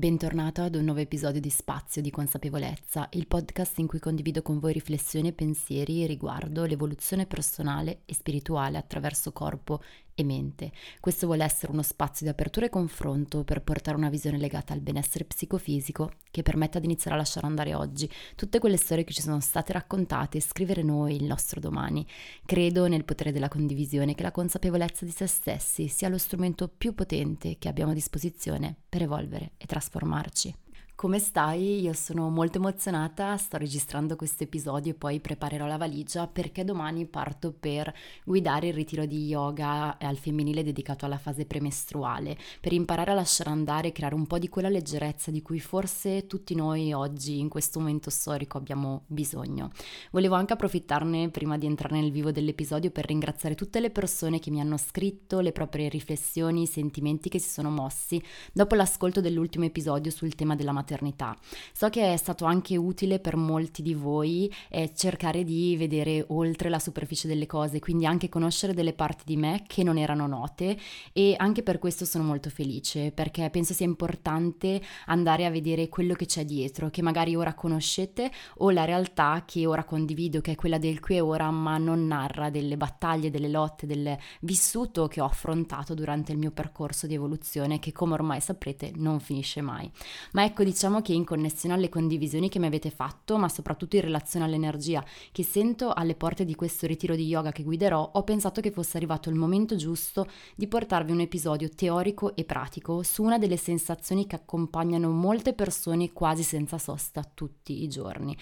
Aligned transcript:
Bentornato 0.00 0.62
ad 0.62 0.76
un 0.76 0.84
nuovo 0.84 1.00
episodio 1.00 1.42
di 1.42 1.50
Spazio 1.50 2.00
di 2.00 2.10
Consapevolezza, 2.10 3.06
il 3.12 3.26
podcast 3.26 3.80
in 3.80 3.86
cui 3.86 3.98
condivido 3.98 4.40
con 4.40 4.58
voi 4.58 4.72
riflessioni 4.72 5.28
e 5.28 5.32
pensieri 5.34 6.06
riguardo 6.06 6.64
l'evoluzione 6.64 7.26
personale 7.26 8.00
e 8.06 8.14
spirituale 8.14 8.78
attraverso 8.78 9.30
corpo 9.32 9.82
e 10.20 10.24
mente. 10.24 10.72
Questo 11.00 11.26
vuole 11.26 11.44
essere 11.44 11.72
uno 11.72 11.82
spazio 11.82 12.26
di 12.26 12.32
apertura 12.32 12.66
e 12.66 12.70
confronto 12.70 13.44
per 13.44 13.62
portare 13.62 13.96
una 13.96 14.08
visione 14.08 14.38
legata 14.38 14.72
al 14.72 14.80
benessere 14.80 15.24
psicofisico 15.24 16.12
che 16.30 16.42
permetta 16.42 16.78
di 16.78 16.86
iniziare 16.86 17.16
a 17.16 17.20
lasciare 17.20 17.46
andare 17.46 17.74
oggi 17.74 18.08
tutte 18.36 18.58
quelle 18.58 18.76
storie 18.76 19.04
che 19.04 19.12
ci 19.12 19.22
sono 19.22 19.40
state 19.40 19.72
raccontate 19.72 20.38
e 20.38 20.42
scrivere 20.42 20.82
noi 20.82 21.16
il 21.16 21.24
nostro 21.24 21.60
domani. 21.60 22.06
Credo 22.46 22.86
nel 22.86 23.04
potere 23.04 23.32
della 23.32 23.48
condivisione 23.48 24.14
che 24.14 24.22
la 24.22 24.30
consapevolezza 24.30 25.04
di 25.04 25.10
se 25.10 25.26
stessi 25.26 25.88
sia 25.88 26.08
lo 26.08 26.18
strumento 26.18 26.68
più 26.68 26.94
potente 26.94 27.56
che 27.58 27.68
abbiamo 27.68 27.90
a 27.90 27.94
disposizione 27.94 28.76
per 28.88 29.02
evolvere 29.02 29.52
e 29.56 29.66
trasformarci. 29.66 30.54
Come 31.00 31.18
stai? 31.18 31.80
Io 31.80 31.94
sono 31.94 32.28
molto 32.28 32.58
emozionata, 32.58 33.34
sto 33.38 33.56
registrando 33.56 34.16
questo 34.16 34.42
episodio 34.42 34.92
e 34.92 34.94
poi 34.94 35.18
preparerò 35.18 35.64
la 35.64 35.78
valigia 35.78 36.26
perché 36.26 36.62
domani 36.62 37.06
parto 37.06 37.54
per 37.58 37.90
guidare 38.22 38.66
il 38.66 38.74
ritiro 38.74 39.06
di 39.06 39.24
yoga 39.24 39.96
al 39.98 40.18
femminile 40.18 40.62
dedicato 40.62 41.06
alla 41.06 41.16
fase 41.16 41.46
premestruale, 41.46 42.36
per 42.60 42.74
imparare 42.74 43.12
a 43.12 43.14
lasciare 43.14 43.48
andare 43.48 43.88
e 43.88 43.92
creare 43.92 44.14
un 44.14 44.26
po' 44.26 44.38
di 44.38 44.50
quella 44.50 44.68
leggerezza 44.68 45.30
di 45.30 45.40
cui 45.40 45.58
forse 45.58 46.26
tutti 46.26 46.54
noi 46.54 46.92
oggi 46.92 47.38
in 47.38 47.48
questo 47.48 47.78
momento 47.78 48.10
storico 48.10 48.58
abbiamo 48.58 49.04
bisogno. 49.06 49.70
Volevo 50.10 50.34
anche 50.34 50.52
approfittarne 50.52 51.30
prima 51.30 51.56
di 51.56 51.64
entrare 51.64 51.98
nel 51.98 52.12
vivo 52.12 52.30
dell'episodio 52.30 52.90
per 52.90 53.06
ringraziare 53.06 53.54
tutte 53.54 53.80
le 53.80 53.88
persone 53.88 54.38
che 54.38 54.50
mi 54.50 54.60
hanno 54.60 54.76
scritto 54.76 55.40
le 55.40 55.52
proprie 55.52 55.88
riflessioni, 55.88 56.64
i 56.64 56.66
sentimenti 56.66 57.30
che 57.30 57.38
si 57.38 57.48
sono 57.48 57.70
mossi 57.70 58.22
dopo 58.52 58.74
l'ascolto 58.74 59.22
dell'ultimo 59.22 59.64
episodio 59.64 60.10
sul 60.10 60.34
tema 60.34 60.54
della 60.54 60.72
maternità 60.72 60.88
maternità. 60.90 61.36
So 61.72 61.88
che 61.88 62.12
è 62.12 62.16
stato 62.16 62.44
anche 62.44 62.76
utile 62.76 63.20
per 63.20 63.36
molti 63.36 63.82
di 63.82 63.94
voi 63.94 64.52
eh, 64.68 64.92
cercare 64.94 65.44
di 65.44 65.76
vedere 65.76 66.24
oltre 66.28 66.68
la 66.68 66.78
superficie 66.78 67.28
delle 67.28 67.46
cose, 67.46 67.78
quindi 67.78 68.06
anche 68.06 68.28
conoscere 68.28 68.74
delle 68.74 68.92
parti 68.92 69.22
di 69.24 69.36
me 69.36 69.62
che 69.66 69.82
non 69.84 69.96
erano 69.96 70.26
note 70.26 70.76
e 71.12 71.34
anche 71.36 71.62
per 71.62 71.78
questo 71.78 72.04
sono 72.04 72.24
molto 72.24 72.50
felice 72.50 73.12
perché 73.12 73.48
penso 73.50 73.72
sia 73.72 73.86
importante 73.86 74.80
andare 75.06 75.46
a 75.46 75.50
vedere 75.50 75.88
quello 75.88 76.14
che 76.14 76.26
c'è 76.26 76.44
dietro, 76.44 76.90
che 76.90 77.02
magari 77.02 77.36
ora 77.36 77.54
conoscete 77.54 78.30
o 78.58 78.70
la 78.70 78.84
realtà 78.84 79.44
che 79.46 79.66
ora 79.66 79.84
condivido, 79.84 80.40
che 80.40 80.52
è 80.52 80.54
quella 80.54 80.78
del 80.78 81.00
qui 81.00 81.16
e 81.16 81.20
ora, 81.20 81.50
ma 81.50 81.78
non 81.78 82.06
narra 82.06 82.50
delle 82.50 82.76
battaglie, 82.76 83.30
delle 83.30 83.48
lotte, 83.48 83.86
del 83.86 84.16
vissuto 84.40 85.06
che 85.06 85.20
ho 85.20 85.24
affrontato 85.24 85.94
durante 85.94 86.32
il 86.32 86.38
mio 86.38 86.50
percorso 86.50 87.06
di 87.06 87.14
evoluzione 87.14 87.78
che 87.78 87.92
come 87.92 88.14
ormai 88.14 88.40
saprete 88.40 88.92
non 88.96 89.20
finisce 89.20 89.60
mai. 89.60 89.90
Ma 90.32 90.44
ecco, 90.44 90.64
diciamo 90.64 90.79
diciamo 90.80 91.02
che 91.02 91.12
in 91.12 91.26
connessione 91.26 91.74
alle 91.74 91.90
condivisioni 91.90 92.48
che 92.48 92.58
mi 92.58 92.64
avete 92.64 92.88
fatto, 92.88 93.36
ma 93.36 93.50
soprattutto 93.50 93.96
in 93.96 94.02
relazione 94.02 94.46
all'energia 94.46 95.04
che 95.30 95.42
sento 95.42 95.92
alle 95.92 96.14
porte 96.14 96.46
di 96.46 96.54
questo 96.54 96.86
ritiro 96.86 97.14
di 97.14 97.26
yoga 97.26 97.52
che 97.52 97.64
guiderò, 97.64 98.12
ho 98.14 98.24
pensato 98.24 98.62
che 98.62 98.70
fosse 98.70 98.96
arrivato 98.96 99.28
il 99.28 99.34
momento 99.34 99.76
giusto 99.76 100.26
di 100.54 100.66
portarvi 100.66 101.12
un 101.12 101.20
episodio 101.20 101.68
teorico 101.68 102.34
e 102.34 102.44
pratico 102.44 103.02
su 103.02 103.22
una 103.22 103.36
delle 103.36 103.58
sensazioni 103.58 104.26
che 104.26 104.36
accompagnano 104.36 105.10
molte 105.10 105.52
persone 105.52 106.14
quasi 106.14 106.42
senza 106.42 106.78
sosta 106.78 107.30
tutti 107.34 107.82
i 107.82 107.88
giorni, 107.88 108.34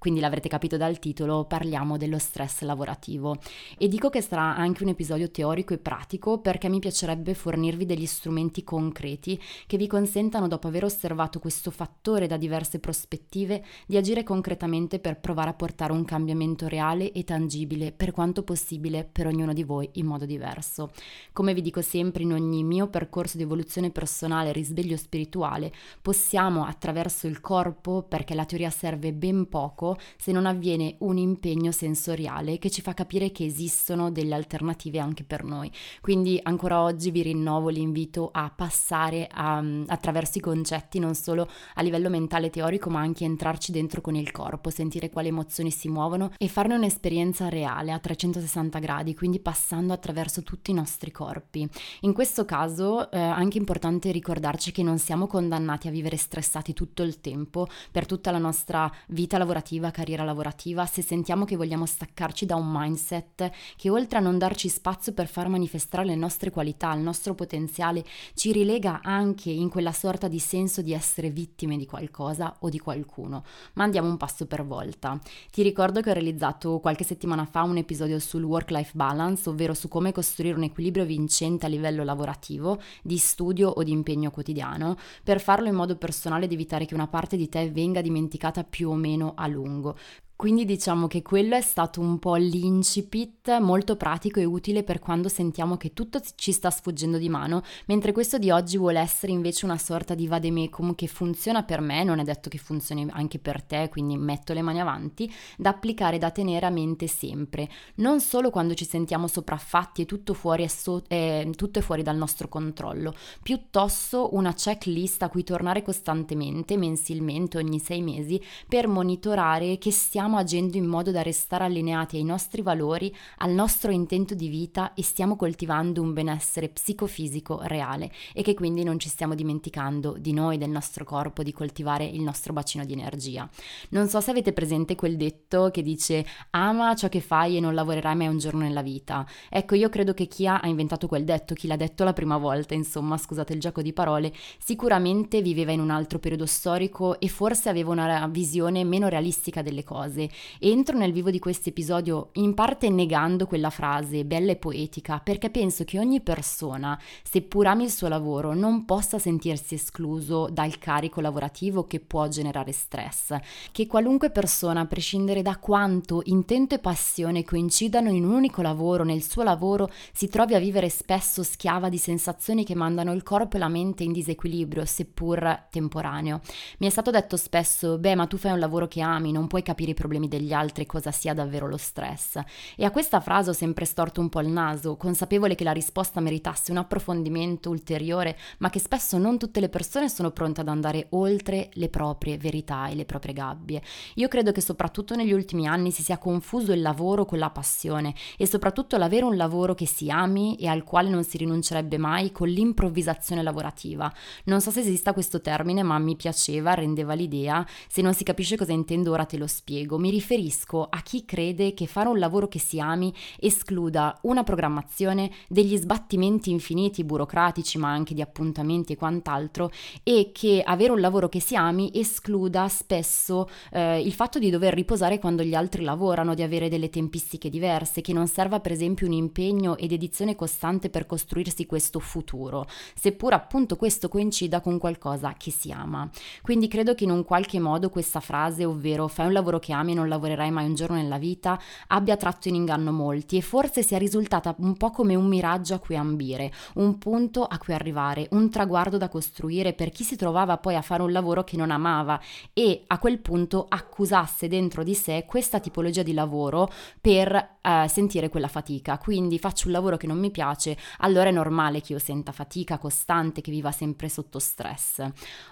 quindi 0.00 0.20
l'avrete 0.20 0.48
capito 0.48 0.78
dal 0.78 0.98
titolo, 0.98 1.44
parliamo 1.44 1.98
dello 1.98 2.18
stress 2.18 2.62
lavorativo. 2.62 3.36
E 3.76 3.86
dico 3.86 4.08
che 4.08 4.22
sarà 4.22 4.56
anche 4.56 4.82
un 4.82 4.88
episodio 4.88 5.30
teorico 5.30 5.74
e 5.74 5.78
pratico 5.78 6.38
perché 6.38 6.70
mi 6.70 6.78
piacerebbe 6.78 7.34
fornirvi 7.34 7.84
degli 7.84 8.06
strumenti 8.06 8.64
concreti 8.64 9.38
che 9.66 9.76
vi 9.76 9.86
consentano, 9.86 10.48
dopo 10.48 10.68
aver 10.68 10.84
osservato 10.84 11.38
questo 11.38 11.70
fattore 11.70 12.26
da 12.26 12.38
diverse 12.38 12.78
prospettive, 12.78 13.62
di 13.86 13.98
agire 13.98 14.22
concretamente 14.22 15.00
per 15.00 15.20
provare 15.20 15.50
a 15.50 15.54
portare 15.54 15.92
un 15.92 16.06
cambiamento 16.06 16.66
reale 16.66 17.12
e 17.12 17.22
tangibile 17.22 17.92
per 17.92 18.12
quanto 18.12 18.42
possibile 18.42 19.04
per 19.04 19.26
ognuno 19.26 19.52
di 19.52 19.64
voi 19.64 19.86
in 19.96 20.06
modo 20.06 20.24
diverso. 20.24 20.92
Come 21.34 21.52
vi 21.52 21.60
dico 21.60 21.82
sempre 21.82 22.22
in 22.22 22.32
ogni 22.32 22.64
mio 22.64 22.88
percorso 22.88 23.36
di 23.36 23.42
evoluzione 23.42 23.90
personale 23.90 24.48
e 24.48 24.52
risveglio 24.52 24.96
spirituale, 24.96 25.70
possiamo 26.00 26.64
attraverso 26.64 27.26
il 27.26 27.42
corpo, 27.42 28.02
perché 28.02 28.34
la 28.34 28.46
teoria 28.46 28.70
serve 28.70 29.12
ben 29.12 29.46
poco, 29.46 29.88
se 30.16 30.32
non 30.32 30.46
avviene 30.46 30.96
un 30.98 31.16
impegno 31.16 31.72
sensoriale 31.72 32.58
che 32.58 32.70
ci 32.70 32.82
fa 32.82 32.94
capire 32.94 33.30
che 33.32 33.44
esistono 33.44 34.10
delle 34.10 34.34
alternative 34.34 34.98
anche 34.98 35.24
per 35.24 35.44
noi. 35.44 35.70
Quindi 36.00 36.38
ancora 36.42 36.82
oggi 36.82 37.10
vi 37.10 37.22
rinnovo 37.22 37.68
l'invito 37.68 38.30
a 38.32 38.50
passare 38.54 39.28
a, 39.30 39.62
attraverso 39.86 40.38
i 40.38 40.40
concetti 40.40 40.98
non 40.98 41.14
solo 41.14 41.48
a 41.74 41.82
livello 41.82 42.08
mentale 42.08 42.50
teorico 42.50 42.90
ma 42.90 43.00
anche 43.00 43.24
entrarci 43.24 43.72
dentro 43.72 44.00
con 44.00 44.14
il 44.14 44.30
corpo, 44.30 44.70
sentire 44.70 45.10
quali 45.10 45.28
emozioni 45.28 45.70
si 45.70 45.88
muovono 45.88 46.30
e 46.38 46.48
farne 46.48 46.74
un'esperienza 46.74 47.48
reale 47.48 47.92
a 47.92 47.98
360 47.98 48.78
gradi, 48.78 49.14
quindi 49.14 49.40
passando 49.40 49.92
attraverso 49.92 50.42
tutti 50.42 50.70
i 50.70 50.74
nostri 50.74 51.10
corpi. 51.10 51.68
In 52.00 52.12
questo 52.12 52.44
caso 52.44 53.10
è 53.10 53.16
eh, 53.16 53.20
anche 53.20 53.58
importante 53.58 54.10
ricordarci 54.10 54.72
che 54.72 54.82
non 54.82 54.98
siamo 54.98 55.26
condannati 55.26 55.88
a 55.88 55.90
vivere 55.90 56.16
stressati 56.16 56.72
tutto 56.72 57.02
il 57.02 57.20
tempo 57.20 57.66
per 57.90 58.06
tutta 58.06 58.30
la 58.30 58.38
nostra 58.38 58.90
vita 59.08 59.38
lavorativa 59.38 59.79
lavorativa, 59.80 59.90
carriera 59.90 60.24
lavorativa, 60.24 60.86
se 60.86 61.02
sentiamo 61.02 61.44
che 61.44 61.56
vogliamo 61.56 61.86
staccarci 61.86 62.46
da 62.46 62.56
un 62.56 62.70
mindset 62.70 63.50
che 63.76 63.90
oltre 63.90 64.18
a 64.18 64.20
non 64.20 64.38
darci 64.38 64.68
spazio 64.68 65.12
per 65.12 65.26
far 65.26 65.48
manifestare 65.48 66.04
le 66.04 66.14
nostre 66.14 66.50
qualità, 66.50 66.92
il 66.94 67.00
nostro 67.00 67.34
potenziale, 67.34 68.04
ci 68.34 68.52
rilega 68.52 69.00
anche 69.02 69.50
in 69.50 69.68
quella 69.68 69.92
sorta 69.92 70.28
di 70.28 70.38
senso 70.38 70.82
di 70.82 70.92
essere 70.92 71.30
vittime 71.30 71.76
di 71.76 71.86
qualcosa 71.86 72.56
o 72.60 72.68
di 72.68 72.78
qualcuno. 72.78 73.44
Ma 73.74 73.84
andiamo 73.84 74.08
un 74.08 74.16
passo 74.16 74.46
per 74.46 74.64
volta. 74.64 75.18
Ti 75.50 75.62
ricordo 75.62 76.00
che 76.00 76.10
ho 76.10 76.14
realizzato 76.14 76.78
qualche 76.78 77.04
settimana 77.04 77.46
fa 77.46 77.62
un 77.62 77.78
episodio 77.78 78.18
sul 78.18 78.44
work-life 78.44 78.92
balance, 78.94 79.48
ovvero 79.48 79.74
su 79.74 79.88
come 79.88 80.12
costruire 80.12 80.56
un 80.56 80.64
equilibrio 80.64 81.04
vincente 81.04 81.66
a 81.66 81.68
livello 81.68 82.04
lavorativo, 82.04 82.80
di 83.02 83.16
studio 83.16 83.68
o 83.68 83.82
di 83.82 83.92
impegno 83.92 84.30
quotidiano, 84.30 84.96
per 85.24 85.40
farlo 85.40 85.68
in 85.68 85.74
modo 85.74 85.96
personale 85.96 86.44
ed 86.44 86.52
evitare 86.52 86.84
che 86.84 86.94
una 86.94 87.08
parte 87.08 87.36
di 87.36 87.48
te 87.48 87.70
venga 87.70 88.00
dimenticata 88.00 88.64
più 88.64 88.90
o 88.90 88.94
meno 88.94 89.32
a 89.36 89.46
lungo 89.46 89.69
lungo. 89.70 89.96
Quindi 90.40 90.64
diciamo 90.64 91.06
che 91.06 91.20
quello 91.20 91.54
è 91.54 91.60
stato 91.60 92.00
un 92.00 92.18
po' 92.18 92.36
l'incipit 92.36 93.58
molto 93.58 93.96
pratico 93.96 94.40
e 94.40 94.46
utile 94.46 94.82
per 94.82 94.98
quando 94.98 95.28
sentiamo 95.28 95.76
che 95.76 95.92
tutto 95.92 96.18
ci 96.34 96.52
sta 96.52 96.70
sfuggendo 96.70 97.18
di 97.18 97.28
mano, 97.28 97.62
mentre 97.88 98.12
questo 98.12 98.38
di 98.38 98.50
oggi 98.50 98.78
vuole 98.78 99.00
essere 99.00 99.32
invece 99.32 99.66
una 99.66 99.76
sorta 99.76 100.14
di 100.14 100.26
vademecum 100.26 100.94
che 100.94 101.08
funziona 101.08 101.62
per 101.62 101.82
me, 101.82 102.04
non 102.04 102.20
è 102.20 102.24
detto 102.24 102.48
che 102.48 102.56
funzioni 102.56 103.06
anche 103.10 103.38
per 103.38 103.60
te, 103.62 103.90
quindi 103.90 104.16
metto 104.16 104.54
le 104.54 104.62
mani 104.62 104.80
avanti, 104.80 105.30
da 105.58 105.68
applicare 105.68 106.16
da 106.16 106.30
tenere 106.30 106.64
a 106.64 106.70
mente 106.70 107.06
sempre, 107.06 107.68
non 107.96 108.20
solo 108.20 108.48
quando 108.48 108.72
ci 108.72 108.86
sentiamo 108.86 109.26
sopraffatti 109.26 110.00
e 110.00 110.06
tutto, 110.06 110.32
fuori 110.32 110.64
è, 110.64 110.68
so- 110.68 111.04
eh, 111.08 111.52
tutto 111.54 111.80
è 111.80 111.82
fuori 111.82 112.02
dal 112.02 112.16
nostro 112.16 112.48
controllo, 112.48 113.12
piuttosto 113.42 114.34
una 114.34 114.54
checklist 114.54 115.22
a 115.22 115.28
cui 115.28 115.44
tornare 115.44 115.82
costantemente, 115.82 116.78
mensilmente, 116.78 117.58
ogni 117.58 117.78
sei 117.78 118.00
mesi, 118.00 118.42
per 118.66 118.88
monitorare 118.88 119.76
che 119.76 119.90
stiamo 119.90 120.28
stiamo 120.30 120.46
agendo 120.46 120.76
in 120.76 120.86
modo 120.86 121.10
da 121.10 121.22
restare 121.22 121.64
allineati 121.64 122.16
ai 122.16 122.22
nostri 122.22 122.62
valori, 122.62 123.12
al 123.38 123.50
nostro 123.50 123.90
intento 123.90 124.36
di 124.36 124.46
vita 124.46 124.94
e 124.94 125.02
stiamo 125.02 125.34
coltivando 125.34 126.00
un 126.00 126.12
benessere 126.12 126.68
psicofisico 126.68 127.62
reale 127.62 128.12
e 128.32 128.42
che 128.42 128.54
quindi 128.54 128.84
non 128.84 129.00
ci 129.00 129.08
stiamo 129.08 129.34
dimenticando 129.34 130.14
di 130.16 130.32
noi, 130.32 130.56
del 130.56 130.70
nostro 130.70 131.04
corpo, 131.04 131.42
di 131.42 131.52
coltivare 131.52 132.04
il 132.04 132.20
nostro 132.20 132.52
bacino 132.52 132.84
di 132.84 132.92
energia. 132.92 133.48
Non 133.88 134.06
so 134.08 134.20
se 134.20 134.30
avete 134.30 134.52
presente 134.52 134.94
quel 134.94 135.16
detto 135.16 135.70
che 135.72 135.82
dice 135.82 136.24
ama 136.50 136.94
ciò 136.94 137.08
che 137.08 137.20
fai 137.20 137.56
e 137.56 137.60
non 137.60 137.74
lavorerai 137.74 138.14
mai 138.14 138.28
un 138.28 138.38
giorno 138.38 138.60
nella 138.60 138.82
vita. 138.82 139.26
Ecco, 139.48 139.74
io 139.74 139.88
credo 139.88 140.14
che 140.14 140.28
chi 140.28 140.46
ha 140.46 140.60
inventato 140.62 141.08
quel 141.08 141.24
detto, 141.24 141.54
chi 141.54 141.66
l'ha 141.66 141.74
detto 141.74 142.04
la 142.04 142.12
prima 142.12 142.36
volta, 142.36 142.74
insomma, 142.74 143.16
scusate 143.16 143.52
il 143.52 143.58
gioco 143.58 143.82
di 143.82 143.92
parole, 143.92 144.32
sicuramente 144.58 145.42
viveva 145.42 145.72
in 145.72 145.80
un 145.80 145.90
altro 145.90 146.20
periodo 146.20 146.46
storico 146.46 147.18
e 147.18 147.26
forse 147.26 147.68
aveva 147.68 147.90
una 147.90 148.28
visione 148.28 148.84
meno 148.84 149.08
realistica 149.08 149.60
delle 149.62 149.82
cose 149.82 150.18
frase. 150.20 150.30
Entro 150.58 150.98
nel 150.98 151.12
vivo 151.12 151.30
di 151.30 151.38
questo 151.38 151.70
episodio 151.70 152.30
in 152.34 152.52
parte 152.54 152.90
negando 152.90 153.46
quella 153.46 153.70
frase 153.70 154.24
bella 154.24 154.52
e 154.52 154.56
poetica, 154.56 155.20
perché 155.20 155.50
penso 155.50 155.84
che 155.84 155.98
ogni 155.98 156.20
persona, 156.20 157.00
seppur 157.22 157.68
ami 157.68 157.84
il 157.84 157.90
suo 157.90 158.08
lavoro, 158.08 158.52
non 158.54 158.84
possa 158.84 159.18
sentirsi 159.18 159.74
escluso 159.74 160.48
dal 160.50 160.78
carico 160.78 161.20
lavorativo 161.20 161.86
che 161.86 162.00
può 162.00 162.28
generare 162.28 162.72
stress. 162.72 163.34
Che 163.72 163.86
qualunque 163.86 164.30
persona, 164.30 164.80
a 164.80 164.86
prescindere 164.86 165.42
da 165.42 165.56
quanto 165.56 166.20
intento 166.24 166.74
e 166.74 166.78
passione 166.78 167.44
coincidano 167.44 168.10
in 168.10 168.24
un 168.24 168.32
unico 168.32 168.62
lavoro, 168.62 169.04
nel 169.04 169.22
suo 169.22 169.42
lavoro, 169.42 169.90
si 170.12 170.28
trovi 170.28 170.54
a 170.54 170.58
vivere 170.58 170.88
spesso 170.88 171.42
schiava 171.42 171.88
di 171.88 171.98
sensazioni 171.98 172.64
che 172.64 172.74
mandano 172.74 173.12
il 173.12 173.22
corpo 173.22 173.56
e 173.56 173.58
la 173.58 173.68
mente 173.68 174.02
in 174.02 174.12
disequilibrio, 174.12 174.84
seppur 174.84 175.66
temporaneo. 175.70 176.40
Mi 176.78 176.86
è 176.86 176.90
stato 176.90 177.10
detto 177.10 177.36
spesso, 177.36 177.98
beh, 177.98 178.14
ma 178.14 178.26
tu 178.26 178.36
fai 178.36 178.52
un 178.52 178.58
lavoro 178.58 178.88
che 178.88 179.00
ami, 179.00 179.32
non 179.32 179.46
puoi 179.46 179.62
capire 179.62 179.92
i 179.92 179.94
problemi 179.94 180.09
problemi 180.10 180.26
degli 180.26 180.52
altri 180.52 180.86
cosa 180.86 181.12
sia 181.12 181.34
davvero 181.34 181.68
lo 181.68 181.76
stress. 181.76 182.40
E 182.74 182.84
a 182.84 182.90
questa 182.90 183.20
frase 183.20 183.50
ho 183.50 183.52
sempre 183.52 183.84
storto 183.84 184.20
un 184.20 184.28
po' 184.28 184.40
il 184.40 184.48
naso, 184.48 184.96
consapevole 184.96 185.54
che 185.54 185.62
la 185.62 185.70
risposta 185.70 186.18
meritasse 186.18 186.72
un 186.72 186.78
approfondimento 186.78 187.70
ulteriore, 187.70 188.36
ma 188.58 188.70
che 188.70 188.80
spesso 188.80 189.18
non 189.18 189.38
tutte 189.38 189.60
le 189.60 189.68
persone 189.68 190.08
sono 190.08 190.32
pronte 190.32 190.62
ad 190.62 190.68
andare 190.68 191.06
oltre 191.10 191.68
le 191.74 191.88
proprie 191.88 192.38
verità 192.38 192.88
e 192.88 192.96
le 192.96 193.04
proprie 193.04 193.32
gabbie. 193.32 193.80
Io 194.14 194.26
credo 194.26 194.50
che 194.50 194.60
soprattutto 194.60 195.14
negli 195.14 195.32
ultimi 195.32 195.68
anni 195.68 195.92
si 195.92 196.02
sia 196.02 196.18
confuso 196.18 196.72
il 196.72 196.80
lavoro 196.80 197.24
con 197.24 197.38
la 197.38 197.50
passione 197.50 198.12
e 198.36 198.48
soprattutto 198.48 198.96
l'avere 198.96 199.24
un 199.24 199.36
lavoro 199.36 199.74
che 199.74 199.86
si 199.86 200.10
ami 200.10 200.56
e 200.56 200.66
al 200.66 200.82
quale 200.82 201.08
non 201.08 201.22
si 201.22 201.36
rinuncerebbe 201.36 201.98
mai 201.98 202.32
con 202.32 202.48
l'improvvisazione 202.48 203.44
lavorativa. 203.44 204.12
Non 204.46 204.60
so 204.60 204.72
se 204.72 204.80
esista 204.80 205.12
questo 205.12 205.40
termine, 205.40 205.84
ma 205.84 205.96
mi 206.00 206.16
piaceva, 206.16 206.74
rendeva 206.74 207.14
l'idea. 207.14 207.64
Se 207.86 208.02
non 208.02 208.12
si 208.12 208.24
capisce 208.24 208.56
cosa 208.56 208.72
intendo 208.72 209.12
ora 209.12 209.24
te 209.24 209.36
lo 209.36 209.46
spiego. 209.46 209.98
Mi 210.00 210.08
riferisco 210.08 210.86
a 210.88 211.02
chi 211.02 211.26
crede 211.26 211.74
che 211.74 211.86
fare 211.86 212.08
un 212.08 212.18
lavoro 212.18 212.48
che 212.48 212.58
si 212.58 212.80
ami 212.80 213.12
escluda 213.38 214.18
una 214.22 214.42
programmazione, 214.42 215.30
degli 215.46 215.76
sbattimenti 215.76 216.50
infiniti 216.50 217.04
burocratici, 217.04 217.76
ma 217.76 217.90
anche 217.90 218.14
di 218.14 218.22
appuntamenti 218.22 218.94
e 218.94 218.96
quant'altro, 218.96 219.70
e 220.02 220.30
che 220.32 220.62
avere 220.64 220.92
un 220.92 221.00
lavoro 221.00 221.28
che 221.28 221.40
si 221.40 221.54
ami 221.54 221.90
escluda 221.92 222.66
spesso 222.68 223.46
eh, 223.72 224.00
il 224.00 224.14
fatto 224.14 224.38
di 224.38 224.48
dover 224.48 224.72
riposare 224.72 225.18
quando 225.18 225.42
gli 225.42 225.54
altri 225.54 225.82
lavorano, 225.82 226.32
di 226.32 226.42
avere 226.42 226.70
delle 226.70 226.88
tempistiche 226.88 227.50
diverse, 227.50 228.00
che 228.00 228.14
non 228.14 228.26
serva 228.26 228.58
per 228.58 228.72
esempio 228.72 229.06
un 229.06 229.12
impegno 229.12 229.76
ed 229.76 229.92
edizione 229.92 230.34
costante 230.34 230.88
per 230.88 231.04
costruirsi 231.04 231.66
questo 231.66 232.00
futuro, 232.00 232.66
seppur 232.94 233.34
appunto 233.34 233.76
questo 233.76 234.08
coincida 234.08 234.62
con 234.62 234.78
qualcosa 234.78 235.34
che 235.36 235.50
si 235.50 235.70
ama. 235.70 236.08
Quindi 236.40 236.68
credo 236.68 236.94
che 236.94 237.04
in 237.04 237.10
un 237.10 237.22
qualche 237.22 237.60
modo 237.60 237.90
questa 237.90 238.20
frase, 238.20 238.64
ovvero 238.64 239.06
fai 239.06 239.26
un 239.26 239.34
lavoro 239.34 239.58
che 239.58 239.74
ami 239.74 239.79
e 239.88 239.94
non 239.94 240.08
lavorerai 240.08 240.50
mai 240.50 240.66
un 240.66 240.74
giorno 240.74 240.96
nella 240.96 241.18
vita, 241.18 241.58
abbia 241.88 242.16
tratto 242.16 242.48
in 242.48 242.54
inganno 242.54 242.92
molti 242.92 243.36
e 243.36 243.40
forse 243.40 243.82
sia 243.82 243.98
risultata 243.98 244.54
un 244.58 244.76
po' 244.76 244.90
come 244.90 245.14
un 245.14 245.26
miraggio 245.26 245.74
a 245.74 245.78
cui 245.78 245.96
ambire, 245.96 246.52
un 246.74 246.98
punto 246.98 247.44
a 247.44 247.58
cui 247.58 247.74
arrivare, 247.74 248.28
un 248.32 248.50
traguardo 248.50 248.96
da 248.96 249.08
costruire 249.08 249.72
per 249.72 249.90
chi 249.90 250.04
si 250.04 250.16
trovava 250.16 250.58
poi 250.58 250.76
a 250.76 250.82
fare 250.82 251.02
un 251.02 251.12
lavoro 251.12 251.44
che 251.44 251.56
non 251.56 251.70
amava 251.70 252.20
e 252.52 252.84
a 252.86 252.98
quel 252.98 253.18
punto 253.18 253.66
accusasse 253.68 254.48
dentro 254.48 254.82
di 254.82 254.94
sé 254.94 255.24
questa 255.26 255.60
tipologia 255.60 256.02
di 256.02 256.12
lavoro 256.12 256.70
per 257.00 257.58
eh, 257.60 257.86
sentire 257.88 258.28
quella 258.28 258.48
fatica. 258.48 258.98
Quindi 258.98 259.38
faccio 259.38 259.66
un 259.66 259.72
lavoro 259.72 259.96
che 259.96 260.06
non 260.06 260.18
mi 260.18 260.30
piace, 260.30 260.76
allora 260.98 261.28
è 261.28 261.32
normale 261.32 261.80
che 261.80 261.92
io 261.92 261.98
senta 261.98 262.32
fatica 262.32 262.78
costante, 262.78 263.40
che 263.40 263.50
viva 263.50 263.72
sempre 263.72 264.08
sotto 264.08 264.38
stress. 264.38 265.04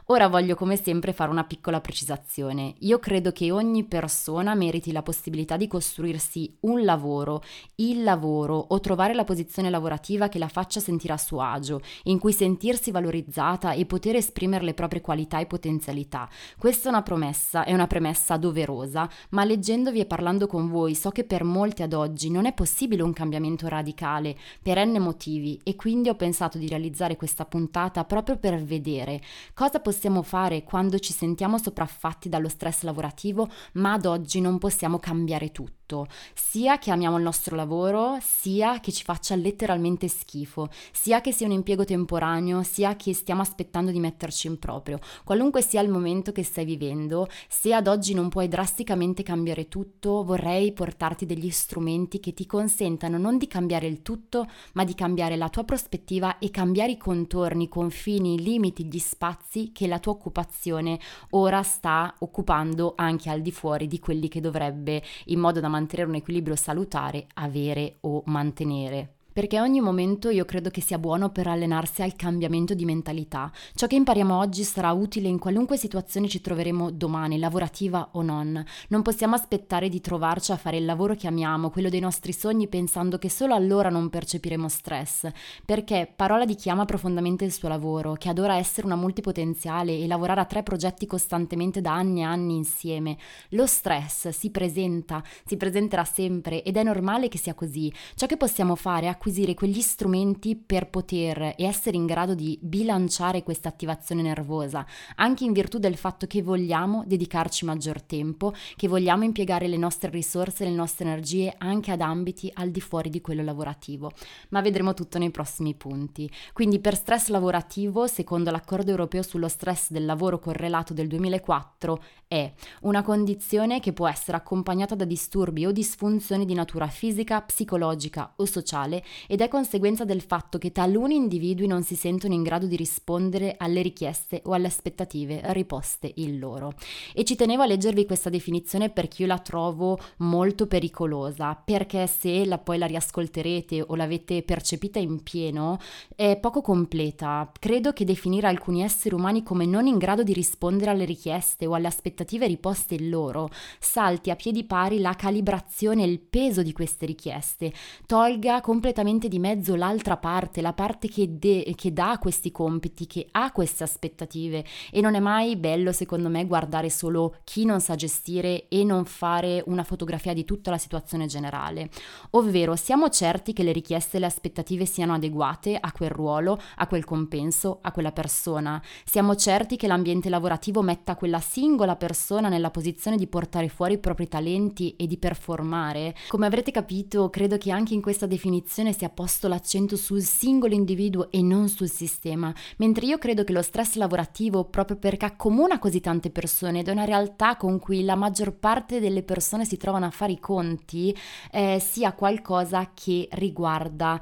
Ora 0.07 0.29
voglio 0.29 0.55
come 0.55 0.77
sempre 0.77 1.13
fare 1.13 1.31
una 1.31 1.45
piccola 1.45 1.81
precisazione. 1.81 2.75
Io 2.81 2.99
credo 2.99 3.33
che 3.33 3.51
ogni 3.51 3.85
persona 3.85 4.17
meriti 4.55 4.93
la 4.93 5.03
possibilità 5.03 5.57
di 5.57 5.67
costruirsi 5.67 6.57
un 6.61 6.85
lavoro, 6.85 7.43
il 7.77 8.03
lavoro 8.03 8.57
o 8.57 8.81
trovare 8.81 9.15
la 9.15 9.25
posizione 9.25 9.71
lavorativa 9.71 10.29
che 10.29 10.39
la 10.39 10.49
faccia 10.49 10.81
sentire 10.81 11.13
a 11.13 11.19
suo 11.19 11.41
agio, 11.41 11.81
in 12.05 12.19
cui 12.19 12.33
sentirsi 12.33 12.91
valorizzata 12.91 13.73
e 13.73 13.87
poter 13.87 14.17
esprimere 14.17 14.65
le 14.65 14.75
proprie 14.75 15.01
qualità 15.01 15.39
e 15.39 15.47
potenzialità. 15.47 16.29
Questa 16.59 16.89
è 16.89 16.91
una 16.91 17.03
promessa, 17.03 17.65
è 17.65 17.73
una 17.73 17.87
premessa 17.87 18.37
doverosa, 18.37 19.09
ma 19.31 19.45
leggendovi 19.45 20.01
e 20.01 20.07
parlando 20.07 20.47
con 20.47 20.69
voi 20.69 20.95
so 20.95 21.11
che 21.11 21.25
per 21.25 21.45
molti 21.45 21.83
ad 21.83 21.93
oggi 21.93 22.31
non 22.31 22.47
è 22.47 22.53
possibile 22.53 23.03
un 23.03 23.13
cambiamento 23.13 23.69
radicale 23.69 24.37
per 24.63 24.85
n 24.85 24.99
motivi 24.99 25.59
e 25.63 25.77
quindi 25.77 26.09
ho 26.09 26.15
pensato 26.15 26.59
di 26.59 26.69
realizzare 26.69 27.17
questa 27.17 27.45
puntata 27.45 28.05
proprio 28.05 28.37
per 28.37 28.63
vedere 28.63 29.21
cosa 29.55 29.81
possiamo 29.81 30.23
fare 30.23 30.65
quando 30.65 30.99
ci 30.99 31.13
sentiamo 31.13 31.59
sopraffatti 31.59 32.29
dallo 32.29 32.49
stress 32.49 32.83
lavorativo, 32.83 33.49
ma 33.75 33.95
ad 33.95 34.07
oggi 34.09 34.41
non 34.41 34.59
possiamo 34.59 34.99
cambiare 34.99 35.51
tutto 35.51 35.78
tutto, 35.89 36.07
sia 36.35 36.79
che 36.79 36.91
amiamo 36.91 37.17
il 37.17 37.23
nostro 37.23 37.57
lavoro, 37.57 38.19
sia 38.21 38.79
che 38.79 38.93
ci 38.93 39.03
faccia 39.03 39.35
letteralmente 39.35 40.07
schifo, 40.07 40.69
sia 40.93 41.23
che 41.23 41.33
sia 41.33 41.47
un 41.47 41.53
impiego 41.53 41.85
temporaneo, 41.85 42.63
sia 42.63 42.95
che 42.95 43.15
stiamo 43.15 43.41
aspettando 43.41 43.91
di 43.91 43.99
metterci 43.99 44.47
in 44.47 44.59
proprio. 44.59 45.01
Qualunque 45.25 45.63
sia 45.63 45.81
il 45.81 45.89
momento 45.89 46.31
che 46.31 46.45
stai 46.45 46.67
vivendo, 46.67 47.29
se 47.49 47.73
ad 47.73 47.87
oggi 47.87 48.13
non 48.13 48.29
puoi 48.29 48.49
drasticamente 48.49 49.23
cambiare 49.23 49.69
tutto, 49.69 50.23
vorrei 50.23 50.73
portarti 50.73 51.25
degli 51.25 51.51
strumenti 51.51 52.21
che 52.21 52.35
ti 52.35 52.45
consentano 52.45 53.17
non 53.17 53.39
di 53.39 53.47
cambiare 53.47 53.87
il 53.87 54.03
tutto, 54.03 54.47
ma 54.75 54.85
di 54.85 54.95
cambiare 54.95 55.37
la 55.37 55.49
tua 55.49 55.65
prospettiva 55.65 56.39
e 56.39 56.51
cambiare 56.51 56.93
i 56.93 56.97
contorni, 56.99 57.65
i 57.65 57.69
confini, 57.69 58.35
i 58.35 58.43
limiti, 58.43 58.85
gli 58.85 58.99
spazi 58.99 59.73
che 59.73 59.87
la 59.87 59.99
tua 59.99 60.13
occupazione 60.13 60.99
ora 61.31 61.63
sta 61.63 62.15
occupando 62.19 62.93
anche 62.97 63.31
al 63.31 63.41
di 63.41 63.53
fuori 63.53 63.87
di 63.87 63.99
quelli 63.99 64.29
che 64.29 64.41
dovrebbe 64.41 65.03
in 65.27 65.39
modo 65.39 65.61
da 65.61 65.69
mantenere 65.69 65.78
mantenere 65.79 66.09
un 66.09 66.17
equilibrio 66.17 66.57
salutare 66.57 67.27
avere 67.35 67.97
o 68.01 68.23
mantenere 68.27 69.18
perché 69.39 69.61
ogni 69.61 69.81
momento 69.81 70.31
io 70.31 70.45
credo 70.45 70.69
che 70.69 70.81
sia 70.81 70.99
buono 70.99 71.31
per 71.31 71.47
allenarsi 71.47 72.03
al 72.03 72.17
cambiamento 72.17 72.75
di 72.75 72.85
mentalità. 72.85 73.53
Ciò 73.73 73.87
che 73.87 73.95
impariamo 73.95 74.37
oggi 74.37 74.65
sarà 74.65 74.91
utile 74.91 75.29
in 75.29 75.39
qualunque 75.39 75.77
situazione 75.77 76.27
ci 76.27 76.41
troveremo 76.41 76.91
domani, 76.91 77.39
lavorativa 77.39 78.09
o 78.15 78.23
non. 78.23 78.61
Non 78.89 79.03
possiamo 79.03 79.37
aspettare 79.37 79.89
di 79.89 80.01
trovarci 80.01 80.51
a 80.51 80.57
fare 80.57 80.79
il 80.79 80.85
lavoro 80.85 81.15
che 81.15 81.29
amiamo, 81.29 81.71
quello 81.71 81.89
dei 81.89 82.01
nostri 82.01 82.33
sogni, 82.33 82.67
pensando 82.67 83.17
che 83.17 83.31
solo 83.31 83.55
allora 83.55 83.91
non 83.91 84.11
percepiremo 84.11 84.69
stress, 84.69 85.31
perché 85.65 86.13
parola 86.17 86.45
di 86.45 86.57
chi 86.57 86.69
ama 86.69 86.85
profondamente 86.85 87.45
il 87.45 87.53
suo 87.53 87.69
lavoro, 87.69 88.15
che 88.15 88.31
adora 88.31 88.57
essere 88.57 88.89
una 88.89 88.97
multipotenziale 88.97 89.97
e 89.97 90.09
lavorare 90.09 90.41
a 90.41 90.47
tre 90.47 90.65
progetti 90.65 91.07
costantemente 91.07 91.81
da 91.81 91.95
anni 91.95 92.23
e 92.23 92.25
anni 92.25 92.57
insieme. 92.57 93.17
Lo 93.51 93.67
stress 93.67 94.31
si 94.31 94.51
presenta, 94.51 95.23
si 95.47 95.57
presenterà 95.57 96.03
sempre 96.03 96.65
ed 96.65 96.77
è 96.77 96.83
normale 96.83 97.29
che 97.29 97.39
sia 97.39 97.55
così. 97.55 97.93
Ciò 98.17 98.27
che 98.27 98.37
possiamo 98.37 98.75
fare 98.75 99.07
è 99.07 99.09
acquisire 99.09 99.27
quegli 99.55 99.81
strumenti 99.81 100.57
per 100.57 100.89
poter 100.89 101.55
e 101.57 101.65
essere 101.65 101.97
in 101.97 102.07
grado 102.07 102.35
di 102.35 102.59
bilanciare 102.61 103.43
questa 103.43 103.69
attivazione 103.69 104.23
nervosa, 104.23 104.87
anche 105.17 105.45
in 105.45 105.53
virtù 105.53 105.79
del 105.79 105.97
fatto 105.97 106.27
che 106.27 106.43
vogliamo 106.43 107.05
dedicarci 107.07 107.65
maggior 107.65 108.03
tempo, 108.03 108.55
che 108.77 108.89
vogliamo 108.89 109.25
impiegare 109.25 109.69
le 109.69 109.77
nostre 109.77 110.11
risorse, 110.11 110.65
le 110.65 110.71
nostre 110.71 111.07
energie 111.07 111.55
anche 111.59 111.91
ad 111.91 112.01
ambiti 112.01 112.51
al 112.55 112.71
di 112.71 112.81
fuori 112.81 113.11
di 113.11 113.21
quello 113.21 113.43
lavorativo. 113.43 114.13
Ma 114.51 114.61
vedremo 114.61 114.95
tutto 114.95 115.19
nei 115.19 115.31
prossimi 115.31 115.75
punti. 115.75 116.31
Quindi 116.53 116.79
per 116.79 116.97
stress 116.97 117.29
lavorativo, 117.29 118.07
secondo 118.07 118.51
l'accordo 118.51 118.91
europeo 118.91 119.23
sullo 119.23 119.49
stress 119.49 119.91
del 119.91 120.05
lavoro 120.05 120.39
correlato 120.39 120.95
del 120.95 121.07
2004, 121.07 122.03
è 122.27 122.53
una 122.83 123.03
condizione 123.03 123.81
che 123.81 123.93
può 123.93 124.09
essere 124.09 124.37
accompagnata 124.37 124.95
da 124.95 125.05
disturbi 125.05 125.67
o 125.67 125.73
disfunzioni 125.73 126.45
di 126.45 126.55
natura 126.55 126.87
fisica, 126.89 127.41
psicologica 127.41 128.33
o 128.37 128.45
sociale 128.45 129.03
ed 129.27 129.41
è 129.41 129.49
conseguenza 129.49 130.05
del 130.05 130.21
fatto 130.21 130.59
che 130.59 130.73
taluni 130.73 131.17
individui 131.17 131.67
non 131.67 131.83
si 131.83 131.97
sentono 131.97 132.35
in 132.35 132.43
grado 132.43 132.67
di 132.67 132.77
rispondere 132.77 133.55
alle 133.59 133.83
richieste 133.83 134.43
o 134.45 134.53
alle 134.53 134.67
aspettative 134.67 135.41
riposte 135.53 136.13
in 136.17 136.39
loro. 136.39 136.75
E 137.15 137.25
ci 137.25 137.37
tenevo 137.37 137.63
a 137.63 137.67
leggervi 137.67 138.07
questa 138.07 138.31
definizione 138.31 138.91
perché 138.91 139.23
io 139.23 139.29
la 139.29 139.39
trovo 139.39 139.99
molto 140.19 140.67
pericolosa, 140.67 141.55
perché 141.55 142.07
se 142.07 142.45
la, 142.45 142.59
poi 142.59 142.79
la 142.79 142.87
riascolterete 142.87 143.85
o 143.87 143.95
l'avete 143.95 144.43
percepita 144.43 144.99
in 144.99 145.23
pieno, 145.23 145.79
è 146.15 146.37
poco 146.37 146.61
completa. 146.61 147.51
Credo 147.59 147.93
che 147.93 148.05
definire 148.05 148.47
alcuni 148.47 148.83
esseri 148.83 149.15
umani 149.15 149.43
come 149.43 149.67
non 149.67 149.87
in 149.87 149.99
grado 149.99 150.23
di 150.23 150.33
rispondere 150.33 150.91
alle 150.91 151.05
richieste 151.05 151.67
o 151.67 151.75
alle 151.75 151.87
aspettative 151.87 152.47
riposte 152.47 152.95
in 152.95 153.09
loro 153.09 153.51
salti 153.79 154.31
a 154.31 154.37
piedi 154.37 154.65
pari 154.65 155.01
la 155.01 155.15
calibrazione 155.15 156.03
e 156.03 156.07
il 156.07 156.21
peso 156.21 156.63
di 156.63 156.73
queste 156.73 157.07
richieste, 157.07 157.73
tolga 158.07 158.61
completamente 158.61 158.98
completamente 158.99 159.29
di 159.29 159.39
mezzo 159.39 159.77
l'altra 159.77 160.17
parte, 160.17 160.61
la 160.61 160.73
parte 160.73 161.09
che, 161.09 161.39
de- 161.39 161.73
che 161.77 161.93
dà 161.93 162.19
questi 162.21 162.51
compiti, 162.51 163.07
che 163.07 163.29
ha 163.31 163.53
queste 163.53 163.85
aspettative 163.85 164.65
e 164.91 165.01
non 165.01 165.15
è 165.15 165.21
mai 165.21 165.55
bello 165.55 165.93
secondo 165.93 166.29
me 166.29 166.47
guardare 166.47 166.91
solo 166.91 167.37
chi 167.45 167.65
non 167.65 167.81
sa 167.81 167.95
gestire 167.95 168.67
e 168.69 168.83
non 168.83 169.05
fare 169.05 169.63
una 169.67 169.85
fotografia 169.85 170.33
di 170.33 170.45
tutta 170.45 170.71
la 170.71 170.79
situazione 170.79 171.27
generale. 171.27 171.91
Ovvero 172.31 172.75
siamo 172.75 173.09
certi 173.09 173.53
che 173.53 173.63
le 173.63 173.71
richieste 173.71 174.17
e 174.17 174.21
le 174.21 174.27
aspettative 174.27 174.85
siano 174.85 175.15
adeguate 175.15 175.77
a 175.81 175.93
quel 175.93 176.11
ruolo, 176.11 176.59
a 176.77 176.87
quel 176.89 177.05
compenso, 177.05 177.79
a 177.83 177.93
quella 177.93 178.11
persona. 178.11 178.83
Siamo 179.05 179.37
certi 179.37 179.77
che 179.77 179.87
l'ambiente 179.87 180.29
lavorativo 180.29 180.83
metta 180.83 181.15
quella 181.15 181.41
singola 181.41 181.95
persona 181.95 182.49
nella 182.49 182.71
posizione 182.71 183.17
di 183.17 183.29
portare 183.29 183.69
fuori 183.69 183.95
i 183.95 183.99
propri 183.99 184.27
talenti 184.27 184.97
e 184.97 185.07
di 185.07 185.19
performare. 185.19 186.17
Come 186.27 186.47
avrete 186.47 186.73
capito, 186.73 187.31
credo 187.31 187.59
che 187.59 187.71
anche 187.71 187.95
in 187.95 188.03
questa 188.03 188.27
definizione 188.27 188.87
sia 188.93 189.09
posto 189.09 189.49
l'accento 189.49 189.97
sul 189.97 190.23
singolo 190.23 190.75
individuo 190.75 191.31
e 191.31 191.43
non 191.43 191.69
sul 191.69 191.91
sistema, 191.91 192.53
mentre 192.77 193.07
io 193.07 193.19
credo 193.19 193.45
che 193.45 193.53
lo 193.53 193.63
stress 193.63 193.95
lavorativo, 193.95 194.65
proprio 194.65 194.97
perché 194.97 195.27
accomuna 195.27 195.79
così 195.79 196.01
tante 196.01 196.31
persone 196.31 196.81
ed 196.81 196.89
è 196.89 196.93
una 196.93 197.05
realtà 197.05 197.57
con 197.57 197.79
cui 197.79 198.05
la 198.05 198.17
maggior 198.17 198.53
parte 198.53 199.01
delle 199.01 199.23
persone 199.23 199.65
si 199.65 199.77
trovano 199.77 200.07
a 200.07 200.11
fare 200.11 200.33
i 200.33 200.41
conti, 200.41 201.17
eh, 201.51 201.79
sia 201.81 202.13
qualcosa 202.13 202.91
che 202.95 203.29
riguarda 203.33 204.21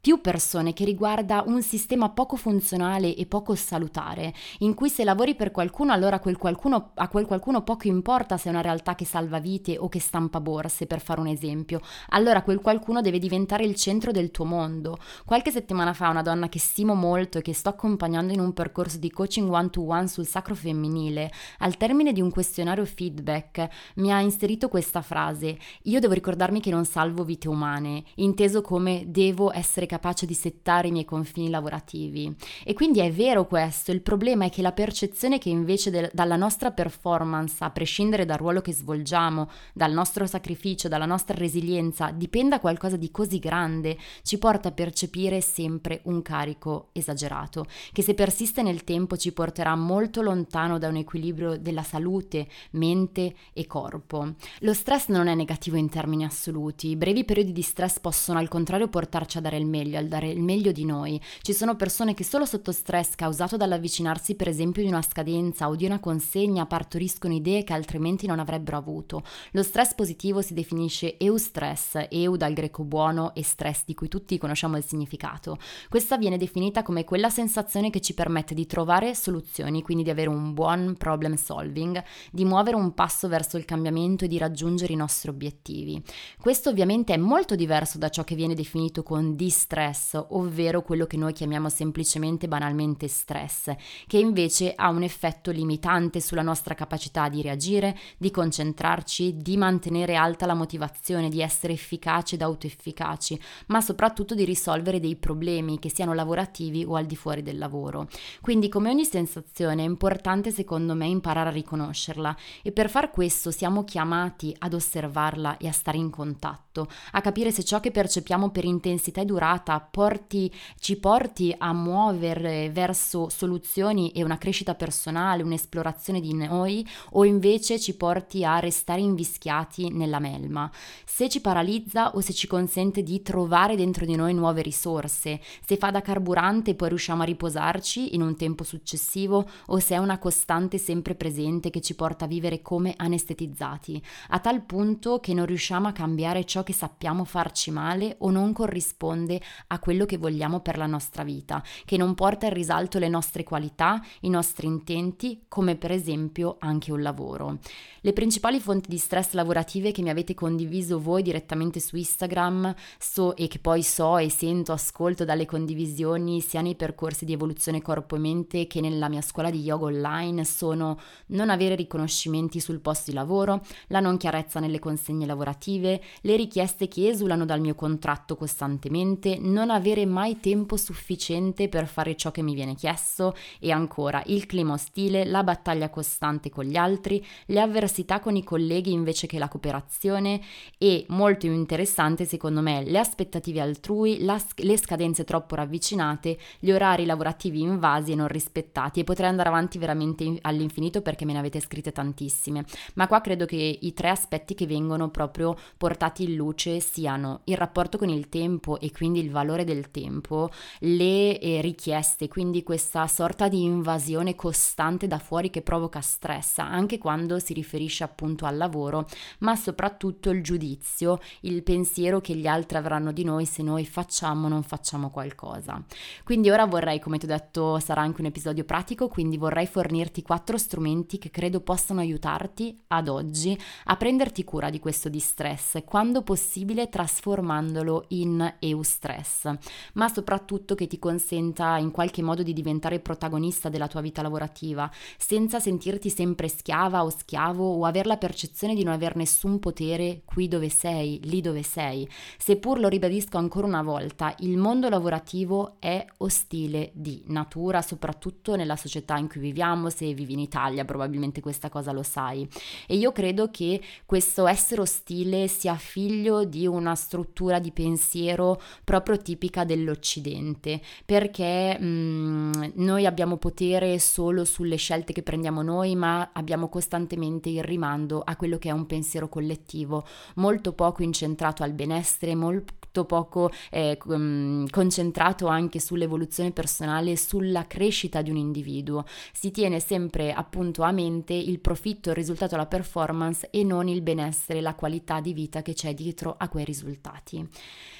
più 0.00 0.20
persone 0.20 0.72
che 0.72 0.84
riguarda 0.84 1.42
un 1.46 1.60
sistema 1.62 2.08
poco 2.10 2.36
funzionale 2.36 3.14
e 3.14 3.26
poco 3.26 3.54
salutare, 3.54 4.32
in 4.58 4.74
cui 4.74 4.88
se 4.88 5.04
lavori 5.04 5.34
per 5.34 5.50
qualcuno 5.50 5.92
allora 5.92 6.18
quel 6.18 6.38
qualcuno, 6.38 6.92
a 6.94 7.08
quel 7.08 7.26
qualcuno 7.26 7.62
poco 7.62 7.88
importa 7.88 8.36
se 8.36 8.48
è 8.48 8.52
una 8.52 8.60
realtà 8.60 8.94
che 8.94 9.04
salva 9.04 9.38
vite 9.38 9.76
o 9.76 9.88
che 9.88 10.00
stampa 10.00 10.40
borse, 10.40 10.86
per 10.86 11.00
fare 11.00 11.20
un 11.20 11.26
esempio, 11.26 11.80
allora 12.10 12.42
quel 12.42 12.60
qualcuno 12.60 13.02
deve 13.02 13.18
diventare 13.18 13.64
il 13.64 13.74
centro 13.74 14.12
del 14.12 14.30
tuo 14.30 14.46
mondo. 14.46 14.98
Qualche 15.26 15.50
settimana 15.50 15.92
fa 15.92 16.08
una 16.08 16.22
donna 16.22 16.48
che 16.48 16.58
stimo 16.58 16.94
molto 16.94 17.38
e 17.38 17.42
che 17.42 17.52
sto 17.52 17.68
accompagnando 17.68 18.32
in 18.32 18.40
un 18.40 18.54
percorso 18.54 18.98
di 18.98 19.10
coaching 19.10 19.50
one 19.50 19.68
to 19.68 19.82
one 19.82 20.08
sul 20.08 20.26
sacro 20.26 20.54
femminile, 20.54 21.30
al 21.58 21.76
termine 21.76 22.12
di 22.12 22.22
un 22.22 22.30
questionario 22.30 22.86
feedback 22.86 23.68
mi 23.96 24.10
ha 24.10 24.20
inserito 24.20 24.68
questa 24.68 25.02
frase, 25.02 25.58
io 25.82 26.00
devo 26.00 26.14
ricordarmi 26.14 26.60
che 26.60 26.70
non 26.70 26.86
salvo 26.86 27.24
vite 27.24 27.48
umane, 27.48 28.04
inteso 28.14 28.62
come 28.62 29.04
devo 29.06 29.52
essere 29.52 29.84
capace 29.84 29.96
di 30.26 30.34
settare 30.34 30.88
i 30.88 30.90
miei 30.90 31.04
confini 31.04 31.50
lavorativi. 31.50 32.34
E 32.64 32.72
quindi 32.74 33.00
è 33.00 33.10
vero 33.10 33.46
questo, 33.46 33.92
il 33.92 34.00
problema 34.00 34.46
è 34.46 34.50
che 34.50 34.62
la 34.62 34.72
percezione 34.72 35.38
che 35.38 35.48
invece 35.48 35.90
de- 35.90 36.10
dalla 36.12 36.36
nostra 36.36 36.70
performance, 36.70 37.62
a 37.64 37.70
prescindere 37.70 38.24
dal 38.24 38.38
ruolo 38.38 38.60
che 38.60 38.72
svolgiamo, 38.72 39.48
dal 39.72 39.92
nostro 39.92 40.26
sacrificio, 40.26 40.88
dalla 40.88 41.06
nostra 41.06 41.36
resilienza, 41.36 42.10
dipenda 42.10 42.60
qualcosa 42.60 42.96
di 42.96 43.10
così 43.10 43.38
grande, 43.38 43.96
ci 44.22 44.38
porta 44.38 44.68
a 44.68 44.72
percepire 44.72 45.40
sempre 45.40 46.00
un 46.04 46.22
carico 46.22 46.88
esagerato, 46.92 47.66
che 47.92 48.02
se 48.02 48.14
persiste 48.14 48.62
nel 48.62 48.84
tempo 48.84 49.16
ci 49.16 49.32
porterà 49.32 49.74
molto 49.74 50.22
lontano 50.22 50.78
da 50.78 50.88
un 50.88 50.96
equilibrio 50.96 51.56
della 51.58 51.82
salute, 51.82 52.48
mente 52.72 53.34
e 53.52 53.66
corpo. 53.66 54.34
Lo 54.60 54.74
stress 54.74 55.08
non 55.08 55.26
è 55.26 55.34
negativo 55.34 55.76
in 55.76 55.88
termini 55.88 56.24
assoluti, 56.24 56.88
i 56.88 56.96
brevi 56.96 57.24
periodi 57.24 57.52
di 57.52 57.62
stress 57.62 57.98
possono 58.00 58.38
al 58.38 58.48
contrario 58.48 58.88
portarci 58.88 59.38
a 59.38 59.40
dare 59.40 59.56
il 59.56 59.66
meglio 59.66 59.77
meglio, 59.78 59.98
al 59.98 60.06
dare 60.06 60.28
il 60.28 60.40
meglio 60.40 60.72
di 60.72 60.84
noi. 60.84 61.20
Ci 61.40 61.52
sono 61.52 61.76
persone 61.76 62.14
che 62.14 62.24
solo 62.24 62.44
sotto 62.44 62.72
stress 62.72 63.14
causato 63.14 63.56
dall'avvicinarsi 63.56 64.34
per 64.34 64.48
esempio 64.48 64.82
di 64.82 64.88
una 64.88 65.02
scadenza 65.02 65.68
o 65.68 65.76
di 65.76 65.84
una 65.84 66.00
consegna 66.00 66.66
partoriscono 66.66 67.34
idee 67.34 67.64
che 67.64 67.72
altrimenti 67.72 68.26
non 68.26 68.40
avrebbero 68.40 68.76
avuto. 68.76 69.22
Lo 69.52 69.62
stress 69.62 69.94
positivo 69.94 70.42
si 70.42 70.54
definisce 70.54 71.16
eustress, 71.18 72.06
eu 72.10 72.36
dal 72.36 72.52
greco 72.52 72.84
buono 72.84 73.34
e 73.34 73.42
stress 73.42 73.82
di 73.86 73.94
cui 73.94 74.08
tutti 74.08 74.38
conosciamo 74.38 74.76
il 74.76 74.84
significato. 74.84 75.58
Questa 75.88 76.16
viene 76.16 76.36
definita 76.38 76.82
come 76.82 77.04
quella 77.04 77.30
sensazione 77.30 77.90
che 77.90 78.00
ci 78.00 78.14
permette 78.14 78.54
di 78.54 78.66
trovare 78.66 79.14
soluzioni, 79.14 79.82
quindi 79.82 80.02
di 80.02 80.10
avere 80.10 80.28
un 80.28 80.54
buon 80.54 80.96
problem 80.98 81.34
solving, 81.34 82.02
di 82.30 82.44
muovere 82.44 82.76
un 82.76 82.94
passo 82.94 83.28
verso 83.28 83.56
il 83.56 83.64
cambiamento 83.64 84.24
e 84.24 84.28
di 84.28 84.38
raggiungere 84.38 84.92
i 84.92 84.96
nostri 84.96 85.30
obiettivi. 85.30 86.02
Questo 86.40 86.70
ovviamente 86.70 87.14
è 87.14 87.16
molto 87.16 87.54
diverso 87.54 87.98
da 87.98 88.08
ciò 88.08 88.24
che 88.24 88.34
viene 88.34 88.54
definito 88.54 89.02
con 89.02 89.36
distress 89.36 89.66
stress, 89.68 90.18
ovvero 90.30 90.80
quello 90.80 91.04
che 91.04 91.18
noi 91.18 91.34
chiamiamo 91.34 91.68
semplicemente 91.68 92.48
banalmente 92.48 93.06
stress, 93.06 93.70
che 94.06 94.16
invece 94.16 94.72
ha 94.74 94.88
un 94.88 95.02
effetto 95.02 95.50
limitante 95.50 96.22
sulla 96.22 96.40
nostra 96.40 96.72
capacità 96.72 97.28
di 97.28 97.42
reagire, 97.42 97.94
di 98.16 98.30
concentrarci, 98.30 99.36
di 99.36 99.58
mantenere 99.58 100.14
alta 100.14 100.46
la 100.46 100.54
motivazione, 100.54 101.28
di 101.28 101.42
essere 101.42 101.74
efficaci 101.74 102.36
ed 102.36 102.40
autoefficaci, 102.40 103.38
ma 103.66 103.82
soprattutto 103.82 104.34
di 104.34 104.46
risolvere 104.46 105.00
dei 105.00 105.16
problemi 105.16 105.78
che 105.78 105.90
siano 105.90 106.14
lavorativi 106.14 106.84
o 106.86 106.94
al 106.94 107.04
di 107.04 107.16
fuori 107.16 107.42
del 107.42 107.58
lavoro. 107.58 108.08
Quindi 108.40 108.70
come 108.70 108.88
ogni 108.88 109.04
sensazione 109.04 109.82
è 109.82 109.86
importante 109.86 110.50
secondo 110.50 110.94
me 110.94 111.04
imparare 111.04 111.50
a 111.50 111.52
riconoscerla 111.52 112.34
e 112.62 112.72
per 112.72 112.88
far 112.88 113.10
questo 113.10 113.50
siamo 113.50 113.84
chiamati 113.84 114.54
ad 114.60 114.72
osservarla 114.72 115.58
e 115.58 115.68
a 115.68 115.72
stare 115.72 115.98
in 115.98 116.08
contatto, 116.08 116.88
a 117.12 117.20
capire 117.20 117.52
se 117.52 117.64
ciò 117.64 117.80
che 117.80 117.90
percepiamo 117.90 118.50
per 118.50 118.64
intensità 118.64 119.20
e 119.20 119.26
durata 119.26 119.56
serata 119.58 119.80
porti, 119.80 120.52
ci 120.78 120.96
porti 120.98 121.54
a 121.56 121.72
muovere 121.72 122.70
verso 122.70 123.28
soluzioni 123.28 124.10
e 124.12 124.22
una 124.22 124.38
crescita 124.38 124.74
personale, 124.74 125.42
un'esplorazione 125.42 126.20
di 126.20 126.32
noi, 126.34 126.86
o 127.12 127.24
invece 127.24 127.78
ci 127.78 127.96
porti 127.96 128.44
a 128.44 128.58
restare 128.60 129.00
invischiati 129.00 129.90
nella 129.90 130.20
melma. 130.20 130.70
Se 131.04 131.28
ci 131.28 131.40
paralizza 131.40 132.14
o 132.14 132.20
se 132.20 132.32
ci 132.32 132.46
consente 132.46 133.02
di 133.02 133.20
trovare 133.22 133.76
dentro 133.76 134.06
di 134.06 134.14
noi 134.14 134.32
nuove 134.32 134.62
risorse, 134.62 135.40
se 135.64 135.76
fa 135.76 135.90
da 135.90 136.00
carburante 136.00 136.70
e 136.70 136.74
poi 136.74 136.88
riusciamo 136.88 137.22
a 137.22 137.26
riposarci 137.26 138.14
in 138.14 138.22
un 138.22 138.36
tempo 138.36 138.62
successivo 138.62 139.48
o 139.66 139.78
se 139.78 139.94
è 139.94 139.98
una 139.98 140.18
costante 140.18 140.78
sempre 140.78 141.14
presente 141.14 141.70
che 141.70 141.80
ci 141.80 141.94
porta 141.94 142.24
a 142.24 142.28
vivere 142.28 142.62
come 142.62 142.94
anestetizzati, 142.96 144.02
a 144.28 144.38
tal 144.38 144.62
punto 144.62 145.18
che 145.18 145.34
non 145.34 145.46
riusciamo 145.46 145.88
a 145.88 145.92
cambiare 145.92 146.44
ciò 146.44 146.62
che 146.62 146.72
sappiamo 146.72 147.24
farci 147.24 147.70
male 147.70 148.16
o 148.20 148.30
non 148.30 148.52
corrisponde 148.52 149.40
a 149.68 149.78
quello 149.78 150.04
che 150.04 150.16
vogliamo 150.16 150.60
per 150.60 150.78
la 150.78 150.86
nostra 150.86 151.24
vita, 151.24 151.62
che 151.84 151.96
non 151.96 152.14
porta 152.14 152.46
in 152.46 152.52
risalto 152.52 152.98
le 152.98 153.08
nostre 153.08 153.44
qualità, 153.44 154.02
i 154.20 154.28
nostri 154.28 154.66
intenti, 154.66 155.44
come 155.48 155.76
per 155.76 155.90
esempio 155.90 156.56
anche 156.60 156.92
un 156.92 157.02
lavoro. 157.02 157.58
Le 158.02 158.12
principali 158.12 158.60
fonti 158.60 158.88
di 158.88 158.96
stress 158.96 159.32
lavorative 159.32 159.90
che 159.92 160.02
mi 160.02 160.10
avete 160.10 160.32
condiviso 160.34 161.00
voi 161.00 161.22
direttamente 161.22 161.80
su 161.80 161.96
Instagram 161.96 162.74
so, 162.98 163.34
e 163.34 163.48
che 163.48 163.58
poi 163.58 163.82
so 163.82 164.18
e 164.18 164.30
sento, 164.30 164.72
ascolto 164.72 165.24
dalle 165.24 165.46
condivisioni 165.46 166.40
sia 166.40 166.60
nei 166.60 166.76
percorsi 166.76 167.24
di 167.24 167.32
evoluzione 167.32 167.82
corpo 167.82 168.16
e 168.16 168.18
mente 168.18 168.66
che 168.66 168.80
nella 168.80 169.08
mia 169.08 169.20
scuola 169.20 169.50
di 169.50 169.60
yoga 169.60 169.86
online 169.86 170.44
sono 170.44 170.98
non 171.26 171.50
avere 171.50 171.74
riconoscimenti 171.74 172.60
sul 172.60 172.80
posto 172.80 173.10
di 173.10 173.16
lavoro, 173.16 173.64
la 173.88 174.00
non 174.00 174.16
chiarezza 174.16 174.60
nelle 174.60 174.78
consegne 174.78 175.26
lavorative, 175.26 176.00
le 176.22 176.36
richieste 176.36 176.88
che 176.88 177.08
esulano 177.08 177.44
dal 177.44 177.60
mio 177.60 177.74
contratto 177.74 178.36
costantemente, 178.36 179.37
non 179.40 179.70
avere 179.70 180.06
mai 180.06 180.40
tempo 180.40 180.76
sufficiente 180.76 181.68
per 181.68 181.86
fare 181.86 182.16
ciò 182.16 182.30
che 182.30 182.42
mi 182.42 182.54
viene 182.54 182.74
chiesto. 182.74 183.34
E 183.58 183.70
ancora 183.70 184.22
il 184.26 184.46
clima 184.46 184.74
ostile, 184.74 185.24
la 185.24 185.42
battaglia 185.42 185.90
costante 185.90 186.50
con 186.50 186.64
gli 186.64 186.76
altri, 186.76 187.24
le 187.46 187.60
avversità 187.60 188.20
con 188.20 188.36
i 188.36 188.44
colleghi 188.44 188.92
invece 188.92 189.26
che 189.26 189.38
la 189.38 189.48
cooperazione. 189.48 190.40
E 190.78 191.04
molto 191.08 191.46
interessante 191.46 192.24
secondo 192.24 192.60
me 192.60 192.84
le 192.84 192.98
aspettative 192.98 193.60
altrui, 193.60 194.24
la, 194.24 194.40
le 194.56 194.78
scadenze 194.78 195.24
troppo 195.24 195.54
ravvicinate, 195.54 196.38
gli 196.58 196.70
orari 196.70 197.04
lavorativi 197.04 197.60
invasi 197.60 198.12
e 198.12 198.14
non 198.14 198.28
rispettati. 198.28 199.00
E 199.00 199.04
potrei 199.04 199.28
andare 199.28 199.48
avanti 199.48 199.78
veramente 199.78 200.38
all'infinito 200.42 201.02
perché 201.02 201.24
me 201.24 201.32
ne 201.32 201.38
avete 201.38 201.60
scritte 201.60 201.92
tantissime, 201.92 202.64
ma 202.94 203.06
qua 203.06 203.20
credo 203.20 203.46
che 203.46 203.78
i 203.80 203.92
tre 203.92 204.10
aspetti 204.10 204.54
che 204.54 204.66
vengono 204.66 205.10
proprio 205.10 205.56
portati 205.76 206.24
in 206.24 206.34
luce 206.34 206.80
siano 206.80 207.40
il 207.44 207.56
rapporto 207.56 207.98
con 207.98 208.08
il 208.08 208.28
tempo 208.28 208.78
e 208.80 208.90
quindi 208.90 209.20
il 209.20 209.27
il 209.28 209.30
valore 209.30 209.64
del 209.64 209.90
tempo, 209.90 210.50
le 210.80 211.38
eh, 211.38 211.60
richieste, 211.60 212.28
quindi 212.28 212.62
questa 212.62 213.06
sorta 213.06 213.48
di 213.48 213.62
invasione 213.62 214.34
costante 214.34 215.06
da 215.06 215.18
fuori 215.18 215.50
che 215.50 215.62
provoca 215.62 216.00
stress, 216.00 216.58
anche 216.58 216.98
quando 216.98 217.38
si 217.38 217.52
riferisce 217.52 218.02
appunto 218.02 218.46
al 218.46 218.56
lavoro, 218.56 219.06
ma 219.40 219.54
soprattutto 219.54 220.30
il 220.30 220.42
giudizio, 220.42 221.20
il 221.40 221.62
pensiero 221.62 222.20
che 222.20 222.34
gli 222.34 222.46
altri 222.46 222.78
avranno 222.78 223.12
di 223.12 223.22
noi 223.22 223.44
se 223.44 223.62
noi 223.62 223.84
facciamo 223.84 224.46
o 224.46 224.48
non 224.48 224.62
facciamo 224.62 225.10
qualcosa. 225.10 225.82
Quindi 226.24 226.50
ora 226.50 226.64
vorrei, 226.64 226.98
come 226.98 227.18
ti 227.18 227.26
ho 227.26 227.28
detto, 227.28 227.78
sarà 227.78 228.00
anche 228.00 228.22
un 228.22 228.28
episodio 228.28 228.64
pratico, 228.64 229.08
quindi 229.08 229.36
vorrei 229.36 229.66
fornirti 229.66 230.22
quattro 230.22 230.56
strumenti 230.56 231.18
che 231.18 231.30
credo 231.30 231.60
possano 231.60 232.00
aiutarti 232.00 232.84
ad 232.88 233.08
oggi 233.08 233.58
a 233.84 233.96
prenderti 233.96 234.42
cura 234.44 234.70
di 234.70 234.78
questo 234.78 235.08
distress, 235.10 235.84
quando 235.84 236.22
possibile 236.22 236.88
trasformandolo 236.88 238.06
in 238.08 238.54
eustress 238.60 239.17
stress, 239.22 239.52
ma 239.94 240.08
soprattutto 240.08 240.74
che 240.74 240.86
ti 240.86 240.98
consenta 240.98 241.76
in 241.78 241.90
qualche 241.90 242.22
modo 242.22 242.42
di 242.42 242.52
diventare 242.52 243.00
protagonista 243.00 243.68
della 243.68 243.88
tua 243.88 244.00
vita 244.00 244.22
lavorativa, 244.22 244.90
senza 245.16 245.60
sentirti 245.60 246.10
sempre 246.10 246.48
schiava 246.48 247.04
o 247.04 247.10
schiavo 247.10 247.64
o 247.64 247.84
aver 247.84 248.06
la 248.06 248.16
percezione 248.16 248.74
di 248.74 248.84
non 248.84 248.94
aver 248.94 249.16
nessun 249.16 249.58
potere 249.58 250.22
qui 250.24 250.48
dove 250.48 250.68
sei, 250.68 251.20
lì 251.24 251.40
dove 251.40 251.62
sei. 251.62 252.08
Seppur 252.36 252.78
lo 252.78 252.88
ribadisco 252.88 253.38
ancora 253.38 253.66
una 253.66 253.82
volta, 253.82 254.34
il 254.40 254.56
mondo 254.56 254.88
lavorativo 254.88 255.76
è 255.78 256.04
ostile 256.18 256.90
di 256.94 257.22
natura, 257.26 257.82
soprattutto 257.82 258.56
nella 258.56 258.76
società 258.76 259.16
in 259.16 259.28
cui 259.28 259.40
viviamo, 259.40 259.90
se 259.90 260.12
vivi 260.14 260.32
in 260.34 260.40
Italia 260.40 260.84
probabilmente 260.84 261.40
questa 261.40 261.68
cosa 261.68 261.92
lo 261.92 262.02
sai. 262.02 262.48
E 262.86 262.96
io 262.96 263.12
credo 263.12 263.50
che 263.50 263.80
questo 264.06 264.46
essere 264.46 264.80
ostile 264.80 265.48
sia 265.48 265.74
figlio 265.74 266.44
di 266.44 266.66
una 266.66 266.94
struttura 266.94 267.58
di 267.58 267.72
pensiero 267.72 268.60
proprio 268.84 269.07
proprio 269.08 269.18
tipica 269.18 269.64
dell'Occidente, 269.64 270.82
perché 271.06 271.78
mh, 271.78 271.86
mm, 271.86 272.52
noi 272.74 273.06
abbiamo 273.06 273.38
potere 273.38 273.98
solo 273.98 274.44
sulle 274.44 274.76
scelte 274.76 275.14
che 275.14 275.22
prendiamo 275.22 275.62
noi, 275.62 275.96
ma 275.96 276.28
abbiamo 276.34 276.68
costantemente 276.68 277.48
il 277.48 277.64
rimando 277.64 278.20
a 278.22 278.36
quello 278.36 278.58
che 278.58 278.68
è 278.68 278.72
un 278.72 278.84
pensiero 278.84 279.30
collettivo, 279.30 280.04
molto 280.34 280.74
poco 280.74 281.02
incentrato 281.02 281.62
al 281.62 281.72
benessere, 281.72 282.34
molto 282.34 283.04
poco 283.06 283.50
eh, 283.70 283.96
mm, 284.12 284.66
concentrato 284.70 285.46
anche 285.46 285.80
sull'evoluzione 285.80 286.50
personale, 286.50 287.16
sulla 287.16 287.66
crescita 287.66 288.20
di 288.20 288.28
un 288.28 288.36
individuo. 288.36 289.06
Si 289.32 289.50
tiene 289.50 289.80
sempre 289.80 290.32
appunto 290.32 290.82
a 290.82 290.92
mente 290.92 291.32
il 291.32 291.60
profitto, 291.60 292.10
il 292.10 292.16
risultato, 292.16 292.56
la 292.56 292.66
performance 292.66 293.48
e 293.50 293.64
non 293.64 293.88
il 293.88 294.02
benessere, 294.02 294.60
la 294.60 294.74
qualità 294.74 295.20
di 295.20 295.32
vita 295.32 295.62
che 295.62 295.72
c'è 295.72 295.94
dietro 295.94 296.34
a 296.36 296.48
quei 296.48 296.64
risultati. 296.66 297.46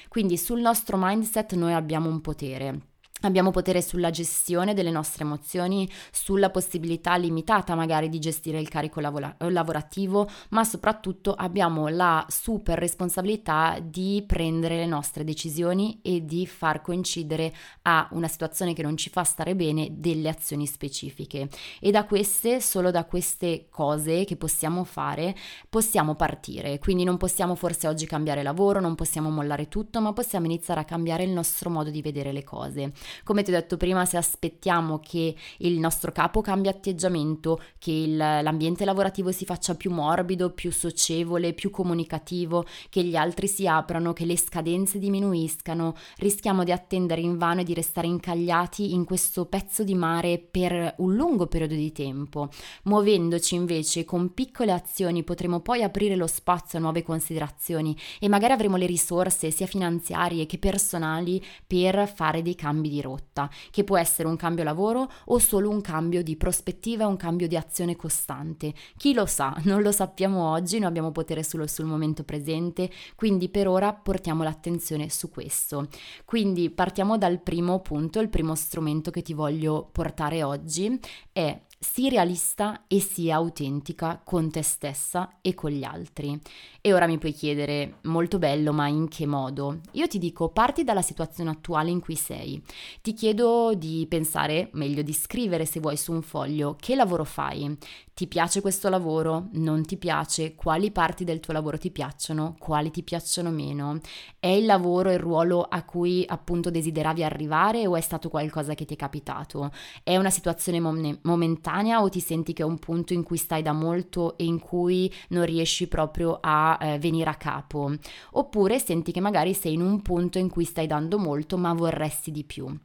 Quindi 0.09 0.37
sul 0.37 0.59
nostro 0.59 0.97
mindset 0.99 1.53
noi 1.53 1.73
abbiamo 1.73 2.09
un 2.09 2.19
potere 2.19 2.88
Abbiamo 3.21 3.51
potere 3.51 3.81
sulla 3.81 4.11
gestione 4.11 4.73
delle 4.73 4.91
nostre 4.91 5.25
emozioni, 5.25 5.89
sulla 6.09 6.49
possibilità 6.51 7.17
limitata 7.17 7.75
magari 7.75 8.07
di 8.07 8.17
gestire 8.17 8.61
il 8.61 8.69
carico 8.69 9.01
lavora- 9.01 9.35
lavorativo, 9.39 10.29
ma 10.51 10.63
soprattutto 10.63 11.33
abbiamo 11.33 11.89
la 11.89 12.25
super 12.29 12.79
responsabilità 12.79 13.77
di 13.83 14.23
prendere 14.25 14.77
le 14.77 14.85
nostre 14.85 15.25
decisioni 15.25 15.99
e 16.01 16.23
di 16.23 16.47
far 16.47 16.81
coincidere 16.81 17.53
a 17.81 18.07
una 18.11 18.29
situazione 18.29 18.71
che 18.71 18.83
non 18.83 18.95
ci 18.95 19.09
fa 19.09 19.25
stare 19.25 19.53
bene 19.53 19.89
delle 19.91 20.29
azioni 20.29 20.65
specifiche. 20.65 21.49
E 21.81 21.91
da 21.91 22.05
queste, 22.05 22.61
solo 22.61 22.89
da 22.89 23.03
queste 23.03 23.67
cose 23.69 24.23
che 24.23 24.37
possiamo 24.37 24.85
fare, 24.85 25.35
possiamo 25.67 26.15
partire. 26.15 26.79
Quindi 26.79 27.03
non 27.03 27.17
possiamo 27.17 27.55
forse 27.55 27.89
oggi 27.89 28.05
cambiare 28.05 28.43
lavoro, 28.43 28.79
non 28.79 28.95
possiamo 28.95 29.29
mollare 29.29 29.67
tutto, 29.67 29.99
ma 29.99 30.13
possiamo 30.13 30.45
iniziare 30.45 30.79
a 30.79 30.85
cambiare 30.85 31.23
il 31.23 31.31
nostro 31.31 31.69
modo 31.69 31.89
di 31.89 32.01
vedere 32.01 32.31
le 32.31 32.45
cose. 32.45 32.93
Come 33.23 33.43
ti 33.43 33.51
ho 33.51 33.53
detto 33.53 33.77
prima, 33.77 34.05
se 34.05 34.17
aspettiamo 34.17 34.99
che 34.99 35.35
il 35.59 35.79
nostro 35.79 36.11
capo 36.11 36.41
cambi 36.41 36.67
atteggiamento, 36.67 37.61
che 37.77 37.91
il, 37.91 38.17
l'ambiente 38.17 38.85
lavorativo 38.85 39.31
si 39.31 39.45
faccia 39.45 39.75
più 39.75 39.91
morbido, 39.91 40.51
più 40.51 40.71
socievole, 40.71 41.53
più 41.53 41.69
comunicativo, 41.69 42.65
che 42.89 43.03
gli 43.03 43.15
altri 43.15 43.47
si 43.47 43.67
aprano, 43.67 44.13
che 44.13 44.25
le 44.25 44.37
scadenze 44.37 44.99
diminuiscano, 44.99 45.95
rischiamo 46.17 46.63
di 46.63 46.71
attendere 46.71 47.21
invano 47.21 47.61
e 47.61 47.63
di 47.63 47.73
restare 47.73 48.07
incagliati 48.07 48.93
in 48.93 49.05
questo 49.05 49.45
pezzo 49.45 49.83
di 49.83 49.95
mare 49.95 50.37
per 50.39 50.95
un 50.97 51.15
lungo 51.15 51.47
periodo 51.47 51.75
di 51.75 51.91
tempo. 51.91 52.49
Muovendoci 52.83 53.55
invece 53.55 54.05
con 54.05 54.33
piccole 54.33 54.71
azioni 54.71 55.23
potremo 55.23 55.59
poi 55.59 55.83
aprire 55.83 56.15
lo 56.15 56.27
spazio 56.27 56.77
a 56.77 56.81
nuove 56.81 57.03
considerazioni 57.03 57.95
e 58.19 58.27
magari 58.27 58.53
avremo 58.53 58.77
le 58.77 58.85
risorse 58.85 59.51
sia 59.51 59.65
finanziarie 59.65 60.45
che 60.45 60.57
personali 60.57 61.43
per 61.65 62.11
fare 62.13 62.41
dei 62.41 62.55
cambi 62.55 62.89
di 62.89 62.98
rotta, 63.01 63.49
che 63.71 63.83
può 63.83 63.97
essere 63.97 64.27
un 64.27 64.35
cambio 64.35 64.63
lavoro 64.63 65.09
o 65.25 65.37
solo 65.39 65.69
un 65.69 65.81
cambio 65.81 66.23
di 66.23 66.35
prospettiva, 66.35 67.07
un 67.07 67.17
cambio 67.17 67.47
di 67.47 67.55
azione 67.55 67.95
costante. 67.95 68.73
Chi 68.97 69.13
lo 69.13 69.25
sa, 69.25 69.55
non 69.65 69.81
lo 69.81 69.91
sappiamo 69.91 70.49
oggi, 70.51 70.79
noi 70.79 70.87
abbiamo 70.87 71.11
potere 71.11 71.43
solo 71.43 71.67
sul 71.67 71.85
momento 71.85 72.23
presente, 72.23 72.89
quindi 73.15 73.49
per 73.49 73.67
ora 73.67 73.93
portiamo 73.93 74.43
l'attenzione 74.43 75.09
su 75.09 75.29
questo. 75.29 75.87
Quindi 76.25 76.69
partiamo 76.69 77.17
dal 77.17 77.41
primo 77.41 77.79
punto, 77.79 78.19
il 78.19 78.29
primo 78.29 78.55
strumento 78.55 79.11
che 79.11 79.21
ti 79.21 79.33
voglio 79.33 79.89
portare 79.91 80.43
oggi 80.43 80.99
è 81.31 81.59
Sii 81.81 82.09
realista 82.09 82.83
e 82.87 82.99
sia 82.99 83.37
autentica 83.37 84.19
con 84.21 84.51
te 84.51 84.61
stessa 84.63 85.37
e 85.39 85.53
con 85.53 85.71
gli 85.71 85.85
altri. 85.85 86.37
E 86.81 86.91
ora 86.93 87.07
mi 87.07 87.17
puoi 87.17 87.31
chiedere, 87.31 87.99
molto 88.01 88.37
bello, 88.37 88.73
ma 88.73 88.87
in 88.87 89.07
che 89.07 89.25
modo? 89.25 89.79
Io 89.93 90.05
ti 90.07 90.17
dico, 90.17 90.49
parti 90.49 90.83
dalla 90.83 91.01
situazione 91.01 91.51
attuale 91.51 91.89
in 91.89 92.01
cui 92.01 92.15
sei. 92.15 92.61
Ti 93.01 93.13
chiedo 93.13 93.73
di 93.75 94.05
pensare, 94.09 94.67
meglio 94.73 95.03
di 95.03 95.13
scrivere 95.13 95.65
se 95.65 95.79
vuoi 95.79 95.95
su 95.95 96.11
un 96.11 96.21
foglio, 96.21 96.75
che 96.77 96.95
lavoro 96.95 97.23
fai? 97.23 97.77
Ti 98.19 98.27
piace 98.27 98.59
questo 98.59 98.89
lavoro? 98.89 99.47
Non 99.53 99.85
ti 99.85 99.95
piace? 99.95 100.53
Quali 100.53 100.91
parti 100.91 101.23
del 101.23 101.39
tuo 101.39 101.53
lavoro 101.53 101.77
ti 101.77 101.89
piacciono? 101.89 102.57
Quali 102.59 102.91
ti 102.91 103.01
piacciono 103.01 103.49
meno? 103.49 104.01
È 104.37 104.47
il 104.47 104.65
lavoro 104.65 105.09
il 105.09 105.19
ruolo 105.19 105.61
a 105.61 105.83
cui 105.85 106.25
appunto 106.27 106.69
desideravi 106.69 107.23
arrivare 107.23 107.87
o 107.87 107.95
è 107.95 108.01
stato 108.01 108.27
qualcosa 108.27 108.73
che 108.73 108.83
ti 108.83 108.95
è 108.95 108.97
capitato? 108.97 109.71
È 110.03 110.17
una 110.17 110.31
situazione 110.31 110.81
mom- 110.81 111.19
momentanea 111.21 112.01
o 112.01 112.09
ti 112.09 112.19
senti 112.19 112.51
che 112.51 112.61
è 112.61 112.65
un 112.65 112.77
punto 112.77 113.13
in 113.13 113.23
cui 113.23 113.37
stai 113.37 113.61
da 113.61 113.71
molto 113.71 114.37
e 114.37 114.43
in 114.43 114.59
cui 114.59 115.09
non 115.29 115.45
riesci 115.45 115.87
proprio 115.87 116.39
a 116.41 116.77
eh, 116.81 116.99
venire 116.99 117.29
a 117.29 117.35
capo? 117.35 117.89
Oppure 118.31 118.79
senti 118.79 119.13
che 119.13 119.21
magari 119.21 119.53
sei 119.53 119.75
in 119.75 119.81
un 119.81 120.01
punto 120.01 120.39
in 120.39 120.49
cui 120.49 120.65
stai 120.65 120.87
dando 120.87 121.17
molto 121.17 121.57
ma 121.57 121.71
vorresti 121.71 122.31
di 122.31 122.43
più? 122.43 122.79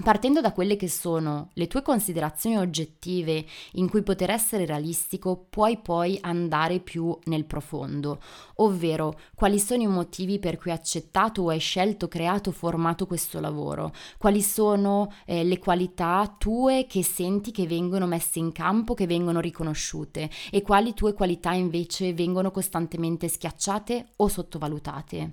Partendo 0.00 0.40
da 0.40 0.52
quelle 0.52 0.76
che 0.76 0.88
sono 0.88 1.50
le 1.54 1.66
tue 1.66 1.82
considerazioni 1.82 2.56
oggettive 2.56 3.44
in 3.72 3.90
cui 3.90 4.04
poter 4.04 4.30
essere 4.30 4.64
realistico, 4.64 5.46
puoi 5.50 5.76
poi 5.78 6.16
andare 6.20 6.78
più 6.78 7.18
nel 7.24 7.44
profondo, 7.44 8.20
ovvero 8.56 9.18
quali 9.34 9.58
sono 9.58 9.82
i 9.82 9.88
motivi 9.88 10.38
per 10.38 10.56
cui 10.56 10.70
hai 10.70 10.76
accettato 10.76 11.42
o 11.42 11.48
hai 11.48 11.58
scelto, 11.58 12.06
creato, 12.06 12.52
formato 12.52 13.06
questo 13.06 13.40
lavoro, 13.40 13.92
quali 14.18 14.40
sono 14.40 15.12
eh, 15.26 15.42
le 15.42 15.58
qualità 15.58 16.32
tue 16.38 16.86
che 16.88 17.02
senti 17.02 17.50
che 17.50 17.66
vengono 17.66 18.06
messe 18.06 18.38
in 18.38 18.52
campo, 18.52 18.94
che 18.94 19.08
vengono 19.08 19.40
riconosciute 19.40 20.30
e 20.52 20.62
quali 20.62 20.94
tue 20.94 21.12
qualità 21.12 21.52
invece 21.54 22.14
vengono 22.14 22.52
costantemente 22.52 23.26
schiacciate 23.26 24.10
o 24.14 24.28
sottovalutate. 24.28 25.32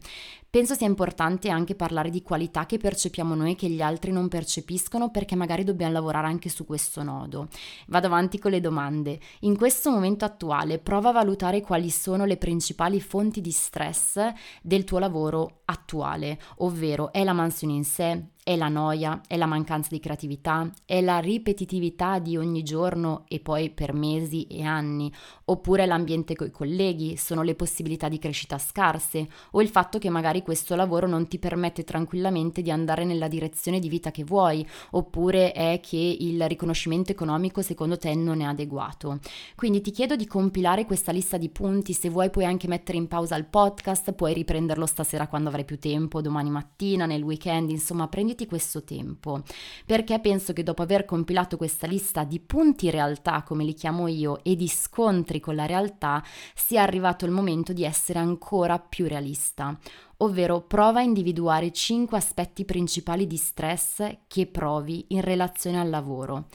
Penso 0.56 0.74
sia 0.74 0.88
importante 0.88 1.50
anche 1.50 1.76
parlare 1.76 2.10
di 2.10 2.22
qualità 2.22 2.66
che 2.66 2.78
percepiamo 2.78 3.36
noi 3.36 3.56
che 3.56 3.68
gli 3.68 3.82
altri 3.82 4.14
non 4.14 4.30
percepiscono 4.30 5.12
perché 5.12 5.36
magari 5.36 5.66
dobbiamo 5.66 5.92
lavorare 5.92 6.28
anche 6.28 6.48
su 6.48 6.64
questo 6.64 7.04
nodo. 7.04 7.50
Vado 7.88 8.08
avanti 8.08 8.40
con 8.40 8.52
le 8.52 8.62
domande. 8.62 9.20
In 9.42 9.58
questo 9.58 9.92
momento 9.92 10.24
attuale 10.24 10.80
prova 10.80 11.10
a 11.10 11.12
valutare 11.12 11.60
quali 11.60 11.90
sono 11.90 12.24
le 12.24 12.38
principali 12.38 13.02
fonti 13.02 13.42
di 13.42 13.52
stress 13.52 14.18
del 14.62 14.86
tuo 14.86 15.00
lavoro 15.00 15.64
attuale, 15.66 16.40
ovvero 16.60 17.12
è 17.12 17.26
la 17.26 17.34
mansione 17.34 17.74
in 17.74 17.84
sé, 17.84 18.28
è 18.46 18.56
la 18.56 18.68
noia, 18.68 19.22
è 19.28 19.38
la 19.38 19.48
mancanza 19.48 19.90
di 19.92 20.00
creatività, 20.00 20.70
è 20.86 21.02
la 21.02 21.18
ripetitività 21.18 22.20
di 22.20 22.38
ogni 22.38 22.62
giorno 22.62 23.24
e 23.28 23.40
poi 23.40 23.72
per 23.72 23.92
mesi 23.92 24.46
e 24.46 24.62
anni, 24.62 25.12
oppure 25.46 25.88
l'ambiente 25.88 26.36
coi 26.36 26.52
colleghi, 26.52 27.18
sono 27.18 27.42
le 27.42 27.56
possibilità 27.56 28.08
di 28.08 28.20
crescita 28.20 28.60
scarse 28.60 29.28
o 29.50 29.64
il 29.64 29.68
fatto 29.68 29.98
che 29.98 30.12
magari 30.12 30.44
questo 30.44 30.76
lavoro 30.76 31.08
non 31.08 31.28
ti 31.28 31.40
permette 31.40 31.84
tranquillamente 31.84 32.62
di 32.62 32.70
andare 32.70 33.04
nella 33.04 33.28
direzione 33.28 33.80
di 33.80 33.90
vita 33.90 34.12
che 34.12 34.24
vuoi, 34.24 34.64
oppure 34.92 35.52
è 35.52 35.80
che 35.82 35.98
il 36.20 36.48
riconoscimento 36.48 37.12
economico 37.12 37.64
secondo 37.64 37.98
te 37.98 38.14
non 38.14 38.42
è 38.42 38.44
adeguato. 38.44 39.22
Quindi 39.56 39.82
ti 39.82 39.90
chiedo 39.90 40.16
di 40.16 40.28
compilare 40.28 40.86
questa 40.86 41.12
lista 41.12 41.38
di 41.38 41.50
punti, 41.50 41.94
se 41.94 42.10
vuoi 42.10 42.30
puoi 42.30 42.46
anche 42.46 42.68
mettere 42.68 43.00
in 43.00 43.08
pausa 43.08 43.36
il 43.38 43.46
podcast, 43.46 44.12
puoi 44.12 44.36
riprenderlo 44.36 44.86
stasera 44.86 45.26
quando 45.26 45.50
avrai 45.50 45.66
più 45.66 45.80
tempo, 45.80 46.22
domani 46.22 46.52
mattina, 46.52 47.08
nel 47.08 47.24
weekend, 47.24 47.72
insomma 47.72 48.08
prendi 48.08 48.34
prenditi 48.36 48.46
questo 48.46 48.84
tempo, 48.84 49.42
perché 49.86 50.20
penso 50.20 50.54
che 50.54 50.62
dopo 50.62 50.82
aver 50.82 51.06
compilato 51.06 51.58
questa 51.58 51.88
lista 51.88 52.24
di 52.26 52.40
punti 52.40 52.90
realtà, 52.90 53.42
come 53.44 53.64
li 53.64 53.74
chiamo 53.74 54.08
io, 54.08 54.44
e 54.44 54.56
di 54.56 54.68
scontri 54.68 55.40
con 55.40 55.56
la 55.56 55.66
realtà, 55.66 56.24
sia 56.54 56.84
arrivato 56.84 57.26
il 57.26 57.32
momento 57.32 57.74
di 57.74 57.84
essere 57.84 58.20
ancora 58.20 58.78
più 58.78 59.08
realista 59.08 59.78
ovvero 60.20 60.62
prova 60.62 61.00
a 61.00 61.04
individuare 61.04 61.72
5 61.72 62.18
aspetti 62.18 62.64
principali 62.64 63.28
di 63.28 63.36
stress 63.36 64.18
che 64.28 64.48
provi 64.48 65.08
in 65.10 65.20
relazione 65.20 65.78
al 65.78 65.90
lavoro 65.90 66.46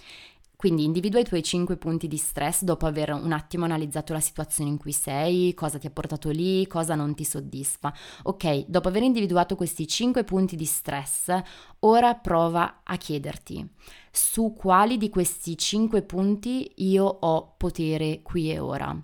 quindi 0.60 0.84
individua 0.84 1.20
i 1.20 1.24
tuoi 1.24 1.42
5 1.42 1.78
punti 1.78 2.06
di 2.06 2.18
stress 2.18 2.64
dopo 2.64 2.84
aver 2.84 3.12
un 3.12 3.32
attimo 3.32 3.64
analizzato 3.64 4.12
la 4.12 4.20
situazione 4.20 4.68
in 4.68 4.76
cui 4.76 4.92
sei, 4.92 5.54
cosa 5.54 5.78
ti 5.78 5.86
ha 5.86 5.90
portato 5.90 6.28
lì, 6.28 6.66
cosa 6.66 6.94
non 6.94 7.14
ti 7.14 7.24
soddisfa. 7.24 7.90
Ok, 8.24 8.66
dopo 8.66 8.88
aver 8.88 9.02
individuato 9.02 9.56
questi 9.56 9.88
5 9.88 10.22
punti 10.22 10.56
di 10.56 10.66
stress, 10.66 11.34
ora 11.78 12.14
prova 12.14 12.80
a 12.84 12.98
chiederti 12.98 13.66
su 14.12 14.52
quali 14.54 14.98
di 14.98 15.08
questi 15.08 15.56
5 15.56 16.02
punti 16.02 16.70
io 16.74 17.06
ho 17.06 17.54
potere 17.56 18.20
qui 18.20 18.50
e 18.50 18.58
ora. 18.58 18.94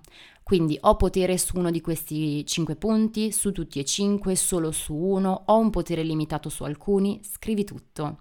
Quindi 0.43 0.77
ho 0.79 0.95
potere 0.95 1.39
su 1.39 1.57
uno 1.57 1.71
di 1.71 1.81
questi 1.81 2.45
5 2.45 2.75
punti, 2.75 3.31
su 3.31 3.51
tutti 3.51 3.79
e 3.79 3.83
5, 3.83 4.35
solo 4.35 4.71
su 4.71 4.93
uno, 4.93 5.41
ho 5.47 5.57
un 5.57 5.71
potere 5.71 6.03
limitato 6.03 6.49
su 6.49 6.63
alcuni, 6.63 7.19
scrivi 7.23 7.63
tutto. 7.63 8.19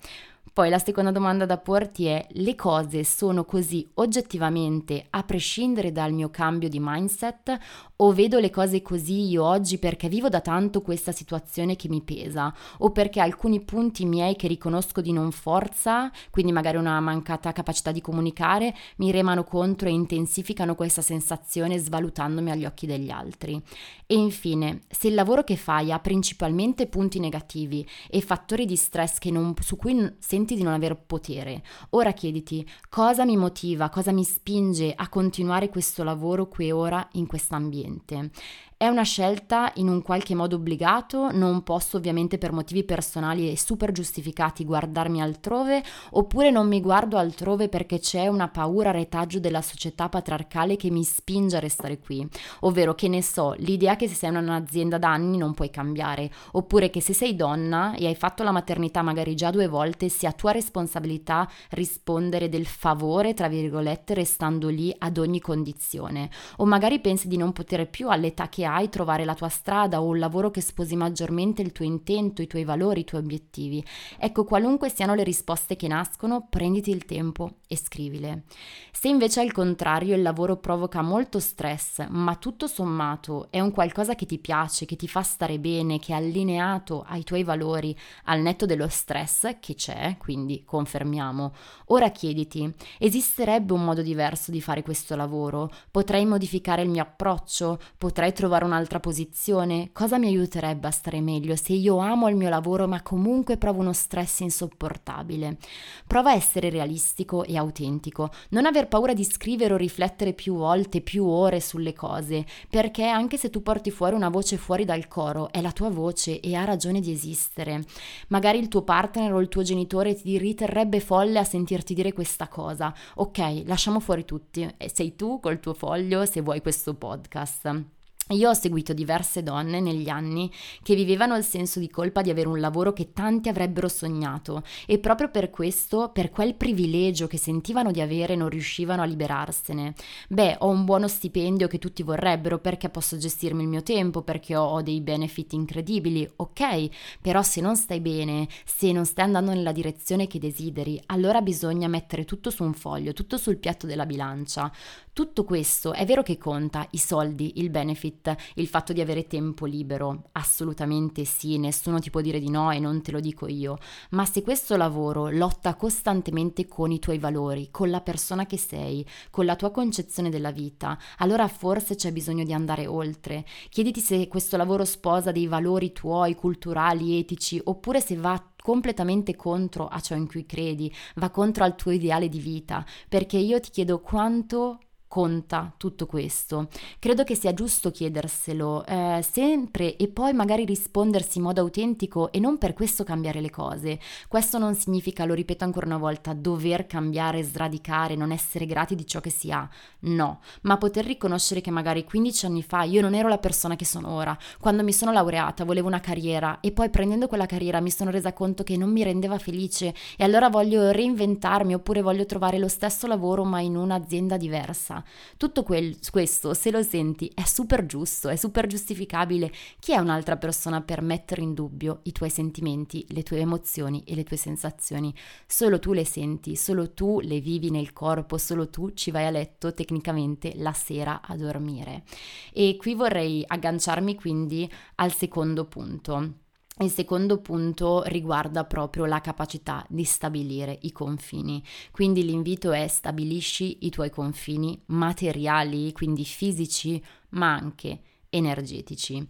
Poi 0.53 0.71
la 0.71 0.79
seconda 0.79 1.11
domanda 1.11 1.45
da 1.45 1.59
porti 1.59 2.07
è 2.07 2.27
le 2.31 2.55
cose 2.55 3.05
sono 3.05 3.45
così 3.45 3.87
oggettivamente 3.95 5.07
a 5.11 5.23
prescindere 5.23 5.93
dal 5.93 6.15
mio 6.15 6.31
cambio 6.31 6.71
di 6.71 6.79
mindset 6.81 7.59
o 7.97 8.13
vedo 8.13 8.39
le 8.39 8.49
cose 8.49 8.81
così 8.81 9.29
io 9.29 9.45
oggi 9.45 9.79
perché 9.79 10.09
vivo 10.09 10.31
da 10.31 10.41
tanto 10.41 10.81
questa 10.81 11.13
situazione 11.13 11.77
che 11.77 11.89
mi 11.89 12.01
pesa 12.01 12.55
o 12.79 12.91
perché 12.91 13.21
alcuni 13.21 13.61
punti 13.61 14.07
miei 14.07 14.35
che 14.35 14.49
riconosco 14.49 15.03
di 15.03 15.13
non 15.13 15.31
forza, 15.31 16.11
quindi 16.31 16.53
magari 16.53 16.79
una 16.79 17.01
mancata 17.01 17.53
capacità 17.53 17.93
di 17.93 18.01
comunicare, 18.01 18.75
mi 18.97 19.11
remano 19.11 19.45
contro 19.45 19.89
e 19.89 19.93
intensificano 19.93 20.75
questa 20.75 21.03
sensazione 21.03 21.77
svalutandomi 21.77 22.51
agli 22.51 22.65
occhi 22.65 22.87
degli 22.87 23.11
altri. 23.11 23.61
E 24.07 24.15
infine, 24.15 24.83
se 24.89 25.09
il 25.09 25.15
lavoro 25.15 25.43
che 25.43 25.57
fai 25.57 25.93
ha 25.93 25.99
principalmente 25.99 26.87
punti 26.87 27.19
negativi 27.19 27.87
e 28.09 28.21
fattori 28.21 28.65
di 28.65 28.77
stress 28.77 29.19
non, 29.27 29.55
su 29.61 29.77
cui 29.77 30.15
senti 30.19 30.36
senti 30.37 30.55
di 30.55 30.63
non 30.63 30.75
aver 30.75 30.97
potere. 30.97 31.63
Ora 31.91 32.13
chiediti 32.13 32.69
cosa 32.91 33.25
mi 33.25 33.39
motiva, 33.39 33.89
cosa 33.89 34.13
mi 34.13 34.23
spinge 34.23 34.93
a 34.95 35.09
continuare 35.09 35.71
questo 35.71 36.05
lavoro 36.05 36.47
qui 36.47 36.67
e 36.67 36.73
ora 36.73 37.09
in 37.13 37.27
questo 37.27 37.55
ambiente. 37.55 38.31
È 38.79 38.87
una 38.89 39.05
scelta 39.05 39.73
in 39.77 39.89
un 39.89 40.03
qualche 40.03 40.35
modo 40.35 40.57
obbligato, 40.57 41.31
non 41.33 41.63
posso 41.63 41.97
ovviamente 41.97 42.37
per 42.37 42.53
motivi 42.53 42.85
personali 42.85 43.51
e 43.51 43.57
super 43.57 43.91
giustificati 43.91 44.67
guardarmi 44.67 45.23
altrove, 45.23 45.83
oppure 46.11 46.51
non 46.51 46.69
mi 46.69 46.83
guardo 46.83 47.17
altrove 47.17 47.71
perché 47.71 48.01
c'è 48.01 48.27
una 48.27 48.49
paura 48.49 48.91
retaggio 48.91 49.41
della 49.41 49.63
società 49.63 50.11
patriarcale 50.11 50.77
che 50.77 50.91
mi 50.91 51.05
spinge 51.05 51.57
a 51.57 51.61
restare 51.61 51.99
qui, 51.99 52.29
ovvero 52.61 52.95
che 52.95 53.09
ne 53.09 53.23
so, 53.23 53.55
l'idea 53.61 53.97
che 53.97 54.09
se 54.09 54.15
sei 54.15 54.29
in 54.29 54.37
un'azienda 54.37 54.99
da 54.99 55.11
anni 55.11 55.39
non 55.39 55.55
puoi 55.55 55.71
cambiare, 55.71 56.31
oppure 56.53 56.91
che 56.91 57.01
se 57.01 57.15
sei 57.15 57.35
donna 57.35 57.95
e 57.95 58.07
hai 58.07 58.15
fatto 58.15 58.43
la 58.43 58.53
maternità 58.53 59.01
magari 59.01 59.35
già 59.35 59.51
due 59.51 59.69
volte 59.69 60.11
sia 60.11 60.33
tua 60.33 60.53
responsabilità 60.53 61.49
rispondere 61.71 62.51
del 62.51 62.67
favore, 62.67 63.33
tra 63.33 63.49
virgolette, 63.49 64.13
restando 64.13 64.69
lì 64.69 64.95
ad 64.99 65.17
ogni 65.17 65.41
condizione, 65.41 66.29
o 66.57 66.67
magari 66.67 67.01
pensi 67.01 67.27
di 67.27 67.39
non 67.39 67.53
poter 67.53 67.89
più 67.89 68.11
all'età 68.11 68.51
che 68.51 68.65
hai 68.67 68.89
trovare 68.89 69.25
la 69.25 69.35
tua 69.35 69.49
strada 69.49 70.01
o 70.01 70.07
un 70.07 70.19
lavoro 70.19 70.51
che 70.51 70.61
sposi 70.61 70.97
maggiormente 70.97 71.63
il 71.63 71.73
tuo 71.73 71.85
intento, 71.85 72.43
i 72.43 72.47
tuoi 72.47 72.65
valori, 72.65 73.01
i 73.01 73.05
tuoi 73.05 73.23
obiettivi. 73.23 73.85
Ecco, 74.19 74.45
qualunque 74.45 74.91
siano 74.91 75.15
le 75.15 75.25
risposte 75.25 75.77
che 75.77 75.89
nascono, 75.89 76.47
prenditi 76.49 76.91
il 76.91 77.05
tempo 77.05 77.59
e 77.69 77.77
scrivile. 77.77 78.45
Se 78.93 79.09
invece 79.09 79.41
al 79.41 79.53
contrario 79.53 80.15
il 80.15 80.23
lavoro 80.23 80.57
provoca 80.57 81.03
molto 81.03 81.39
stress, 81.39 82.07
ma 82.09 82.35
tutto 82.37 82.67
sommato 82.67 83.49
è 83.51 83.61
un 83.61 83.71
qualcosa 83.71 84.15
che 84.15 84.27
ti 84.27 84.39
piace, 84.39 84.87
che 84.87 84.97
ti 84.97 85.07
fa 85.07 85.23
stare 85.23 85.59
bene, 85.59 85.99
che 85.99 86.13
è 86.13 86.17
allineato 86.17 87.05
ai 87.07 87.25
tuoi 87.25 87.45
valori, 87.45 87.97
al 88.25 88.41
netto 88.41 88.67
dello 88.67 88.89
stress 88.89 89.59
che 89.61 89.75
c'è, 89.75 90.17
quindi 90.19 90.65
confermiamo, 90.65 91.53
ora 91.87 92.11
chiediti, 92.11 92.73
esisterebbe 92.99 93.73
un 93.73 93.85
modo 93.85 94.03
diverso 94.03 94.51
di 94.51 94.61
fare 94.61 94.83
questo 94.83 95.15
lavoro? 95.15 95.71
Potrei 95.91 96.25
modificare 96.25 96.83
il 96.83 96.89
mio 96.89 97.03
approccio? 97.03 97.79
Potrei 97.99 98.33
trovare 98.33 98.56
trovare 98.57 98.65
un'altra 98.65 99.01
posizione? 99.01 99.91
Cosa 99.93 100.19
mi 100.19 100.27
aiuterebbe 100.29 100.87
a 100.87 100.91
stare 100.91 101.21
meglio 101.21 101.57
se 101.57 101.75
io 101.75 101.99
amo 101.99 102.29
il 102.29 102.37
mio 102.37 102.49
lavoro 102.49 102.87
ma 102.87 103.03
comunque 103.03 103.57
provo 103.59 103.81
uno 103.81 103.93
stress 103.93 104.41
insopportabile? 104.41 105.59
Prova 106.07 106.31
a 106.31 106.35
essere 106.35 106.71
realistico 106.71 107.45
e 107.45 107.57
autentico, 107.57 108.31
non 108.51 108.65
aver 108.65 108.89
paura 108.89 109.13
di 109.13 109.25
scrivere 109.25 109.75
o 109.75 109.77
riflettere 109.77 110.33
più 110.33 110.55
volte, 110.55 111.01
più 111.01 111.27
ore 111.27 111.61
sulle 111.61 111.93
cose, 111.93 112.47
perché 112.69 113.05
anche 113.05 113.37
se 113.37 113.51
tu 113.51 113.63
porti 113.63 113.91
fuori 113.91 114.15
una 114.15 114.31
voce 114.31 114.57
fuori 114.57 114.85
dal 114.85 115.07
coro, 115.09 115.51
è 115.53 115.61
la 115.61 115.73
tua 115.73 115.91
voce 115.91 116.41
e 116.41 116.55
ha 116.55 116.65
ragione 116.65 117.01
di 117.01 117.13
esistere. 117.13 117.85
Magari 118.29 118.59
il 118.59 118.69
tuo 118.69 118.83
partner 118.83 119.33
o 119.33 119.41
il 119.41 119.49
tuo 119.49 119.63
genitore 119.63 120.15
ti 120.15 120.39
riterrebbe 120.39 121.01
folle 121.01 121.39
a 121.39 121.45
sentirti 121.45 121.95
dire 121.95 122.13
questa 122.13 122.49
cosa. 122.49 122.95
Ok, 123.17 123.63
lasciamo 123.67 124.01
fuori 124.01 124.25
tutti. 124.25 124.67
Sei 124.93 125.15
tu 125.15 125.41
col 125.41 125.61
tuo 125.61 125.75
foglio 125.75 126.25
se 126.25 126.41
vuoi 126.41 126.61
questo 126.61 126.95
podcast. 126.95 127.95
Io 128.31 128.51
ho 128.51 128.55
seguito 128.55 128.93
diverse 128.93 129.45
donne 129.45 129.79
negli 129.79 130.09
anni 130.09 130.51
che 130.83 130.97
vivevano 130.97 131.37
il 131.37 131.45
senso 131.45 131.79
di 131.79 131.89
colpa 131.89 132.23
di 132.23 132.31
avere 132.31 132.49
un 132.49 132.59
lavoro 132.59 132.93
che 132.93 133.13
tanti 133.13 133.49
avrebbero 133.49 133.87
sognato 133.87 134.65
e 134.85 134.99
proprio 134.99 135.31
per 135.31 135.49
questo, 135.49 136.11
per 136.13 136.31
quel 136.31 136.57
privilegio 136.57 137.29
che 137.29 137.39
sentivano 137.39 137.93
di 137.93 138.01
avere, 138.01 138.35
non 138.35 138.49
riuscivano 138.49 139.03
a 139.03 139.05
liberarsene. 139.05 139.95
Beh, 140.29 140.57
ho 140.59 140.69
un 140.69 140.85
buono 140.85 141.07
stipendio 141.07 141.69
che 141.69 141.79
tutti 141.79 142.03
vorrebbero 142.03 142.59
perché 142.59 142.89
posso 142.89 143.17
gestirmi 143.17 143.63
il 143.63 143.69
mio 143.69 143.85
tempo, 143.85 144.23
perché 144.23 144.57
ho, 144.57 144.83
dei 144.83 145.01
benefit 145.01 145.53
incredibili, 145.53 146.29
ok, 146.35 146.89
però 147.21 147.43
se 147.43 147.61
non 147.61 147.77
stai 147.77 148.01
bene, 148.01 148.49
se 148.65 148.91
non 148.91 149.07
stai 149.07 149.27
andando 149.27 149.53
nella 149.53 149.71
direzione 149.71 150.27
che 150.27 150.41
desideri, 150.41 151.01
allora 151.07 151.41
bisogna 151.43 151.87
mettere 151.87 152.25
tutto 152.25 152.51
su 152.51 152.65
un 152.65 152.73
foglio, 152.73 153.13
tutto 153.13 153.37
sul 153.37 153.59
piatto 153.59 153.87
della 153.87 154.05
bilancia. 154.05 154.69
Tutto 155.13 155.45
questo 155.45 155.95
è 155.95 156.05
vero 156.05 156.23
che 156.23 156.37
conta, 156.37 156.87
i 156.91 156.99
soldi, 156.99 157.53
il 157.57 157.71
benefit, 157.71 158.16
il 158.55 158.67
fatto 158.67 158.93
di 158.93 159.01
avere 159.01 159.27
tempo 159.27 159.67
libero, 159.67 160.29
assolutamente 160.33 161.25
sì, 161.25 161.59
nessuno 161.59 161.99
ti 161.99 162.11
può 162.11 162.21
dire 162.21 162.39
di 162.39 162.51
no 162.51 162.71
e 162.71 162.79
non 162.79 163.03
te 163.03 163.13
lo 163.13 163.21
dico 163.21 163.47
io, 163.47 163.79
ma 164.11 164.25
se 164.25 164.43
questo 164.43 164.77
lavoro 164.77 165.31
lotta 165.31 165.75
costantemente 165.75 166.67
con 166.67 166.91
i 166.91 166.99
tuoi 166.99 167.19
valori, 167.19 167.69
con 167.71 167.91
la 167.91 168.01
persona 168.01 168.47
che 168.47 168.59
sei, 168.59 169.07
con 169.31 169.45
la 169.45 169.57
tua 169.57 169.71
concezione 169.71 170.31
della 170.31 170.51
vita, 170.51 170.99
allora 171.19 171.49
forse 171.49 171.95
c'è 171.95 172.13
bisogno 172.13 172.45
di 172.45 172.53
andare 172.53 172.87
oltre. 172.87 173.45
Chiediti 173.69 174.01
se 174.01 174.29
questo 174.29 174.57
lavoro 174.57 174.85
sposa 174.85 175.33
dei 175.33 175.47
valori 175.47 175.93
tuoi, 175.93 176.35
culturali, 176.35 177.19
etici, 177.19 177.61
oppure 177.63 178.01
se 178.01 178.17
va 178.17 178.43
completamente 178.67 179.37
contro 179.37 179.87
a 179.87 180.01
ciò 180.01 180.17
in 180.17 180.27
cui 180.27 180.45
credi, 180.45 180.93
va 181.17 181.31
contro 181.31 181.63
al 181.63 181.77
tuo 181.77 181.93
ideale 181.93 182.29
di 182.29 182.41
vita, 182.41 182.85
perché 183.09 183.37
io 183.37 183.61
ti 183.61 183.71
chiedo 183.71 184.01
quanto 184.01 184.81
conta 185.17 185.73
tutto 185.79 186.05
questo? 186.05 186.69
Credo 186.99 187.25
che 187.25 187.35
sia 187.35 187.55
giusto 187.55 187.91
chiederselo 187.91 188.85
eh, 188.85 189.25
sempre 189.27 189.97
e 189.97 190.09
poi 190.09 190.35
magari 190.35 190.67
rispondersi 190.67 191.39
in 191.39 191.45
modo 191.45 191.63
autentico 191.63 192.31
e 192.31 192.39
non 192.39 192.59
per 192.59 192.75
questo 192.75 193.03
cambiare 193.03 193.41
le 193.41 193.49
cose. 193.49 193.99
Questo 194.29 194.59
non 194.59 194.75
significa, 194.75 195.25
lo 195.25 195.33
ripeto 195.33 195.65
ancora 195.65 195.87
una 195.87 195.97
volta, 195.97 196.35
dover 196.35 196.87
cambiare, 196.87 197.43
sradicare, 197.43 198.15
non 198.15 198.31
essere 198.31 198.67
grati 198.67 198.95
di 198.95 199.07
ciò 199.07 199.21
che 199.21 199.31
si 199.31 199.51
ha. 199.51 199.67
No, 200.01 200.41
ma 200.63 200.77
poter 200.77 201.07
riconoscere 201.07 201.63
che 201.63 201.71
magari 201.71 202.05
15 202.05 202.45
anni 202.45 202.63
fa 202.63 202.83
io 202.83 203.01
non 203.01 203.15
ero 203.15 203.29
la 203.29 203.39
persona 203.39 203.75
che 203.75 203.87
sono 203.87 204.11
ora. 204.11 204.37
Quando 204.61 204.83
mi 204.85 204.93
sono 204.93 205.13
laureata 205.13 205.65
volevo 205.65 205.87
una 205.87 206.01
carriera 206.01 206.61
e 206.61 206.73
poi 206.73 206.91
prendendo 206.91 207.27
quella 207.27 207.47
carriera 207.47 207.81
mi 207.81 207.91
sono 207.91 208.11
resa 208.11 208.35
conto 208.35 208.65
che 208.65 208.77
non 208.77 208.91
mi 208.91 209.03
rendeva 209.03 209.39
felice 209.39 209.95
e 210.19 210.25
allora 210.25 210.51
voglio 210.51 210.91
reinventarmi 210.91 211.73
oppure 211.73 212.03
voglio 212.03 212.27
trovare 212.27 212.59
lo 212.59 212.69
stesso 212.69 213.07
lavoro 213.07 213.45
ma 213.45 213.61
in 213.61 213.77
un'azienda 213.77 214.37
diversa. 214.37 215.03
Tutto 215.37 215.63
quel, 215.63 215.99
questo, 216.11 216.55
se 216.55 216.71
lo 216.71 216.83
senti, 216.83 217.31
è 217.35 217.45
super 217.45 217.87
giusto, 217.87 218.29
è 218.29 218.37
super 218.37 218.67
giustificabile. 218.67 219.53
Chi 219.79 219.93
è 219.93 219.99
un'altra 219.99 220.37
persona 220.37 220.81
per 220.81 221.03
mettere 221.03 221.43
in 221.43 221.55
dubbio 221.55 222.01
i 222.05 222.13
tuoi 222.13 222.31
sentimenti, 222.31 223.05
le 223.11 223.23
tue 223.23 223.39
emozioni 223.39 224.03
e 224.05 224.15
le 224.15 224.25
tue 224.25 224.37
sensazioni? 224.37 225.15
Solo 225.47 225.79
tu 225.79 225.93
le 225.93 226.05
senti, 226.05 226.57
solo 226.57 226.93
tu 226.93 227.21
le 227.21 227.41
vivi 227.41 227.71
nel 227.71 227.93
corpo, 227.93 228.39
solo 228.39 228.71
tu 228.71 228.93
ci 228.95 229.11
vai 229.11 229.27
a 229.27 229.31
letto 229.31 229.75
tecnicamente 229.75 230.53
la 230.57 230.73
sera 230.73 231.21
a 231.23 231.37
dormire. 231.37 232.05
E 232.53 232.77
qui 232.79 232.95
vorrei 232.95 233.45
agganciarmi 233.47 234.15
quindi 234.15 234.71
al 234.97 235.13
secondo 235.13 235.65
punto 235.67 236.45
il 236.85 236.91
secondo 236.91 237.41
punto 237.41 238.03
riguarda 238.05 238.65
proprio 238.65 239.07
la 239.07 239.21
capacità 239.21 239.85
di 239.89 240.05
stabilire 240.05 240.79
i 240.83 240.93
confini. 240.93 241.63
Quindi 241.91 242.25
l'invito 242.25 242.73
è 242.73 242.87
stabilisci 242.87 243.87
i 243.87 243.91
tuoi 243.91 244.11
confini 244.11 244.79
materiali, 244.87 245.93
quindi 245.93 246.25
fisici, 246.25 247.03
ma 247.31 247.55
anche 247.55 248.01
energetici. 248.29 249.27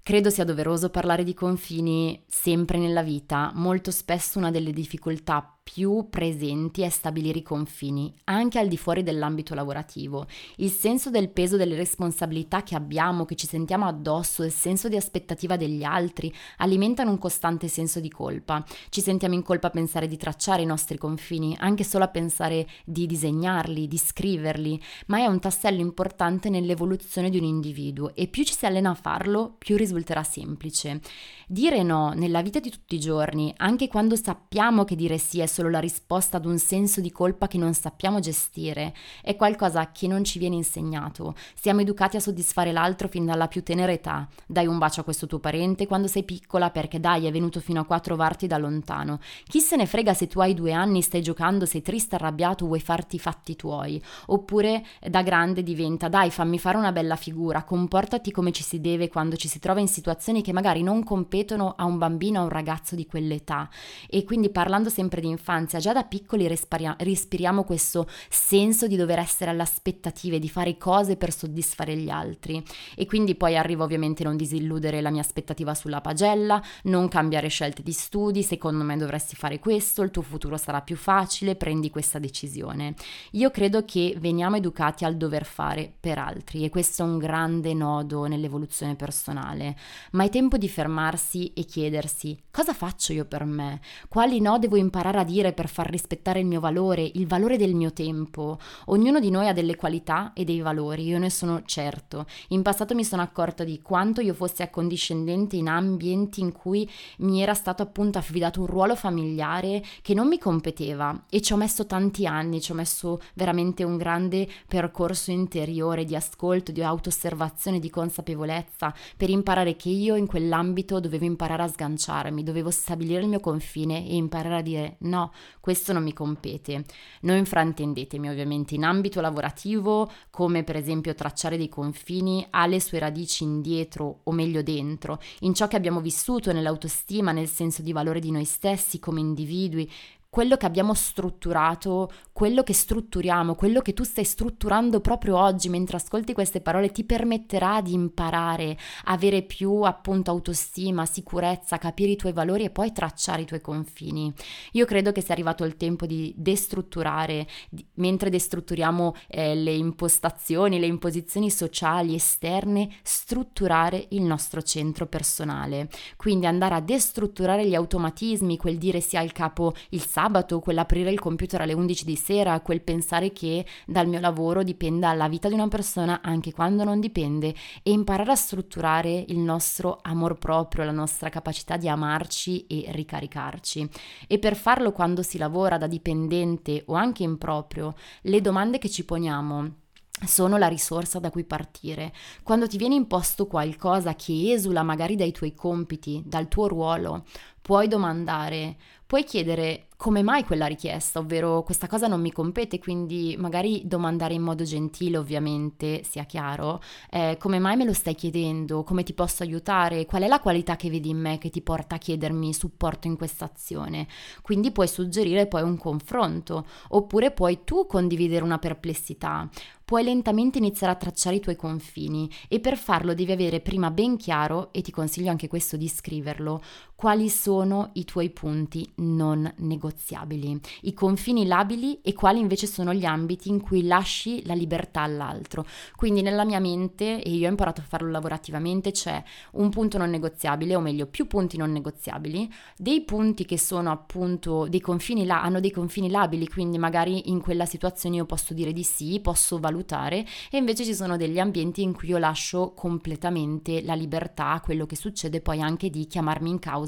Credo 0.00 0.30
sia 0.30 0.44
doveroso 0.44 0.88
parlare 0.88 1.24
di 1.24 1.34
confini 1.34 2.22
sempre 2.28 2.78
nella 2.78 3.02
vita, 3.02 3.50
molto 3.54 3.90
spesso 3.90 4.38
una 4.38 4.52
delle 4.52 4.70
difficoltà 4.70 5.55
più 5.72 6.06
presenti 6.08 6.82
è 6.82 6.88
stabilire 6.88 7.40
i 7.40 7.42
confini, 7.42 8.14
anche 8.24 8.60
al 8.60 8.68
di 8.68 8.76
fuori 8.76 9.02
dell'ambito 9.02 9.52
lavorativo. 9.52 10.26
Il 10.58 10.70
senso 10.70 11.10
del 11.10 11.28
peso 11.28 11.56
delle 11.56 11.74
responsabilità 11.74 12.62
che 12.62 12.76
abbiamo, 12.76 13.24
che 13.24 13.34
ci 13.34 13.48
sentiamo 13.48 13.84
addosso, 13.84 14.44
il 14.44 14.52
senso 14.52 14.88
di 14.88 14.94
aspettativa 14.94 15.56
degli 15.56 15.82
altri, 15.82 16.32
alimentano 16.58 17.10
un 17.10 17.18
costante 17.18 17.66
senso 17.66 17.98
di 17.98 18.08
colpa. 18.08 18.64
Ci 18.90 19.00
sentiamo 19.00 19.34
in 19.34 19.42
colpa 19.42 19.66
a 19.66 19.70
pensare 19.70 20.06
di 20.06 20.16
tracciare 20.16 20.62
i 20.62 20.66
nostri 20.66 20.98
confini, 20.98 21.56
anche 21.58 21.82
solo 21.82 22.04
a 22.04 22.08
pensare 22.08 22.68
di 22.84 23.04
disegnarli, 23.04 23.88
di 23.88 23.98
scriverli, 23.98 24.80
ma 25.06 25.18
è 25.18 25.26
un 25.26 25.40
tassello 25.40 25.80
importante 25.80 26.48
nell'evoluzione 26.48 27.28
di 27.28 27.38
un 27.38 27.44
individuo 27.44 28.14
e 28.14 28.28
più 28.28 28.44
ci 28.44 28.54
si 28.54 28.66
allena 28.66 28.90
a 28.90 28.94
farlo, 28.94 29.56
più 29.58 29.76
risulterà 29.76 30.22
semplice. 30.22 31.00
Dire 31.48 31.82
no 31.82 32.12
nella 32.14 32.40
vita 32.40 32.60
di 32.60 32.70
tutti 32.70 32.94
i 32.94 33.00
giorni, 33.00 33.52
anche 33.56 33.88
quando 33.88 34.14
sappiamo 34.14 34.84
che 34.84 34.94
dire 34.94 35.18
sì 35.18 35.40
è 35.40 35.46
solo 35.56 35.70
la 35.70 35.80
risposta 35.80 36.36
ad 36.36 36.44
un 36.44 36.58
senso 36.58 37.00
di 37.00 37.10
colpa 37.10 37.46
che 37.46 37.56
non 37.56 37.72
sappiamo 37.72 38.20
gestire, 38.20 38.94
è 39.22 39.36
qualcosa 39.36 39.90
che 39.90 40.06
non 40.06 40.22
ci 40.22 40.38
viene 40.38 40.56
insegnato. 40.56 41.34
Siamo 41.54 41.80
educati 41.80 42.18
a 42.18 42.20
soddisfare 42.20 42.72
l'altro 42.72 43.08
fin 43.08 43.24
dalla 43.24 43.48
più 43.48 43.62
tenera 43.62 43.90
età. 43.90 44.28
Dai 44.46 44.66
un 44.66 44.76
bacio 44.76 45.00
a 45.00 45.04
questo 45.04 45.26
tuo 45.26 45.38
parente 45.38 45.86
quando 45.86 46.08
sei 46.08 46.24
piccola 46.24 46.68
perché 46.68 47.00
dai 47.00 47.24
è 47.24 47.32
venuto 47.32 47.60
fino 47.60 47.80
a 47.80 47.84
qua 47.86 47.96
a 47.96 48.00
trovarti 48.00 48.46
da 48.46 48.58
lontano. 48.58 49.18
Chi 49.46 49.60
se 49.60 49.76
ne 49.76 49.86
frega 49.86 50.12
se 50.12 50.26
tu 50.26 50.40
hai 50.40 50.52
due 50.52 50.72
anni, 50.72 51.00
stai 51.00 51.22
giocando, 51.22 51.64
sei 51.64 51.80
triste, 51.80 52.16
arrabbiato, 52.16 52.66
vuoi 52.66 52.80
farti 52.80 53.16
i 53.16 53.18
fatti 53.18 53.56
tuoi. 53.56 54.02
Oppure 54.26 54.84
da 55.08 55.22
grande 55.22 55.62
diventa 55.62 56.08
dai 56.08 56.30
fammi 56.30 56.58
fare 56.58 56.76
una 56.76 56.92
bella 56.92 57.16
figura, 57.16 57.64
comportati 57.64 58.30
come 58.30 58.52
ci 58.52 58.62
si 58.62 58.82
deve 58.82 59.08
quando 59.08 59.36
ci 59.36 59.48
si 59.48 59.58
trova 59.58 59.80
in 59.80 59.88
situazioni 59.88 60.42
che 60.42 60.52
magari 60.52 60.82
non 60.82 61.02
competono 61.02 61.72
a 61.78 61.86
un 61.86 61.96
bambino, 61.96 62.40
a 62.40 62.42
un 62.42 62.50
ragazzo 62.50 62.94
di 62.94 63.06
quell'età. 63.06 63.70
E 64.06 64.22
quindi 64.24 64.50
parlando 64.50 64.90
sempre 64.90 65.22
di 65.22 65.28
infanzia, 65.28 65.44
infanzia, 65.46 65.78
già 65.78 65.92
da 65.92 66.02
piccoli 66.02 66.48
respiriamo, 66.48 66.96
respiriamo 66.98 67.62
questo 67.62 68.08
senso 68.28 68.88
di 68.88 68.96
dover 68.96 69.20
essere 69.20 69.50
all'aspettativa, 69.50 70.38
di 70.38 70.48
fare 70.48 70.76
cose 70.76 71.16
per 71.16 71.32
soddisfare 71.32 71.96
gli 71.96 72.10
altri. 72.10 72.62
E 72.96 73.06
quindi 73.06 73.36
poi 73.36 73.56
arriva 73.56 73.84
ovviamente 73.84 74.24
non 74.24 74.36
disilludere 74.36 75.00
la 75.00 75.10
mia 75.10 75.20
aspettativa 75.20 75.74
sulla 75.74 76.00
pagella, 76.00 76.60
non 76.84 77.08
cambiare 77.08 77.46
scelte 77.46 77.82
di 77.82 77.92
studi, 77.92 78.42
secondo 78.42 78.82
me 78.82 78.96
dovresti 78.96 79.36
fare 79.36 79.60
questo, 79.60 80.02
il 80.02 80.10
tuo 80.10 80.22
futuro 80.22 80.56
sarà 80.56 80.82
più 80.82 80.96
facile, 80.96 81.54
prendi 81.54 81.90
questa 81.90 82.18
decisione. 82.18 82.94
Io 83.32 83.50
credo 83.50 83.84
che 83.84 84.16
veniamo 84.18 84.56
educati 84.56 85.04
al 85.04 85.16
dover 85.16 85.44
fare 85.44 85.92
per 85.98 86.18
altri 86.18 86.64
e 86.64 86.70
questo 86.70 87.02
è 87.02 87.06
un 87.06 87.18
grande 87.18 87.72
nodo 87.72 88.24
nell'evoluzione 88.24 88.96
personale, 88.96 89.76
ma 90.12 90.24
è 90.24 90.28
tempo 90.28 90.56
di 90.56 90.68
fermarsi 90.68 91.52
e 91.52 91.64
chiedersi 91.64 92.36
cosa 92.50 92.72
faccio 92.72 93.12
io 93.12 93.26
per 93.26 93.44
me, 93.44 93.80
quali 94.08 94.40
no 94.40 94.58
devo 94.58 94.76
imparare 94.76 95.18
a 95.18 95.24
dire 95.24 95.35
per 95.52 95.68
far 95.68 95.88
rispettare 95.90 96.40
il 96.40 96.46
mio 96.46 96.60
valore, 96.60 97.10
il 97.14 97.26
valore 97.26 97.56
del 97.56 97.74
mio 97.74 97.92
tempo. 97.92 98.58
Ognuno 98.86 99.20
di 99.20 99.30
noi 99.30 99.48
ha 99.48 99.52
delle 99.52 99.76
qualità 99.76 100.32
e 100.32 100.44
dei 100.44 100.60
valori, 100.60 101.04
io 101.04 101.18
ne 101.18 101.30
sono 101.30 101.62
certo. 101.64 102.26
In 102.48 102.62
passato 102.62 102.94
mi 102.94 103.04
sono 103.04 103.22
accorta 103.22 103.64
di 103.64 103.80
quanto 103.82 104.20
io 104.20 104.34
fossi 104.34 104.62
accondiscendente 104.62 105.56
in 105.56 105.68
ambienti 105.68 106.40
in 106.40 106.52
cui 106.52 106.88
mi 107.18 107.42
era 107.42 107.54
stato 107.54 107.82
appunto 107.82 108.18
affidato 108.18 108.60
un 108.60 108.66
ruolo 108.66 108.96
familiare 108.96 109.82
che 110.02 110.14
non 110.14 110.28
mi 110.28 110.38
competeva 110.38 111.24
e 111.28 111.40
ci 111.40 111.52
ho 111.52 111.56
messo 111.56 111.86
tanti 111.86 112.26
anni, 112.26 112.60
ci 112.60 112.72
ho 112.72 112.74
messo 112.74 113.20
veramente 113.34 113.84
un 113.84 113.96
grande 113.96 114.48
percorso 114.66 115.30
interiore 115.30 116.04
di 116.04 116.16
ascolto, 116.16 116.72
di 116.72 116.82
autoosservazione, 116.82 117.78
di 117.78 117.90
consapevolezza 117.90 118.94
per 119.16 119.30
imparare 119.30 119.76
che 119.76 119.88
io 119.88 120.16
in 120.16 120.26
quell'ambito 120.26 121.00
dovevo 121.00 121.24
imparare 121.24 121.62
a 121.62 121.68
sganciarmi, 121.68 122.42
dovevo 122.42 122.70
stabilire 122.70 123.20
il 123.20 123.28
mio 123.28 123.40
confine 123.40 124.06
e 124.06 124.16
imparare 124.16 124.56
a 124.56 124.62
dire 124.62 124.96
no, 125.00 125.25
questo 125.60 125.92
non 125.92 126.02
mi 126.02 126.12
compete. 126.12 126.84
Non 127.22 127.36
infrantendetemi 127.36 128.28
ovviamente, 128.28 128.74
in 128.74 128.84
ambito 128.84 129.20
lavorativo, 129.20 130.10
come 130.30 130.64
per 130.64 130.76
esempio 130.76 131.14
tracciare 131.14 131.56
dei 131.56 131.68
confini, 131.68 132.46
ha 132.50 132.66
le 132.66 132.80
sue 132.80 132.98
radici 132.98 133.44
indietro 133.44 134.20
o 134.24 134.32
meglio 134.32 134.62
dentro, 134.62 135.20
in 135.40 135.54
ciò 135.54 135.68
che 135.68 135.76
abbiamo 135.76 136.00
vissuto, 136.00 136.52
nell'autostima, 136.52 137.32
nel 137.32 137.48
senso 137.48 137.82
di 137.82 137.92
valore 137.92 138.20
di 138.20 138.30
noi 138.30 138.44
stessi 138.44 138.98
come 138.98 139.20
individui, 139.20 139.90
quello 140.36 140.58
che 140.58 140.66
abbiamo 140.66 140.92
strutturato, 140.92 142.10
quello 142.30 142.62
che 142.62 142.74
strutturiamo, 142.74 143.54
quello 143.54 143.80
che 143.80 143.94
tu 143.94 144.02
stai 144.02 144.24
strutturando 144.24 145.00
proprio 145.00 145.38
oggi 145.38 145.70
mentre 145.70 145.96
ascolti 145.96 146.34
queste 146.34 146.60
parole 146.60 146.92
ti 146.92 147.04
permetterà 147.04 147.80
di 147.80 147.94
imparare, 147.94 148.76
avere 149.04 149.40
più 149.40 149.80
appunto 149.80 150.30
autostima, 150.30 151.06
sicurezza, 151.06 151.78
capire 151.78 152.10
i 152.10 152.16
tuoi 152.16 152.34
valori 152.34 152.64
e 152.64 152.70
poi 152.70 152.92
tracciare 152.92 153.40
i 153.40 153.44
tuoi 153.46 153.62
confini. 153.62 154.30
Io 154.72 154.84
credo 154.84 155.10
che 155.10 155.22
sia 155.22 155.32
arrivato 155.32 155.64
il 155.64 155.78
tempo 155.78 156.04
di 156.04 156.34
destrutturare, 156.36 157.46
di, 157.70 157.86
mentre 157.94 158.28
destrutturiamo 158.28 159.14
eh, 159.28 159.54
le 159.54 159.72
impostazioni, 159.72 160.78
le 160.78 160.84
imposizioni 160.84 161.48
sociali 161.48 162.14
esterne, 162.14 162.90
strutturare 163.02 164.08
il 164.10 164.20
nostro 164.20 164.60
centro 164.60 165.06
personale. 165.06 165.88
Quindi 166.14 166.44
andare 166.44 166.74
a 166.74 166.80
destrutturare 166.82 167.66
gli 167.66 167.74
automatismi, 167.74 168.58
quel 168.58 168.76
dire 168.76 169.00
sia 169.00 169.22
il 169.22 169.32
capo 169.32 169.72
il 169.92 170.02
sabato, 170.02 170.24
sabato, 170.26 170.58
quell'aprire 170.58 171.10
il 171.10 171.20
computer 171.20 171.60
alle 171.60 171.72
11 171.72 172.04
di 172.04 172.16
sera, 172.16 172.60
quel 172.60 172.82
pensare 172.82 173.32
che 173.32 173.64
dal 173.86 174.08
mio 174.08 174.18
lavoro 174.18 174.64
dipenda 174.64 175.12
la 175.12 175.28
vita 175.28 175.46
di 175.46 175.54
una 175.54 175.68
persona 175.68 176.20
anche 176.20 176.52
quando 176.52 176.82
non 176.82 176.98
dipende 176.98 177.54
e 177.82 177.92
imparare 177.92 178.32
a 178.32 178.34
strutturare 178.34 179.24
il 179.28 179.38
nostro 179.38 180.00
amor 180.02 180.36
proprio, 180.36 180.84
la 180.84 180.90
nostra 180.90 181.28
capacità 181.28 181.76
di 181.76 181.88
amarci 181.88 182.66
e 182.66 182.86
ricaricarci. 182.88 183.88
E 184.26 184.38
per 184.40 184.56
farlo 184.56 184.90
quando 184.90 185.22
si 185.22 185.38
lavora 185.38 185.78
da 185.78 185.86
dipendente 185.86 186.82
o 186.86 186.94
anche 186.94 187.22
in 187.22 187.38
proprio, 187.38 187.94
le 188.22 188.40
domande 188.40 188.78
che 188.78 188.90
ci 188.90 189.04
poniamo 189.04 189.84
sono 190.24 190.56
la 190.56 190.66
risorsa 190.68 191.18
da 191.18 191.30
cui 191.30 191.44
partire. 191.44 192.12
Quando 192.42 192.66
ti 192.66 192.78
viene 192.78 192.94
imposto 192.94 193.46
qualcosa 193.46 194.14
che 194.14 194.52
esula 194.52 194.82
magari 194.82 195.14
dai 195.14 195.30
tuoi 195.30 195.54
compiti, 195.54 196.22
dal 196.24 196.48
tuo 196.48 196.68
ruolo, 196.68 197.24
puoi 197.66 197.88
domandare, 197.88 198.76
puoi 199.06 199.24
chiedere 199.24 199.88
come 199.96 200.22
mai 200.22 200.44
quella 200.44 200.66
richiesta, 200.66 201.18
ovvero 201.18 201.62
questa 201.62 201.88
cosa 201.88 202.06
non 202.06 202.20
mi 202.20 202.30
compete, 202.30 202.78
quindi 202.78 203.34
magari 203.38 203.82
domandare 203.86 204.34
in 204.34 204.42
modo 204.42 204.62
gentile 204.62 205.16
ovviamente, 205.16 206.02
sia 206.04 206.24
chiaro, 206.24 206.80
eh, 207.10 207.36
come 207.40 207.58
mai 207.58 207.76
me 207.76 207.84
lo 207.84 207.94
stai 207.94 208.14
chiedendo, 208.14 208.84
come 208.84 209.02
ti 209.02 209.14
posso 209.14 209.42
aiutare, 209.42 210.04
qual 210.04 210.22
è 210.22 210.28
la 210.28 210.38
qualità 210.38 210.76
che 210.76 210.90
vedi 210.90 211.08
in 211.08 211.18
me 211.18 211.38
che 211.38 211.50
ti 211.50 211.62
porta 211.62 211.96
a 211.96 211.98
chiedermi 211.98 212.52
supporto 212.52 213.06
in 213.08 213.16
questa 213.16 213.46
azione. 213.46 214.06
Quindi 214.42 214.70
puoi 214.70 214.86
suggerire 214.86 215.46
poi 215.46 215.62
un 215.62 215.78
confronto, 215.78 216.66
oppure 216.90 217.32
puoi 217.32 217.64
tu 217.64 217.86
condividere 217.86 218.44
una 218.44 218.58
perplessità, 218.58 219.48
puoi 219.82 220.04
lentamente 220.04 220.58
iniziare 220.58 220.92
a 220.92 220.96
tracciare 220.96 221.36
i 221.36 221.40
tuoi 221.40 221.56
confini 221.56 222.28
e 222.48 222.60
per 222.60 222.76
farlo 222.76 223.14
devi 223.14 223.32
avere 223.32 223.60
prima 223.60 223.90
ben 223.90 224.16
chiaro, 224.16 224.72
e 224.72 224.82
ti 224.82 224.90
consiglio 224.90 225.30
anche 225.30 225.48
questo 225.48 225.76
di 225.78 225.88
scriverlo, 225.88 226.60
quali 226.96 227.28
sono 227.28 227.90
i 227.92 228.04
tuoi 228.04 228.30
punti 228.30 228.90
non 228.96 229.52
negoziabili, 229.58 230.60
i 230.82 230.94
confini 230.94 231.46
labili 231.46 232.00
e 232.02 232.12
quali 232.14 232.40
invece 232.40 232.66
sono 232.66 232.92
gli 232.92 233.04
ambiti 233.04 233.48
in 233.48 233.60
cui 233.60 233.86
lasci 233.86 234.44
la 234.44 234.54
libertà 234.54 235.02
all'altro. 235.02 235.64
Quindi 235.94 236.22
nella 236.22 236.44
mia 236.44 236.58
mente, 236.58 237.22
e 237.22 237.30
io 237.30 237.46
ho 237.46 237.50
imparato 237.50 237.80
a 237.80 237.84
farlo 237.84 238.10
lavorativamente, 238.10 238.90
c'è 238.90 239.22
un 239.52 239.70
punto 239.70 239.98
non 239.98 240.10
negoziabile, 240.10 240.74
o 240.74 240.80
meglio 240.80 241.06
più 241.06 241.26
punti 241.26 241.56
non 241.56 241.70
negoziabili, 241.70 242.52
dei 242.76 243.02
punti 243.02 243.44
che 243.44 243.58
sono 243.58 243.90
appunto 243.92 244.66
dei 244.68 244.80
confini, 244.80 245.24
la- 245.24 245.42
hanno 245.42 245.60
dei 245.60 245.70
confini 245.70 246.10
labili, 246.10 246.48
quindi 246.48 246.78
magari 246.78 247.30
in 247.30 247.40
quella 247.40 247.66
situazione 247.66 248.16
io 248.16 248.24
posso 248.24 248.54
dire 248.54 248.72
di 248.72 248.82
sì, 248.82 249.20
posso 249.20 249.58
valutare 249.58 249.74
valutare 249.76 250.24
e 250.50 250.58
invece 250.58 250.84
ci 250.84 250.94
sono 250.94 251.16
degli 251.16 251.38
ambienti 251.38 251.82
in 251.82 251.92
cui 251.92 252.08
io 252.08 252.18
lascio 252.18 252.72
completamente 252.74 253.82
la 253.82 253.94
libertà 253.94 254.52
a 254.52 254.60
quello 254.60 254.86
che 254.86 254.96
succede 254.96 255.40
poi 255.40 255.60
anche 255.60 255.90
di 255.90 256.06
chiamarmi 256.06 256.50
in 256.50 256.58
causa 256.58 256.85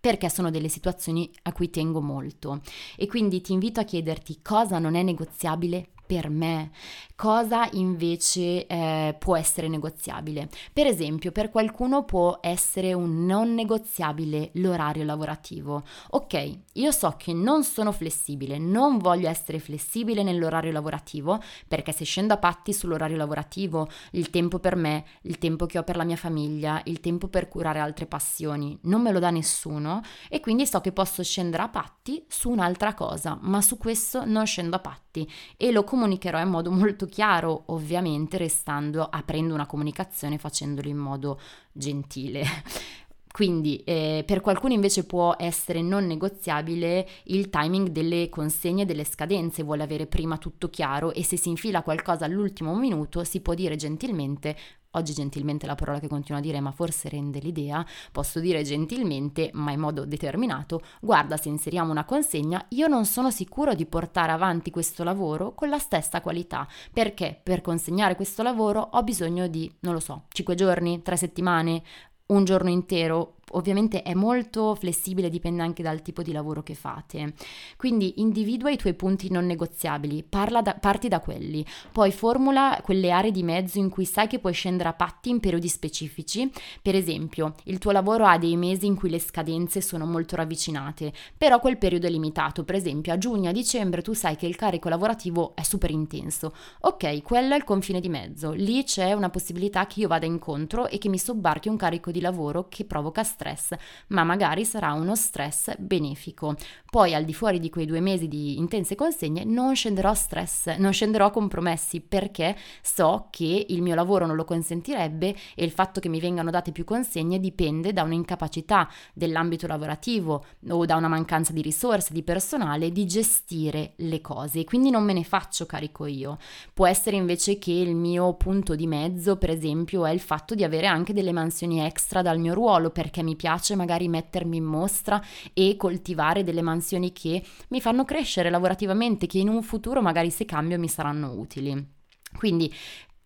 perché 0.00 0.30
sono 0.30 0.50
delle 0.50 0.68
situazioni 0.68 1.30
a 1.42 1.52
cui 1.52 1.68
tengo 1.68 2.00
molto. 2.00 2.62
E 2.96 3.06
quindi 3.06 3.40
ti 3.42 3.52
invito 3.52 3.80
a 3.80 3.84
chiederti 3.84 4.40
cosa 4.42 4.78
non 4.78 4.94
è 4.94 5.02
negoziabile 5.02 5.90
per 6.10 6.28
me, 6.28 6.72
cosa 7.14 7.68
invece 7.74 8.66
eh, 8.66 9.14
può 9.16 9.36
essere 9.36 9.68
negoziabile. 9.68 10.48
Per 10.72 10.88
esempio, 10.88 11.30
per 11.30 11.48
qualcuno 11.48 12.04
può 12.04 12.40
essere 12.40 12.92
un 12.94 13.26
non 13.26 13.54
negoziabile 13.54 14.50
l'orario 14.54 15.04
lavorativo. 15.04 15.84
Ok, 16.10 16.58
io 16.72 16.90
so 16.90 17.14
che 17.16 17.32
non 17.32 17.62
sono 17.62 17.92
flessibile, 17.92 18.58
non 18.58 18.98
voglio 18.98 19.28
essere 19.28 19.60
flessibile 19.60 20.24
nell'orario 20.24 20.72
lavorativo 20.72 21.40
perché 21.68 21.92
se 21.92 22.04
scendo 22.04 22.34
a 22.34 22.38
patti 22.38 22.72
sull'orario 22.72 23.16
lavorativo, 23.16 23.88
il 24.12 24.30
tempo 24.30 24.58
per 24.58 24.74
me, 24.74 25.04
il 25.22 25.38
tempo 25.38 25.66
che 25.66 25.78
ho 25.78 25.84
per 25.84 25.94
la 25.94 26.04
mia 26.04 26.16
famiglia, 26.16 26.80
il 26.86 26.98
tempo 26.98 27.28
per 27.28 27.46
curare 27.46 27.78
altre 27.78 28.06
passioni, 28.06 28.76
non 28.82 29.00
me 29.00 29.12
lo 29.12 29.20
dà 29.20 29.30
nessuno 29.30 30.00
e 30.28 30.40
quindi 30.40 30.66
so 30.66 30.80
che 30.80 30.90
posso 30.90 31.22
scendere 31.22 31.62
a 31.62 31.68
patti 31.68 32.24
su 32.26 32.50
un'altra 32.50 32.94
cosa, 32.94 33.38
ma 33.42 33.62
su 33.62 33.78
questo 33.78 34.24
non 34.24 34.44
scendo 34.44 34.74
a 34.74 34.80
patti 34.80 35.30
e 35.56 35.70
lo 35.70 35.84
comunico 35.84 35.98
comunicherò 36.00 36.40
in 36.40 36.48
modo 36.48 36.70
molto 36.70 37.04
chiaro, 37.04 37.64
ovviamente 37.66 38.38
restando, 38.38 39.06
aprendo 39.08 39.52
una 39.52 39.66
comunicazione 39.66 40.38
facendolo 40.38 40.88
in 40.88 40.96
modo 40.96 41.38
gentile. 41.72 42.42
Quindi 43.30 43.84
eh, 43.84 44.24
per 44.26 44.40
qualcuno 44.40 44.72
invece 44.72 45.04
può 45.04 45.34
essere 45.38 45.82
non 45.82 46.06
negoziabile 46.06 47.06
il 47.24 47.50
timing 47.50 47.88
delle 47.88 48.28
consegne, 48.30 48.86
delle 48.86 49.04
scadenze, 49.04 49.62
vuole 49.62 49.82
avere 49.82 50.06
prima 50.06 50.38
tutto 50.38 50.68
chiaro 50.68 51.12
e 51.12 51.22
se 51.22 51.36
si 51.36 51.50
infila 51.50 51.82
qualcosa 51.82 52.24
all'ultimo 52.24 52.74
minuto 52.74 53.22
si 53.22 53.40
può 53.40 53.54
dire 53.54 53.76
gentilmente 53.76 54.56
Oggi 54.94 55.12
gentilmente 55.12 55.66
la 55.66 55.76
parola 55.76 56.00
che 56.00 56.08
continuo 56.08 56.40
a 56.40 56.42
dire, 56.42 56.58
ma 56.58 56.72
forse 56.72 57.08
rende 57.08 57.38
l'idea, 57.38 57.86
posso 58.10 58.40
dire 58.40 58.64
gentilmente, 58.64 59.50
ma 59.52 59.70
in 59.70 59.78
modo 59.78 60.04
determinato, 60.04 60.82
guarda 61.00 61.36
se 61.36 61.48
inseriamo 61.48 61.92
una 61.92 62.04
consegna, 62.04 62.66
io 62.70 62.88
non 62.88 63.04
sono 63.04 63.30
sicuro 63.30 63.74
di 63.74 63.86
portare 63.86 64.32
avanti 64.32 64.72
questo 64.72 65.04
lavoro 65.04 65.54
con 65.54 65.68
la 65.68 65.78
stessa 65.78 66.20
qualità, 66.20 66.66
perché? 66.92 67.38
Per 67.40 67.60
consegnare 67.60 68.16
questo 68.16 68.42
lavoro 68.42 68.80
ho 68.80 69.02
bisogno 69.04 69.46
di, 69.46 69.72
non 69.80 69.94
lo 69.94 70.00
so, 70.00 70.24
5 70.28 70.56
giorni, 70.56 71.02
3 71.02 71.16
settimane, 71.16 71.82
un 72.26 72.44
giorno 72.44 72.70
intero, 72.70 73.36
ovviamente 73.52 74.02
è 74.02 74.14
molto 74.14 74.74
flessibile, 74.74 75.30
dipende 75.30 75.62
anche 75.62 75.82
dal 75.82 76.02
tipo 76.02 76.22
di 76.22 76.32
lavoro 76.32 76.62
che 76.62 76.74
fate. 76.74 77.34
Quindi 77.76 78.20
individua 78.20 78.70
i 78.70 78.76
tuoi 78.76 78.94
punti 78.94 79.30
non 79.30 79.46
negoziabili, 79.46 80.24
da, 80.28 80.74
parti 80.80 81.08
da 81.08 81.20
quelli, 81.20 81.64
poi 81.92 82.12
formula 82.12 82.80
quelle 82.82 83.10
aree 83.10 83.30
di 83.30 83.42
mezzo 83.42 83.78
in 83.78 83.88
cui 83.88 84.04
sai 84.04 84.26
che 84.26 84.38
puoi 84.38 84.52
scendere 84.52 84.88
a 84.88 84.94
patti 84.94 85.30
in 85.30 85.40
periodi 85.40 85.68
specifici. 85.68 86.50
Per 86.82 86.94
esempio, 86.94 87.54
il 87.64 87.78
tuo 87.78 87.90
lavoro 87.90 88.26
ha 88.26 88.38
dei 88.38 88.56
mesi 88.56 88.86
in 88.86 88.94
cui 88.94 89.10
le 89.10 89.18
scadenze 89.18 89.80
sono 89.80 90.06
molto 90.06 90.36
ravvicinate, 90.36 91.12
però 91.36 91.60
quel 91.60 91.78
periodo 91.78 92.06
è 92.06 92.10
limitato. 92.10 92.64
Per 92.64 92.74
esempio, 92.74 93.12
a 93.12 93.18
giugno, 93.18 93.50
a 93.50 93.52
dicembre 93.52 94.02
tu 94.02 94.12
sai 94.12 94.36
che 94.36 94.46
il 94.46 94.56
carico 94.56 94.88
lavorativo 94.88 95.54
è 95.54 95.62
super 95.62 95.90
intenso. 95.90 96.54
Ok, 96.80 97.22
quello 97.22 97.54
è 97.54 97.56
il 97.56 97.64
confine 97.64 98.00
di 98.00 98.08
mezzo. 98.08 98.52
Lì 98.52 98.84
c'è 98.84 99.12
una 99.12 99.30
possibilità 99.30 99.86
che 99.86 100.00
io 100.00 100.08
vada 100.08 100.26
incontro 100.26 100.88
e 100.88 100.98
che 100.98 101.08
mi 101.08 101.18
sobbarchi 101.18 101.68
un 101.68 101.76
carico 101.76 102.10
di 102.10 102.20
lavoro 102.20 102.68
che 102.68 102.84
provoca 102.84 103.22
stress 103.22 103.39
stress, 103.40 103.74
ma 104.08 104.22
magari 104.22 104.66
sarà 104.66 104.92
uno 104.92 105.16
stress 105.16 105.74
benefico. 105.78 106.56
Poi 106.90 107.14
al 107.14 107.24
di 107.24 107.32
fuori 107.32 107.58
di 107.58 107.70
quei 107.70 107.86
due 107.86 108.00
mesi 108.00 108.28
di 108.28 108.58
intense 108.58 108.94
consegne 108.94 109.44
non 109.44 109.74
scenderò 109.74 110.12
stress, 110.12 110.76
non 110.76 110.92
scenderò 110.92 111.30
compromessi 111.30 112.00
perché 112.00 112.54
so 112.82 113.28
che 113.30 113.66
il 113.68 113.80
mio 113.80 113.94
lavoro 113.94 114.26
non 114.26 114.36
lo 114.36 114.44
consentirebbe 114.44 115.34
e 115.54 115.64
il 115.64 115.70
fatto 115.70 116.00
che 116.00 116.08
mi 116.08 116.20
vengano 116.20 116.50
date 116.50 116.72
più 116.72 116.84
consegne 116.84 117.40
dipende 117.40 117.94
da 117.94 118.02
un'incapacità 118.02 118.90
dell'ambito 119.14 119.66
lavorativo 119.66 120.44
o 120.68 120.84
da 120.84 120.96
una 120.96 121.08
mancanza 121.08 121.52
di 121.52 121.62
risorse, 121.62 122.12
di 122.12 122.22
personale, 122.22 122.92
di 122.92 123.06
gestire 123.06 123.92
le 123.96 124.20
cose. 124.20 124.64
Quindi 124.64 124.90
non 124.90 125.04
me 125.04 125.14
ne 125.14 125.24
faccio 125.24 125.64
carico 125.64 126.04
io. 126.04 126.36
Può 126.74 126.86
essere 126.86 127.16
invece 127.16 127.58
che 127.58 127.72
il 127.72 127.94
mio 127.94 128.34
punto 128.34 128.74
di 128.74 128.86
mezzo, 128.86 129.36
per 129.36 129.50
esempio, 129.50 130.04
è 130.04 130.10
il 130.10 130.20
fatto 130.20 130.54
di 130.54 130.64
avere 130.64 130.86
anche 130.86 131.12
delle 131.14 131.32
mansioni 131.32 131.80
extra 131.80 132.20
dal 132.20 132.38
mio 132.38 132.52
ruolo 132.52 132.90
perché 132.90 133.19
mi 133.22 133.36
piace 133.36 133.74
magari 133.74 134.08
mettermi 134.08 134.56
in 134.56 134.64
mostra 134.64 135.22
e 135.52 135.76
coltivare 135.76 136.42
delle 136.42 136.62
mansioni 136.62 137.12
che 137.12 137.42
mi 137.68 137.80
fanno 137.80 138.04
crescere 138.04 138.50
lavorativamente, 138.50 139.26
che 139.26 139.38
in 139.38 139.48
un 139.48 139.62
futuro 139.62 140.02
magari 140.02 140.30
se 140.30 140.44
cambio 140.44 140.78
mi 140.78 140.88
saranno 140.88 141.32
utili. 141.32 141.98
Quindi 142.36 142.72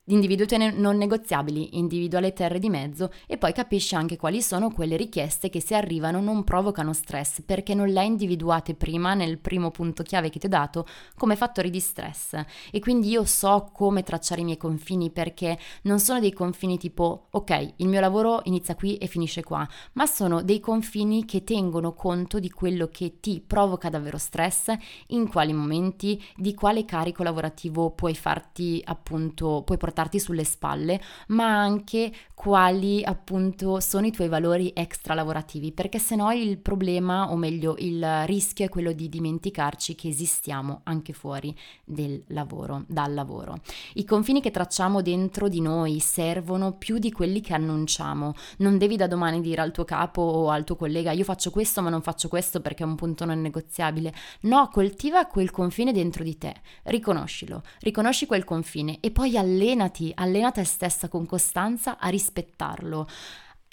individui 0.07 0.73
non 0.77 0.97
negoziabili, 0.99 1.79
individua 1.79 2.21
le 2.21 2.35
terre 2.35 2.59
di 2.59 2.69
mezzo 2.69 3.11
e 3.27 3.39
poi 3.39 3.53
capisci 3.53 3.95
anche 3.95 4.17
quali 4.17 4.43
sono 4.43 4.71
quelle 4.71 4.97
richieste 4.97 5.49
che 5.49 5.61
se 5.61 5.75
arrivano 5.75 6.21
non 6.21 6.45
provocano 6.45 6.93
stress 6.93 7.41
perché 7.41 7.75
non 7.75 7.89
le 7.89 8.01
hai 8.01 8.07
individuate 8.07 8.75
prima 8.75 9.15
nel 9.15 9.39
primo 9.39 9.71
punto 9.71 10.03
chiave 10.03 10.29
che 10.29 10.39
ti 10.39 10.47
ho 10.47 10.51
dato 10.51 10.87
come 11.17 11.37
fattori 11.37 11.71
di 11.71 11.81
stress. 11.81 12.35
E 12.71 12.81
quindi 12.81 13.09
io 13.09 13.25
so 13.25 13.71
come 13.73 14.03
tracciare 14.03 14.43
i 14.43 14.45
miei 14.45 14.59
confini 14.59 15.11
perché 15.11 15.59
non 15.83 15.99
sono 15.99 16.21
dei 16.21 16.33
confini 16.33 16.77
tipo 16.77 17.29
ok 17.31 17.75
il 17.77 17.89
mio 17.89 18.01
lavoro 18.01 18.41
inizia 18.45 18.75
qui 18.75 18.97
e 18.97 19.07
finisce 19.07 19.43
qua 19.43 19.67
ma 19.93 20.07
sono 20.07 20.43
dei 20.43 20.61
confini 20.61 21.25
che 21.25 21.45
tengono 21.45 21.95
conto 21.95 22.39
di 22.39 22.51
quello 22.51 22.89
che 22.89 23.21
ti 23.21 23.43
provoca 23.45 23.89
davvero 23.89 24.19
stress 24.19 24.73
in 25.09 25.29
quali 25.29 25.53
momenti 25.53 26.23
di 26.37 26.55
quale 26.55 26.85
carico 26.85 27.23
lavorativo 27.23 27.91
puoi 27.91 28.15
farti 28.15 28.83
appunto 28.85 29.63
puoi 29.65 29.79
portare 29.79 29.93
portarti 29.95 30.19
sulle 30.19 30.43
spalle, 30.43 31.01
ma 31.29 31.47
anche 31.47 32.13
quali 32.35 33.05
appunto 33.05 33.79
sono 33.79 34.07
i 34.07 34.11
tuoi 34.11 34.29
valori 34.29 34.73
extra 34.75 35.15
lavorativi, 35.15 35.71
perché 35.71 36.01
se 36.01 36.17
no 36.17 36.33
il 36.33 36.59
problema, 36.59 37.31
o 37.31 37.37
meglio 37.37 37.77
il 37.79 38.27
rischio 38.27 38.65
è 38.65 38.69
quello 38.69 38.91
di 38.91 39.09
dimenticarci 39.09 39.95
che 39.95 40.09
esistiamo 40.09 40.81
anche 40.83 41.13
fuori 41.13 41.57
del 41.85 42.23
lavoro, 42.29 42.85
dal 42.89 43.15
lavoro. 43.15 43.61
I 43.95 44.05
confini 44.05 44.41
che 44.41 44.51
tracciamo 44.51 45.01
dentro 45.01 45.49
di 45.49 45.61
noi 45.61 46.01
servono 46.01 46.73
più 46.73 46.99
di 46.99 47.13
quelli 47.13 47.41
che 47.41 47.55
annunciamo. 47.55 48.35
Non 48.59 48.77
devi 48.77 48.97
da 48.97 49.07
domani 49.07 49.41
dire 49.41 49.63
al 49.63 49.71
tuo 49.71 49.85
capo 49.85 50.23
o 50.23 50.51
al 50.51 50.65
tuo 50.65 50.75
collega 50.75 51.13
io 51.13 51.25
faccio 51.25 51.51
questo 51.51 51.83
ma 51.83 51.89
non 51.91 52.03
faccio 52.03 52.29
questo 52.29 52.61
perché 52.61 52.83
è 52.83 52.87
un 52.87 52.97
punto 52.97 53.25
non 53.25 53.41
negoziabile. 53.41 54.13
No, 54.41 54.69
coltiva 54.73 55.27
quel 55.27 55.53
confine 55.53 55.93
dentro 55.93 56.25
di 56.25 56.37
te, 56.37 56.55
riconoscilo, 56.85 57.63
riconosci 57.81 58.27
quel 58.27 58.45
confine 58.45 58.99
e 59.01 59.11
poi 59.11 59.37
allena 59.37 59.84
allenati, 59.85 60.13
allena 60.15 60.51
te 60.51 60.65
stessa 60.65 61.09
con 61.09 61.27
costanza 61.27 61.99
a 61.99 62.09
rispettarlo, 62.09 63.07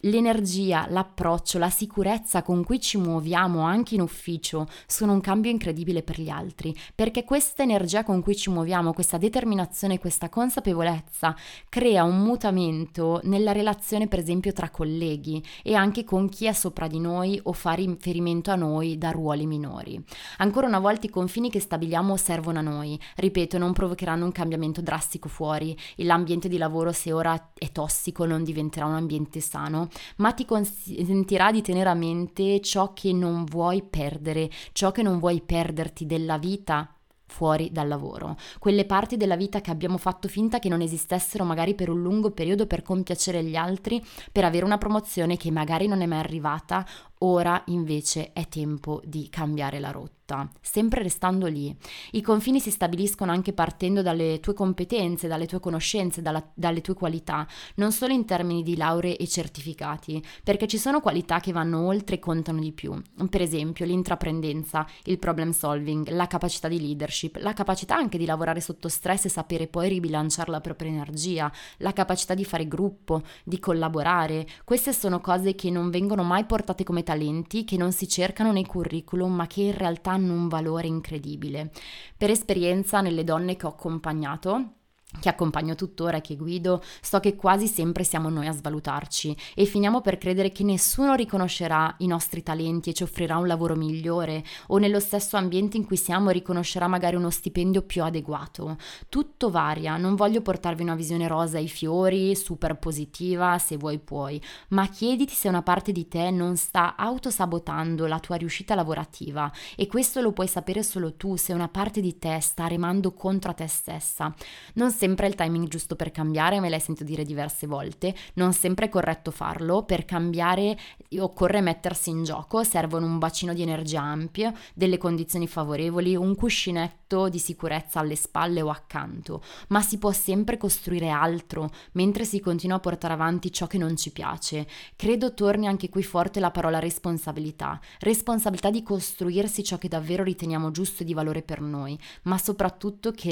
L'energia, 0.06 0.88
l'approccio, 0.90 1.60
la 1.60 1.70
sicurezza 1.70 2.42
con 2.42 2.64
cui 2.64 2.80
ci 2.80 2.98
muoviamo 2.98 3.62
anche 3.62 3.94
in 3.94 4.02
ufficio 4.02 4.66
sono 4.88 5.14
un 5.14 5.22
cambio 5.22 5.52
incredibile 5.52 6.02
per 6.02 6.20
gli 6.20 6.30
altri, 6.30 6.76
perché 6.96 7.24
questa 7.24 7.62
energia 7.62 8.04
con 8.04 8.24
cui 8.24 8.36
ci 8.36 8.50
muoviamo, 8.50 8.94
questa 8.94 9.20
determinazione, 9.20 10.00
questa 10.00 10.28
consapevolezza 10.30 11.36
crea 11.70 12.04
un 12.04 12.18
mutamento 12.18 13.20
nella 13.26 13.52
relazione 13.52 14.08
per 14.08 14.18
esempio 14.18 14.54
tra 14.54 14.72
colleghi 14.72 15.44
e 15.62 15.76
anche 15.76 16.04
con 16.04 16.30
chi 16.30 16.46
è 16.46 16.54
sopra 16.54 16.88
di 16.88 17.00
noi 17.00 17.40
o 17.44 17.54
fa 17.54 17.74
riferimento 17.74 18.50
a 18.50 18.56
noi 18.56 18.98
da 18.98 19.12
ruoli 19.12 19.46
minori. 19.46 20.04
Ancora 20.38 20.66
una 20.66 20.80
volta 20.80 21.06
i 21.06 21.12
confini 21.12 21.52
che 21.52 21.60
stabiliamo 21.60 22.18
servono 22.18 22.58
a 22.58 22.64
noi, 22.64 23.00
ripeto, 23.18 23.60
non 23.60 23.72
provocheranno 23.72 24.26
un 24.26 24.32
cambiamento 24.32 24.82
drastico 24.82 25.30
fuori, 25.30 25.78
l'ambiente 25.98 26.50
di 26.50 26.58
lavoro 26.58 26.92
se 26.92 27.14
ora 27.14 27.52
è 27.54 27.72
tossico 27.72 28.26
non 28.26 28.44
diventerà 28.44 28.88
un 28.88 28.96
ambiente 28.96 29.40
sano 29.42 29.90
ma 30.18 30.32
ti 30.34 30.46
consentirà 30.46 31.52
di 31.52 31.62
tenere 31.62 31.90
a 31.90 31.94
mente 31.94 32.60
ciò 32.62 32.94
che 32.94 33.14
non 33.14 33.46
vuoi 33.46 33.84
perdere, 33.84 34.50
ciò 34.72 34.92
che 34.92 35.02
non 35.02 35.20
vuoi 35.20 35.42
perderti 35.42 36.06
della 36.06 36.38
vita 36.38 36.96
fuori 37.32 37.72
dal 37.72 37.88
lavoro, 37.88 38.36
quelle 38.60 38.86
parti 38.86 39.16
della 39.16 39.38
vita 39.38 39.62
che 39.62 39.72
abbiamo 39.72 39.98
fatto 39.98 40.28
finta 40.28 40.60
che 40.60 40.68
non 40.68 40.82
esistessero 40.82 41.46
magari 41.46 41.74
per 41.76 41.90
un 41.90 42.02
lungo 42.02 42.32
periodo 42.32 42.68
per 42.68 42.82
compiacere 42.82 43.42
gli 43.44 43.56
altri, 43.56 44.04
per 44.32 44.44
avere 44.44 44.66
una 44.66 44.78
promozione 44.78 45.38
che 45.38 45.50
magari 45.50 45.88
non 45.88 46.02
è 46.02 46.06
mai 46.06 46.20
arrivata, 46.20 46.86
ora 47.24 47.62
invece 47.68 48.34
è 48.34 48.48
tempo 48.48 49.02
di 49.04 49.28
cambiare 49.30 49.80
la 49.80 49.92
rotta 49.92 50.22
sempre 50.62 51.04
restando 51.04 51.48
lì. 51.48 51.76
I 52.12 52.22
confini 52.22 52.60
si 52.60 52.72
stabiliscono 52.72 53.32
anche 53.32 53.54
partendo 53.54 54.02
dalle 54.02 54.40
tue 54.40 54.54
competenze, 54.54 55.28
dalle 55.28 55.46
tue 55.46 55.60
conoscenze, 55.60 56.22
dalla, 56.22 56.44
dalle 56.54 56.82
tue 56.82 56.94
qualità, 56.94 57.48
non 57.76 57.92
solo 57.92 58.14
in 58.14 58.26
termini 58.26 58.64
di 58.64 58.78
lauree 58.78 59.18
e 59.18 59.28
certificati, 59.28 60.24
perché 60.44 60.68
ci 60.68 60.78
sono 60.78 61.02
qualità 61.02 61.40
che 61.40 61.52
vanno 61.52 61.86
oltre 61.86 62.16
e 62.16 62.20
contano 62.20 62.60
di 62.60 62.72
più. 62.72 63.00
Per 63.30 63.42
esempio 63.42 63.86
l'intraprendenza, 63.86 64.88
il 65.04 65.20
problem 65.20 65.52
solving, 65.52 66.10
la 66.10 66.28
capacità 66.28 66.68
di 66.68 66.80
leadership, 66.80 67.38
la 67.38 67.54
capacità 67.54 67.96
anche 67.96 68.18
di 68.18 68.26
lavorare 68.26 68.62
sotto 68.62 68.88
stress 68.88 69.26
e 69.26 69.30
sapere 69.30 69.68
poi 69.68 69.90
ribilanciare 69.90 70.52
la 70.52 70.62
propria 70.62 70.90
energia, 70.90 71.52
la 71.78 71.94
capacità 71.94 72.34
di 72.34 72.46
fare 72.46 72.68
gruppo, 72.68 73.24
di 73.44 73.60
collaborare. 73.60 74.48
Queste 74.64 74.94
sono 74.94 75.20
cose 75.20 75.56
che 75.56 75.70
non 75.70 75.90
vengono 75.90 76.24
mai 76.24 76.46
portate 76.46 76.84
come 76.84 77.04
talenti, 77.12 77.66
che 77.66 77.76
non 77.76 77.92
si 77.92 78.08
cercano 78.08 78.54
nei 78.54 78.66
curriculum, 78.66 79.34
ma 79.34 79.48
che 79.48 79.64
in 79.64 79.78
realtà 79.78 80.12
hanno 80.12 80.34
un 80.34 80.48
valore 80.48 80.88
incredibile. 80.88 81.72
Per 82.16 82.30
esperienza 82.30 83.02
nelle 83.02 83.26
donne 83.26 83.58
che 83.58 83.66
ho 83.66 83.70
accompagnato, 83.70 84.76
che 85.20 85.30
accompagno 85.30 85.76
tuttora 85.76 86.18
e 86.18 86.22
che 86.22 86.36
guido, 86.36 86.82
so 87.02 87.20
che 87.20 87.36
quasi 87.36 87.68
sempre 87.68 88.04
siamo 88.04 88.30
noi 88.30 88.48
a 88.48 88.54
svalutarci 88.54 89.36
e 89.56 89.66
finiamo 89.66 90.02
per 90.02 90.18
credere 90.18 90.52
che 90.52 90.64
nessuno 90.64 91.14
riconoscerà 91.14 91.94
i 92.00 92.08
nostri 92.08 92.44
talenti 92.44 92.90
e 92.90 92.94
ci 92.94 93.04
offrirà 93.04 93.38
un 93.38 93.48
lavoro 93.48 93.76
migliore 93.76 94.44
o 94.68 94.78
nello 94.78 95.00
stesso 95.00 95.38
ambiente 95.38 95.78
in 95.78 95.86
cui 95.86 95.98
siamo 95.98 96.30
riconoscerà 96.30 96.88
magari 96.88 97.16
uno 97.16 97.30
stipendio 97.30 97.82
più 97.82 98.04
adeguato. 98.04 98.78
Tutto 99.10 99.50
varia, 99.50 99.98
non 99.98 100.16
voglio 100.16 100.42
portarvi 100.42 100.82
una 100.82 100.96
visione 100.96 101.28
rosa 101.28 101.58
ai 101.58 101.68
fiori, 101.68 102.36
super 102.36 102.78
positiva, 102.78 103.58
se 103.58 103.78
vuoi 103.78 104.00
puoi, 104.00 104.42
ma 104.70 104.88
chiediti 104.88 105.34
se 105.34 105.50
una 105.50 105.62
parte 105.62 105.92
di 105.92 106.08
te 106.08 106.32
non 106.32 106.56
sta 106.56 106.96
autosabotando 106.96 108.06
la 108.08 108.20
tua 108.20 108.38
riuscita 108.38 108.76
lavorativa 108.76 109.52
e 109.76 109.88
questo 109.88 110.22
lo 110.22 110.32
puoi 110.32 110.48
sapere 110.48 110.84
solo 110.84 111.16
tu 111.16 111.36
se 111.36 111.54
una 111.54 111.68
parte 111.68 112.02
di 112.02 112.18
te 112.18 112.40
sta 112.40 112.68
remando 112.68 113.14
contro 113.14 113.54
te 113.54 113.68
stessa. 113.68 114.34
Non 114.76 114.92
sempre 115.02 115.26
il 115.26 115.34
timing 115.34 115.68
giusto 115.68 115.96
per 115.96 116.12
cambiare, 116.12 116.60
me 116.60 116.70
l'hai 116.70 116.80
sentito 116.80 117.10
dire 117.10 117.24
diverse 117.24 117.66
volte, 117.66 118.14
non 118.36 118.54
sempre 118.54 118.86
è 118.86 118.90
corretto 118.90 119.32
farlo, 119.32 119.82
per 119.82 120.06
cambiare 120.06 120.78
occorre 121.18 121.60
mettersi 121.60 122.12
in 122.12 122.24
gioco, 122.24 122.64
servono 122.64 123.08
un 123.08 123.18
bacino 123.18 123.56
di 123.56 123.64
energia 123.64 124.00
ampio, 124.00 124.54
delle 124.76 125.00
condizioni 125.00 125.48
favorevoli, 125.48 126.16
un 126.16 126.36
cuscinetto 126.36 127.30
di 127.30 127.40
sicurezza 127.40 128.00
alle 128.00 128.16
spalle 128.16 128.62
o 128.62 128.70
accanto, 128.70 129.42
ma 129.70 129.82
si 129.82 129.98
può 129.98 130.12
sempre 130.12 130.58
costruire 130.58 131.10
altro 131.10 131.72
mentre 131.94 132.24
si 132.24 132.40
continua 132.40 132.78
a 132.78 132.80
portare 132.80 133.16
avanti 133.16 133.52
ciò 133.52 133.66
che 133.66 133.80
non 133.80 133.98
ci 133.98 134.12
piace. 134.12 134.68
Credo 134.96 135.34
torni 135.34 135.66
anche 135.66 135.90
qui 135.90 136.04
forte 136.04 136.40
la 136.40 136.52
parola 136.52 136.78
responsabilità, 136.78 137.80
responsabilità 138.02 138.70
di 138.70 138.84
costruirsi 138.84 139.64
ciò 139.64 139.80
che 139.80 139.88
davvero 139.88 140.24
riteniamo 140.24 140.70
giusto 140.70 141.02
e 141.02 141.08
di 141.08 141.16
valore 141.16 141.42
per 141.42 141.60
noi, 141.60 141.98
ma 142.24 142.38
soprattutto 142.38 143.12
che 143.12 143.32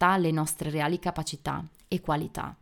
rifletta 0.00 0.16
le 0.16 0.30
nostre 0.30 0.70
reali 0.70 0.98
capacità 0.98 1.62
e 1.86 2.00
qualità. 2.00 2.54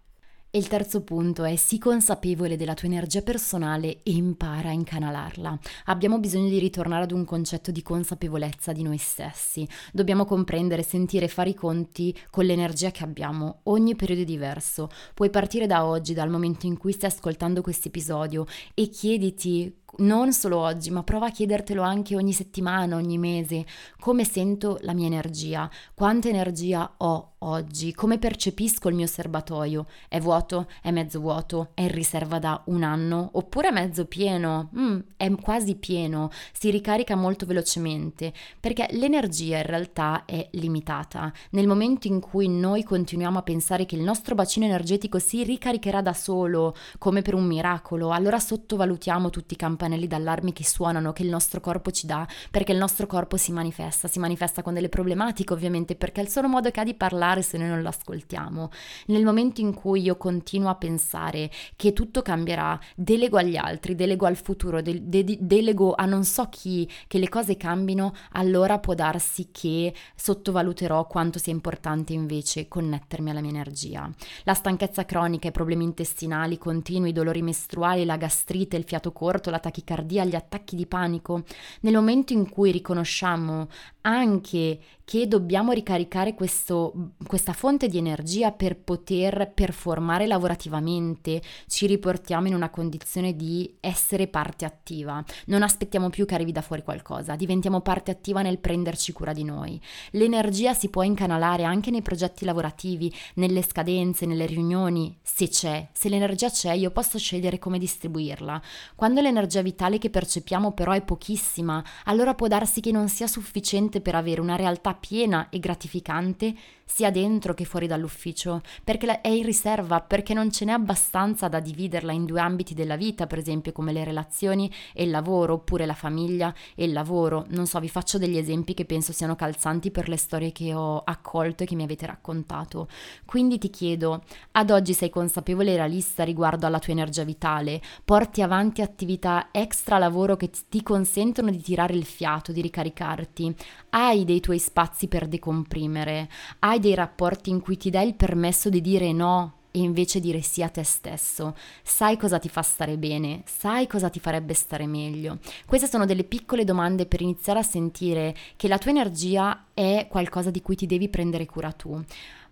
E 0.51 0.59
il 0.59 0.67
terzo 0.67 1.03
punto 1.03 1.45
è 1.45 1.55
sii 1.57 1.79
consapevole 1.79 2.57
della 2.57 2.73
tua 2.73 2.89
energia 2.89 3.21
personale 3.21 4.03
e 4.03 4.13
impara 4.13 4.71
a 4.71 4.73
incanalarla. 4.73 5.59
Abbiamo 5.85 6.19
bisogno 6.19 6.49
di 6.49 6.59
ritornare 6.59 7.05
ad 7.05 7.13
un 7.13 7.25
concetto 7.27 7.71
di 7.71 7.83
consapevolezza 7.83 8.73
di 8.73 8.83
noi 8.83 8.97
stessi. 8.97 9.69
Dobbiamo 9.93 10.25
comprendere, 10.25 10.83
sentire 10.83 11.27
e 11.27 11.29
fare 11.29 11.51
i 11.51 11.55
conti 11.55 12.17
con 12.31 12.47
l'energia 12.47 12.91
che 12.91 13.05
abbiamo. 13.05 13.61
Ogni 13.65 13.95
periodo 13.95 14.23
è 14.23 14.25
diverso. 14.25 14.89
Puoi 15.13 15.29
partire 15.29 15.67
da 15.67 15.85
oggi, 15.85 16.15
dal 16.15 16.31
momento 16.31 16.65
in 16.65 16.79
cui 16.79 16.93
stai 16.93 17.11
ascoltando 17.11 17.61
questo 17.61 17.89
episodio 17.89 18.47
e 18.73 18.89
chiediti 18.89 19.83
non 19.97 20.33
solo 20.33 20.59
oggi, 20.59 20.91
ma 20.91 21.03
prova 21.03 21.27
a 21.27 21.31
chiedertelo 21.31 21.83
anche 21.83 22.15
ogni 22.15 22.33
settimana, 22.33 22.97
ogni 22.97 23.19
mese, 23.19 23.65
come 23.99 24.25
sento 24.25 24.79
la 24.83 24.93
mia 24.93 25.07
energia, 25.07 25.69
quanta 25.95 26.29
energia 26.29 26.95
ho 26.99 27.33
oggi, 27.41 27.95
come 27.95 28.19
percepisco 28.19 28.89
il 28.89 28.97
mio 28.97 29.07
serbatoio, 29.07 29.87
è 30.09 30.19
vuoto, 30.21 30.67
è 30.83 30.91
mezzo 30.91 31.21
vuoto, 31.21 31.71
è 31.75 31.83
in 31.83 31.93
riserva 31.93 32.39
da 32.39 32.63
un 32.67 32.83
anno, 32.83 33.31
oppure 33.33 33.69
è 33.69 33.73
mezzo 33.73 34.07
pieno, 34.07 34.71
mm, 34.77 34.99
è 35.17 35.31
quasi 35.41 35.77
pieno, 35.77 36.31
si 36.53 36.71
ricarica 36.71 37.15
molto 37.15 37.47
velocemente, 37.47 38.33
perché 38.59 38.89
l'energia 38.91 39.59
in 39.59 39.67
realtà 39.67 40.25
è 40.25 40.49
limitata. 40.53 41.33
Nel 41.51 41.69
momento 41.69 42.09
in 42.09 42.21
cui 42.21 42.49
noi 42.49 42.83
continuiamo 42.83 43.39
a 43.39 43.43
pensare 43.43 43.87
che 43.87 43.95
il 43.95 44.03
nostro 44.03 44.35
bacino 44.35 44.67
energetico 44.67 45.19
si 45.19 45.45
ricaricherà 45.45 46.03
da 46.03 46.13
solo, 46.13 46.75
come 46.99 47.23
per 47.23 47.35
un 47.35 47.45
miracolo, 47.45 48.11
allora 48.11 48.39
sottovalutiamo 48.39 49.31
tutti 49.31 49.55
i 49.55 49.57
campi 49.57 49.78
campanelli 49.79 50.09
d'allarme 50.09 50.53
che 50.53 50.65
suonano, 50.65 51.13
che 51.13 51.23
il 51.23 51.29
nostro 51.29 51.61
corpo 51.61 51.93
ci 51.93 52.07
dà, 52.07 52.27
perché 52.51 52.73
il 52.73 52.79
nostro 52.79 53.07
corpo 53.07 53.37
si 53.37 53.53
manifesta, 53.53 54.09
si 54.09 54.19
manifesta 54.19 54.63
con 54.63 54.75
delle 54.75 54.89
problematiche 54.89 55.53
ovviamente, 55.53 55.95
perché 55.95 56.21
è 56.21 56.25
il 56.25 56.31
solo 56.31 56.49
modo 56.49 56.71
che 56.73 56.81
ha 56.81 56.85
di 56.85 56.95
parlare 56.95 57.43
se 57.43 57.57
noi 57.57 57.69
non 57.69 57.81
lo 57.81 57.89
ascoltiamo. 57.89 58.71
Nel 59.07 59.25
momento 59.25 59.61
in 59.61 59.73
cui 59.73 60.03
io 60.03 60.17
continuo 60.17 60.69
a 60.69 60.75
pensare 60.75 61.51
che 61.77 61.93
tutto 61.93 62.23
cambierà, 62.23 62.79
delego 62.97 63.39
agli 63.39 63.57
altri, 63.57 63.95
delego 63.95 64.27
al 64.27 64.37
futuro, 64.37 64.83
de- 64.83 65.09
de- 65.09 65.39
delego 65.41 65.95
a 65.95 66.05
non 66.05 66.25
so 66.25 66.49
chi 66.49 66.91
che 67.07 67.19
le 67.19 67.29
cose 67.29 67.57
cambino, 67.57 68.13
allora 68.33 68.81
può 68.81 68.95
darsi 68.95 69.51
che 69.53 69.95
sottovaluterò 70.17 71.07
quanto 71.07 71.39
sia 71.39 71.53
importante 71.53 72.13
invece 72.13 72.67
connettermi 72.67 73.31
alla 73.31 73.41
mia 73.41 73.51
energia. 73.51 74.11
La 74.43 74.55
stanchezza 74.55 75.05
cronica, 75.05 75.49
i 75.49 75.53
problemi 75.53 75.85
intestinali 75.85 76.59
continui, 76.59 77.11
i 77.11 77.13
dolori 77.13 77.43
mestruali, 77.43 78.05
la 78.05 78.17
gastrite, 78.17 78.77
il 78.77 78.85
fiato 78.85 79.13
corto, 79.13 79.51
la 79.51 79.61
tachicardia, 79.69 80.25
gli 80.25 80.35
attacchi 80.35 80.77
di 80.77 80.87
panico, 80.87 81.45
nel 81.81 81.95
momento 81.95 82.33
in 82.33 82.49
cui 82.49 82.71
riconosciamo 82.71 83.69
anche 84.03 84.81
che 85.05 85.27
dobbiamo 85.27 85.73
ricaricare 85.73 86.35
questo, 86.35 87.13
questa 87.27 87.55
fonte 87.55 87.89
di 87.89 87.97
energia 87.97 88.53
per 88.53 88.77
poter 88.77 89.51
performare 89.55 90.27
lavorativamente, 90.27 91.41
ci 91.67 91.87
riportiamo 91.87 92.47
in 92.47 92.55
una 92.55 92.69
condizione 92.69 93.35
di 93.35 93.77
essere 93.81 94.27
parte 94.27 94.67
attiva. 94.67 95.25
Non 95.47 95.63
aspettiamo 95.63 96.11
più 96.11 96.27
che 96.27 96.35
arrivi 96.35 96.53
da 96.53 96.61
fuori 96.61 96.83
qualcosa, 96.83 97.37
diventiamo 97.37 97.81
parte 97.81 98.11
attiva 98.11 98.43
nel 98.43 98.59
prenderci 98.59 99.13
cura 99.13 99.33
di 99.33 99.45
noi. 99.45 99.81
L'energia 100.11 100.75
si 100.75 100.91
può 100.91 101.03
incanalare 101.03 101.65
anche 101.65 101.91
nei 101.91 102.03
progetti 102.03 102.45
lavorativi, 102.45 103.11
nelle 103.37 103.63
scadenze, 103.63 104.27
nelle 104.27 104.45
riunioni, 104.45 105.17
se 105.23 105.49
c'è. 105.49 105.89
Se 105.93 106.11
l'energia 106.11 106.51
c'è, 106.51 106.73
io 106.73 106.91
posso 106.91 107.19
scegliere 107.19 107.59
come 107.59 107.79
distribuirla. 107.79 108.61
Quando 108.95 109.23
l'energia 109.23 109.58
vitale 109.63 109.99
che 109.99 110.11
percepiamo 110.11 110.73
però 110.73 110.93
è 110.93 111.03
pochissima, 111.03 111.83
allora 112.05 112.35
può 112.35 112.47
darsi 112.47 112.81
che 112.81 112.93
non 112.93 113.09
sia 113.09 113.27
sufficiente 113.27 114.01
per 114.01 114.15
avere 114.15 114.41
una 114.41 114.57
realtà 114.57 114.95
piena 114.95 115.49
e 115.51 115.59
gratificante 115.59 116.55
sia 116.91 117.11
dentro 117.11 117.53
che 117.55 117.65
fuori 117.65 117.87
dall'ufficio, 117.87 118.63
perché 118.83 119.21
è 119.21 119.29
in 119.29 119.45
riserva, 119.45 120.01
perché 120.01 120.33
non 120.33 120.51
ce 120.51 120.65
n'è 120.65 120.73
abbastanza 120.73 121.47
da 121.47 121.61
dividerla 121.61 122.13
in 122.13 122.25
due 122.25 122.41
ambiti 122.41 122.75
della 122.75 122.97
vita, 122.97 123.27
per 123.27 123.39
esempio 123.39 123.73
come 123.73 123.93
le 123.93 124.05
relazioni 124.05 124.73
e 124.95 125.05
il 125.05 125.11
lavoro, 125.11 125.55
oppure 125.55 125.87
la 125.87 125.95
famiglia 125.95 126.53
e 126.75 126.85
il 126.85 126.93
lavoro. 126.93 127.45
Non 127.51 127.67
so, 127.67 127.79
vi 127.79 127.89
faccio 127.89 128.19
degli 128.19 128.39
esempi 128.39 128.75
che 128.75 128.87
penso 128.87 129.13
siano 129.13 129.37
calzanti 129.37 129.91
per 129.91 130.09
le 130.09 130.17
storie 130.17 130.51
che 130.51 130.73
ho 130.75 131.03
accolto 131.05 131.63
e 131.63 131.67
che 131.67 131.75
mi 131.75 131.83
avete 131.83 132.07
raccontato. 132.07 132.89
Quindi 133.25 133.59
ti 133.59 133.69
chiedo, 133.71 134.25
ad 134.53 134.71
oggi 134.71 134.95
sei 134.95 135.11
consapevole 135.11 135.73
e 135.73 135.77
realista 135.77 136.25
riguardo 136.25 136.67
alla 136.67 136.79
tua 136.79 136.95
energia 136.95 137.23
vitale? 137.23 137.83
Porti 138.05 138.41
avanti 138.41 138.81
attività 138.81 139.49
extra 139.53 139.99
lavoro 139.99 140.37
che 140.37 140.51
ti 140.69 140.83
consentono 140.83 141.51
di 141.51 141.61
tirare 141.61 141.95
il 141.95 142.05
fiato, 142.05 142.51
di 142.51 142.63
ricaricarti? 142.63 143.55
Hai 143.91 144.25
dei 144.25 144.41
tuoi 144.41 144.59
spazi 144.59 145.07
per 145.07 145.29
decomprimere? 145.29 146.29
Hai 146.61 146.78
hai 146.79 146.81
dei 146.81 146.95
rapporti 146.95 147.51
in 147.51 147.61
cui 147.61 147.77
ti 147.77 147.91
dai 147.91 148.07
il 148.09 148.15
permesso 148.15 148.69
di 148.71 148.81
dire 148.81 149.13
no 149.13 149.55
e 149.71 149.81
invece 149.81 150.21
dire 150.21 150.41
sì 150.41 150.63
a 150.63 150.69
te 150.69 150.85
stesso. 150.85 151.55
Sai 151.83 152.17
cosa 152.17 152.39
ti 152.39 152.49
fa 152.49 152.63
stare 152.63 152.97
bene, 152.97 153.43
sai 153.45 153.87
cosa 153.87 154.09
ti 154.09 154.21
farebbe 154.21 154.55
stare 154.55 154.87
meglio. 154.87 155.39
Queste 155.67 155.89
sono 155.89 156.07
delle 156.07 156.25
piccole 156.25 156.65
domande 156.65 157.07
per 157.07 157.21
iniziare 157.21 157.59
a 157.59 157.65
sentire 157.65 158.35
che 158.57 158.69
la 158.69 158.79
tua 158.79 158.93
energia 158.93 159.67
è 159.75 160.07
qualcosa 160.09 160.51
di 160.51 160.63
cui 160.63 160.77
ti 160.77 160.87
devi 160.87 161.09
prendere 161.09 161.47
cura 161.47 161.73
tu. 161.73 162.01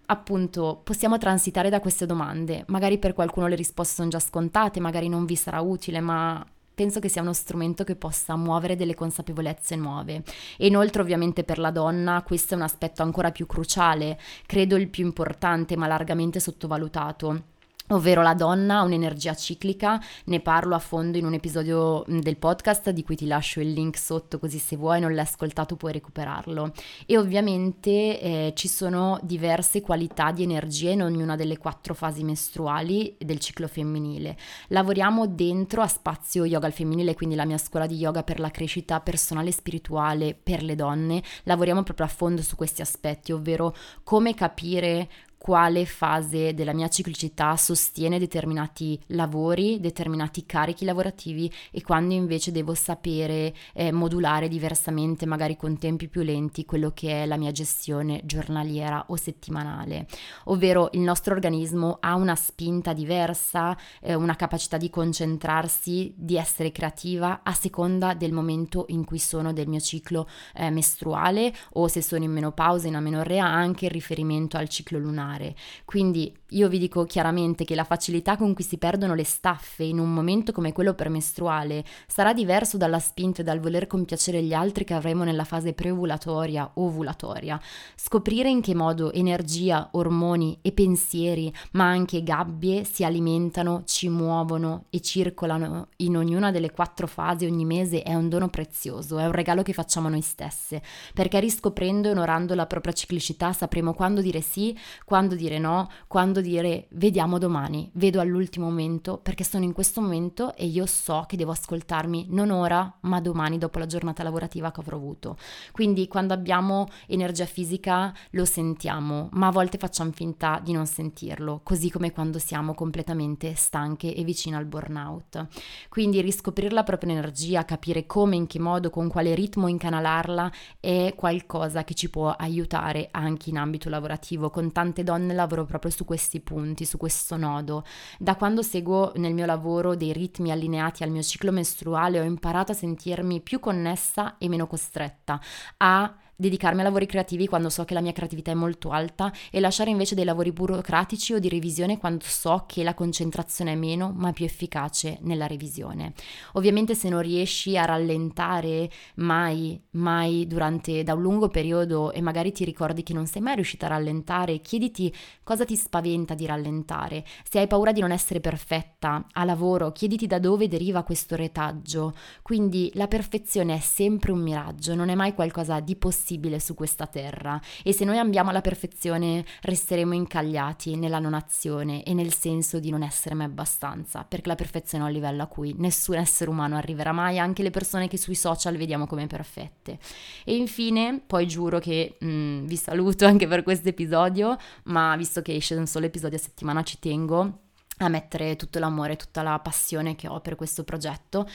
Appunto, 0.09 0.81
possiamo 0.85 1.19
transitare 1.19 1.71
da 1.71 1.81
queste 1.81 2.07
domande. 2.07 2.65
Magari 2.69 2.99
per 2.99 3.13
qualcuno 3.13 3.47
le 3.49 3.57
risposte 3.57 3.95
sono 3.95 4.09
già 4.09 4.21
scontate, 4.21 4.79
magari 4.79 5.09
non 5.09 5.25
vi 5.25 5.37
sarà 5.37 5.61
utile, 5.61 6.01
ma 6.01 6.45
penso 6.77 7.01
che 7.01 7.09
sia 7.09 7.23
uno 7.23 7.33
strumento 7.33 7.85
che 7.85 7.97
possa 7.97 8.37
muovere 8.37 8.77
delle 8.77 8.95
consapevolezze 8.95 9.77
nuove. 9.77 10.23
E 10.59 10.67
inoltre 10.67 11.01
ovviamente 11.01 11.43
per 11.43 11.59
la 11.59 11.71
donna 11.71 12.23
questo 12.23 12.53
è 12.53 12.57
un 12.59 12.65
aspetto 12.65 13.03
ancora 13.03 13.33
più 13.33 13.47
cruciale, 13.47 14.21
credo 14.45 14.77
il 14.77 14.89
più 14.89 15.07
importante 15.07 15.75
ma 15.75 15.87
largamente 15.87 16.39
sottovalutato 16.39 17.55
ovvero 17.89 18.23
la 18.23 18.35
donna 18.35 18.79
ha 18.79 18.83
un'energia 18.83 19.35
ciclica, 19.35 20.01
ne 20.25 20.41
parlo 20.41 20.75
a 20.75 20.79
fondo 20.79 21.19
in 21.19 21.25
un 21.25 21.35
episodio 21.35 22.05
del 22.07 22.37
podcast 22.37 22.91
di 22.91 23.03
cui 23.03 23.17
ti 23.17 23.27
lascio 23.27 23.61
il 23.61 23.73
link 23.73 23.97
sotto 23.97 24.39
così 24.39 24.59
se 24.59 24.77
vuoi 24.77 25.01
non 25.01 25.15
l'hai 25.15 25.25
ascoltato 25.25 25.77
puoi 25.77 25.93
recuperarlo 25.93 26.73
e 27.07 27.19
ovviamente 27.19 28.21
eh, 28.21 28.53
ci 28.55 28.69
sono 28.69 29.19
diverse 29.23 29.81
qualità 29.81 30.33
di 30.33 30.43
energia 30.43 30.91
in 30.91 31.03
ognuna 31.03 31.37
delle 31.37 31.59
quattro 31.59 31.95
fasi 31.95 32.25
mestruali 32.25 33.17
del 33.19 33.39
ciclo 33.39 33.69
femminile. 33.69 34.37
Lavoriamo 34.69 35.27
dentro 35.27 35.83
a 35.83 35.87
spazio 35.87 36.45
yoga 36.45 36.67
al 36.67 36.73
femminile, 36.73 37.15
quindi 37.15 37.35
la 37.35 37.45
mia 37.45 37.59
scuola 37.59 37.87
di 37.87 37.97
yoga 37.97 38.23
per 38.23 38.41
la 38.41 38.51
crescita 38.51 39.01
personale 39.01 39.49
e 39.49 39.53
spirituale 39.53 40.35
per 40.35 40.63
le 40.63 40.75
donne, 40.75 41.23
lavoriamo 41.45 41.83
proprio 41.83 42.07
a 42.07 42.11
fondo 42.11 42.43
su 42.43 42.57
questi 42.57 42.83
aspetti, 42.83 43.33
ovvero 43.33 43.75
come 44.03 44.35
capire 44.35 45.09
quale 45.47 45.87
fase 45.87 46.55
della 46.55 46.73
mia 46.73 46.89
ciclicità 46.89 47.55
sostiene 47.55 48.19
determinati 48.19 49.01
lavori, 49.11 49.79
determinati 49.79 50.45
carichi 50.45 50.85
lavorativi 50.85 51.49
e 51.71 51.83
quando 51.83 52.15
invece 52.15 52.51
devo 52.51 52.75
sapere 52.75 53.55
eh, 53.73 53.93
modulare 53.93 54.49
diversamente, 54.49 55.25
magari 55.25 55.57
con 55.57 55.79
tempi 55.79 56.09
più 56.09 56.23
lenti, 56.23 56.65
quello 56.65 56.91
che 56.91 57.23
è 57.23 57.27
la 57.27 57.37
mia 57.37 57.53
gestione 57.53 58.23
giornaliera 58.25 59.05
o 59.07 59.15
settimanale. 59.15 60.09
Ovvero 60.47 60.89
il 60.95 61.01
nostro 61.03 61.33
organismo 61.33 61.99
ha 62.01 62.17
una 62.17 62.35
spinta 62.35 62.93
diversa, 62.93 63.79
eh, 64.01 64.15
una 64.15 64.35
capacità 64.35 64.77
di 64.79 64.91
concentrarsi, 64.91 66.13
di 66.17 66.37
essere 66.37 66.73
creativa 66.73 67.43
a 67.45 67.53
seconda 67.53 68.15
del 68.15 68.33
momento 68.33 68.87
in 68.89 69.05
cui 69.05 69.21
sono 69.21 69.53
del 69.53 69.69
mio 69.69 69.79
ciclo 69.79 70.27
eh, 70.57 70.71
mestruale 70.71 71.55
o 71.75 71.87
se 71.87 72.03
sono 72.03 72.25
in 72.25 72.33
menopausa, 72.33 72.89
in 72.89 72.97
amenorrea, 72.97 73.45
anche 73.47 73.85
in 73.85 73.93
riferimento 73.93 74.57
al 74.57 74.69
ciclo 74.69 74.99
lunare 74.99 75.35
fare. 75.37 75.55
Quindi 75.85 76.35
io 76.51 76.69
vi 76.69 76.79
dico 76.79 77.05
chiaramente 77.05 77.65
che 77.65 77.75
la 77.75 77.85
facilità 77.85 78.37
con 78.37 78.55
cui 78.55 78.65
si 78.65 78.79
perdono 78.79 79.15
le 79.15 79.25
staffe 79.25 79.85
in 79.85 79.99
un 79.99 80.13
momento 80.13 80.53
come 80.53 80.73
quello 80.73 80.95
premestruale 80.95 81.85
sarà 82.07 82.33
diverso 82.33 82.77
dalla 82.77 82.99
spinta 82.99 83.43
e 83.43 83.45
dal 83.45 83.61
voler 83.61 83.87
compiacere 83.87 84.43
gli 84.43 84.53
altri 84.53 84.85
che 84.85 84.95
avremo 84.95 85.25
nella 85.25 85.45
fase 85.45 85.73
preovulatoria 85.73 86.71
ovulatoria. 86.75 87.61
Scoprire 87.95 88.49
in 88.49 88.61
che 88.61 88.75
modo 88.75 89.13
energia, 89.13 89.89
ormoni 89.93 90.59
e 90.63 90.73
pensieri, 90.73 91.53
ma 91.73 91.85
anche 91.85 92.23
gabbie 92.23 92.85
si 92.85 93.05
alimentano, 93.05 93.83
ci 93.85 94.09
muovono 94.09 94.85
e 94.91 95.01
circolano 95.01 95.89
in 95.97 96.17
ognuna 96.17 96.51
delle 96.51 96.71
quattro 96.71 97.07
fasi 97.07 97.45
ogni 97.45 97.65
mese 97.65 98.03
è 98.03 98.15
un 98.15 98.29
dono 98.29 98.49
prezioso, 98.49 99.19
è 99.19 99.27
un 99.27 99.33
regalo 99.33 99.63
che 99.63 99.73
facciamo 99.73 100.09
noi 100.09 100.21
stesse, 100.21 100.81
perché 101.13 101.41
riscoprendo 101.41 102.09
e 102.09 102.13
onorando 102.13 102.55
la 102.55 102.67
propria 102.67 102.93
ciclicità 102.93 103.53
sapremo 103.53 103.95
quando 103.95 104.21
dire 104.21 104.41
sì, 104.41 104.77
quando 105.05 105.16
dire 105.25 105.59
no, 105.59 105.89
quando 106.07 106.25
quando 106.27 106.41
dire 106.41 106.89
vediamo 106.91 107.39
domani, 107.39 107.89
vedo 107.95 108.21
all'ultimo 108.21 108.67
momento 108.67 109.17
perché 109.17 109.45
sono 109.45 109.65
in 109.65 109.73
questo 109.73 110.01
momento 110.01 110.55
e 110.57 110.67
io 110.67 110.85
so 110.87 111.25
che 111.27 111.37
devo 111.37 111.53
ascoltarmi 111.53 112.27
non 112.31 112.51
ora 112.51 112.93
ma 113.03 113.21
domani 113.21 113.59
dopo 113.59 113.79
la 113.79 113.87
giornata 113.87 114.25
lavorativa 114.25 114.73
che 114.73 114.81
avrò 114.81 114.97
avuto. 114.97 115.37
Quindi 115.71 116.09
quando 116.09 116.35
abbiamo 116.35 116.89
energia 117.07 117.47
fisica 117.47 118.13
lo 118.31 118.45
sentiamo, 118.45 119.29
ma 119.33 119.47
a 119.47 119.51
volte 119.53 119.79
facciamo 119.79 120.11
finta 120.11 120.61
di 120.63 120.73
non 120.73 120.87
sentirlo, 120.87 121.61
così 121.63 121.91
come 121.91 122.11
quando 122.11 122.41
siamo 122.41 122.75
completamente 122.75 123.55
stanche 123.55 124.13
e 124.13 124.25
vicine 124.25 124.57
al 124.57 124.67
burnout. 124.67 125.47
Quindi 125.89 126.21
riscoprire 126.21 126.75
la 126.75 126.83
propria 126.83 127.13
energia, 127.13 127.65
capire 127.65 128.05
come, 128.07 128.35
in 128.35 128.49
che 128.49 128.59
modo, 128.59 128.91
con 128.91 129.09
quale 129.09 129.35
ritmo 129.35 129.69
incanalarla 129.69 130.51
è 130.81 131.15
qualcosa 131.17 131.85
che 131.85 131.95
ci 131.95 132.11
può 132.11 132.31
aiutare 132.31 133.09
anche 133.13 133.51
in 133.51 133.59
ambito 133.59 133.89
lavorativo. 133.89 134.51
Con 134.51 134.73
tante 134.73 135.05
donne 135.07 135.33
lavoro 135.33 135.65
proprio 135.65 135.91
su 135.93 136.05
questi 136.05 136.41
punti, 136.41 136.85
su 136.85 136.99
questo 136.99 137.37
nodo. 137.37 137.85
Da 138.19 138.35
quando 138.35 138.63
seguo 138.63 139.13
nel 139.15 139.33
mio 139.33 139.47
lavoro 139.47 139.95
dei 139.95 140.13
ritmi 140.13 140.51
allineati 140.51 141.05
al 141.05 141.11
mio 141.11 141.23
ciclo 141.23 141.53
mestruale 141.53 142.21
ho 142.21 142.25
imparato 142.25 142.73
a 142.73 142.75
sentirmi 142.75 143.41
più 143.41 143.61
connessa 143.61 144.37
e 144.39 144.49
meno 144.49 144.67
costretta 144.67 145.41
a 145.79 146.15
dedicarmi 146.37 146.81
a 146.81 146.85
lavori 146.85 147.07
creativi 147.07 147.47
quando 147.47 147.71
so 147.71 147.85
che 147.85 147.95
la 147.95 148.03
mia 148.03 148.13
creatività 148.13 148.51
è 148.51 148.55
molto 148.55 148.91
alta 148.91 149.33
e 149.51 149.59
lasciare 149.59 149.91
invece 149.91 150.15
dei 150.15 150.25
lavori 150.25 150.53
burocratici 150.53 151.33
o 151.33 151.39
di 151.39 151.49
revisione 151.49 151.99
quando 151.99 152.25
so 152.27 152.65
che 152.67 152.83
la 152.83 152.95
concentrazione 152.95 153.73
è 153.73 153.77
meno 153.77 154.13
ma 154.15 154.33
più 154.33 154.45
efficace 154.45 155.19
nella 155.23 155.47
revisione. 155.47 156.13
Ovviamente 156.53 156.95
se 156.95 157.09
non 157.09 157.23
riesci 157.23 157.79
a 157.79 157.87
rallentare 157.87 158.91
mai, 159.17 159.81
mai 159.93 160.47
durante 160.47 161.03
da 161.03 161.15
un 161.15 161.23
lungo 161.23 161.49
periodo 161.49 162.13
e 162.13 162.21
magari 162.21 162.53
ti 162.53 162.65
ricordi 162.65 163.03
che 163.03 163.15
non 163.15 163.27
sei 163.27 163.41
mai 163.41 163.55
riuscita 163.55 163.87
a 163.87 163.91
rallentare, 163.91 164.61
chiediti 164.61 165.13
cosa 165.43 165.65
ti 165.65 165.77
spaventa 165.77 166.35
di 166.35 166.45
rallentare. 166.45 167.25
Se 167.49 167.59
hai 167.59 167.67
paura 167.67 167.93
di 167.93 168.01
non 168.01 168.13
essere 168.13 168.41
perfetta 168.41 169.27
a 169.33 169.45
lavoro, 169.45 169.93
chiediti 169.93 170.27
da 170.27 170.39
dove 170.39 170.69
deriva 170.69 171.03
questo 171.03 171.35
retaggio. 171.35 172.15
Quindi 172.43 172.91
la 172.95 173.09
perfezione 173.09 173.77
è 173.77 173.81
sempre 173.81 174.33
un 174.33 174.41
miraggio, 174.41 174.95
non 174.95 175.09
è 175.09 175.15
mai 175.15 175.33
qualcosa 175.33 175.81
di 175.81 175.97
possibile 175.97 176.25
possibile 176.27 176.59
su 176.59 176.75
questa 176.75 177.07
terra 177.07 177.61
e 177.85 177.93
se 177.93 178.05
noi 178.05 178.19
ambiamo 178.19 178.51
la 178.51 178.61
perfezione 178.61 179.45
resteremo 179.63 180.13
incagliati 180.13 180.97
nella 180.97 181.21
non 181.21 181.35
azione 181.35 182.03
e 182.03 182.15
nel 182.15 182.35
senso 182.35 182.81
di 182.81 182.91
non 182.91 183.05
essere 183.05 183.37
mai 183.37 183.47
abbastanza, 183.47 184.25
perché 184.25 184.49
la 184.49 184.57
perfezione 184.57 185.05
è 185.05 185.07
un 185.07 185.13
livello 185.13 185.45
a 185.45 185.47
cui 185.47 185.73
nessun 185.79 186.17
essere 186.17 186.51
umano 186.51 186.77
arriverà 186.77 187.13
mai, 187.13 187.39
anche 187.39 187.63
le 187.63 187.71
persone 187.71 188.09
che 188.09 188.19
sui 188.19 188.35
social 188.35 188.77
vediamo 188.77 189.07
come 189.07 189.29
perfette. 189.29 190.01
E 190.45 190.57
infine, 190.57 191.23
poi 191.25 191.47
giuro 191.47 191.79
che 191.79 192.17
mh, 192.19 192.27
mm, 192.27 192.67
vi 192.67 192.77
saluto 192.77 193.25
anche 193.27 193.47
per 193.47 193.63
questo 193.63 193.89
episodio, 193.89 194.57
ma 194.85 195.15
visto 195.15 195.43
che 195.43 195.55
esce 195.55 195.77
un 195.77 195.87
solo 195.87 196.07
episodio 196.07 196.39
a 196.39 196.41
settimana 196.41 196.83
ci 196.83 196.99
tengo 196.99 197.61
a 197.99 198.09
mettere 198.09 198.57
tutto 198.57 198.81
l'amore, 198.81 199.15
tutta 199.15 199.43
la 199.43 199.61
passione 199.61 200.17
che 200.17 200.27
ho 200.27 200.41
per 200.41 200.57
questo 200.57 200.83
progetto 200.83 201.49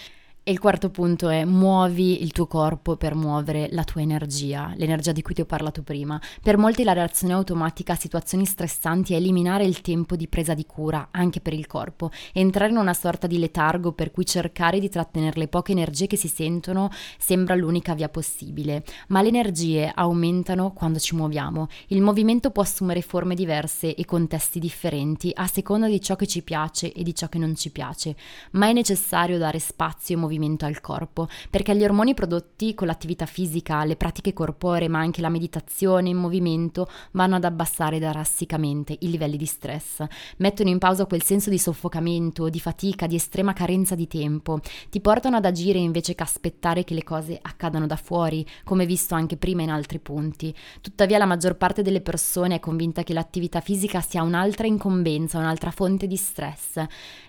e 0.44 0.52
il 0.52 0.60
quarto 0.60 0.90
punto 0.90 1.30
è 1.30 1.46
muovi 1.46 2.24
il 2.24 2.32
tuo 2.32 2.48
corpo 2.48 2.96
per 2.96 3.14
muovere 3.14 3.70
la 3.74 3.84
tua 3.84 4.02
energia, 4.02 4.74
l'energia 4.76 5.12
di 5.12 5.22
cui 5.22 5.36
ti 5.36 5.42
ho 5.42 5.46
parlato 5.46 5.84
prima. 5.84 6.20
Per 6.42 6.58
molti 6.58 6.84
la 6.84 6.94
reazione 6.94 7.34
automatica 7.34 7.94
a 7.94 7.96
situazioni 7.96 8.46
stressanti 8.46 9.14
è 9.14 9.18
eliminare 9.18 9.66
il 9.66 9.82
tempo 9.82 10.16
di 10.16 10.28
presa 10.28 10.56
di 10.56 10.66
cura 10.66 11.10
anche 11.12 11.42
per 11.42 11.54
il 11.54 11.68
corpo, 11.68 12.10
entrare 12.34 12.72
in 12.72 12.78
una 12.78 12.96
sorta 12.96 13.28
di 13.28 13.38
letargo 13.38 13.92
per 13.92 14.10
cui 14.10 14.26
cercare 14.26 14.80
di 14.80 14.90
trattenere 14.90 15.38
le 15.38 15.48
poche 15.48 15.74
energie 15.74 16.08
che 16.08 16.18
si 16.18 16.28
sentono 16.28 16.90
sembra 17.20 17.54
l'unica 17.54 17.94
via 17.94 18.10
possibile. 18.10 18.84
Ma 19.10 19.22
le 19.22 19.28
energie 19.28 19.92
aumentano 19.94 20.74
quando 20.74 20.98
ci 20.98 21.16
muoviamo. 21.16 21.68
Il 21.90 22.02
movimento 22.02 22.50
può 22.50 22.64
assumere 22.64 23.04
forme 23.04 23.36
diverse 23.36 23.94
e 23.94 24.06
contesti 24.06 24.58
differenti 24.58 25.32
a 25.36 25.46
seconda 25.46 25.88
di 25.88 26.02
ciò 26.02 26.16
che 26.16 26.26
ci 26.26 26.42
piace 26.42 26.92
e 26.94 27.04
di 27.04 27.14
ciò 27.14 27.30
che 27.30 27.38
non 27.38 27.56
ci 27.56 27.70
piace, 27.70 28.16
ma 28.54 28.68
è 28.68 28.74
necessario 28.74 29.38
dare 29.38 29.60
spazio 29.60 30.16
e 30.16 30.18
movimento 30.18 30.30
movimento 30.32 30.66
al 30.66 30.80
corpo, 30.80 31.28
perché 31.50 31.76
gli 31.76 31.84
ormoni 31.84 32.14
prodotti 32.14 32.74
con 32.74 32.88
l'attività 32.88 33.26
fisica, 33.26 33.84
le 33.84 33.98
pratiche 33.98 34.32
corporee, 34.32 34.88
ma 34.88 35.00
anche 35.00 35.20
la 35.20 35.28
meditazione 35.28 36.10
in 36.10 36.18
movimento 36.18 36.88
vanno 37.12 37.36
ad 37.36 37.44
abbassare 37.44 38.00
drasticamente 38.00 38.96
i 39.00 39.10
livelli 39.10 39.36
di 39.36 39.46
stress, 39.46 40.04
mettono 40.38 40.70
in 40.70 40.78
pausa 40.78 41.06
quel 41.06 41.22
senso 41.22 41.50
di 41.50 41.58
soffocamento, 41.58 42.48
di 42.48 42.60
fatica, 42.62 43.08
di 43.08 43.16
estrema 43.16 43.52
carenza 43.52 43.96
di 43.96 44.08
tempo, 44.08 44.60
ti 44.90 45.02
portano 45.02 45.36
ad 45.36 45.46
agire 45.46 45.80
invece 45.80 46.16
che 46.16 46.24
aspettare 46.24 46.86
che 46.86 46.94
le 46.94 47.04
cose 47.04 47.38
accadano 47.42 47.88
da 47.88 47.98
fuori, 47.98 48.46
come 48.64 48.86
visto 48.86 49.16
anche 49.16 49.36
prima 49.36 49.64
in 49.64 49.70
altri 49.70 50.00
punti. 50.00 50.56
Tuttavia 50.80 51.18
la 51.18 51.26
maggior 51.26 51.58
parte 51.58 51.82
delle 51.82 52.02
persone 52.02 52.56
è 52.56 52.60
convinta 52.60 53.04
che 53.04 53.14
l'attività 53.14 53.60
fisica 53.60 54.00
sia 54.00 54.24
un'altra 54.24 54.66
incombenza, 54.66 55.40
un'altra 55.40 55.72
fonte 55.72 56.08
di 56.08 56.16
stress. 56.16 56.84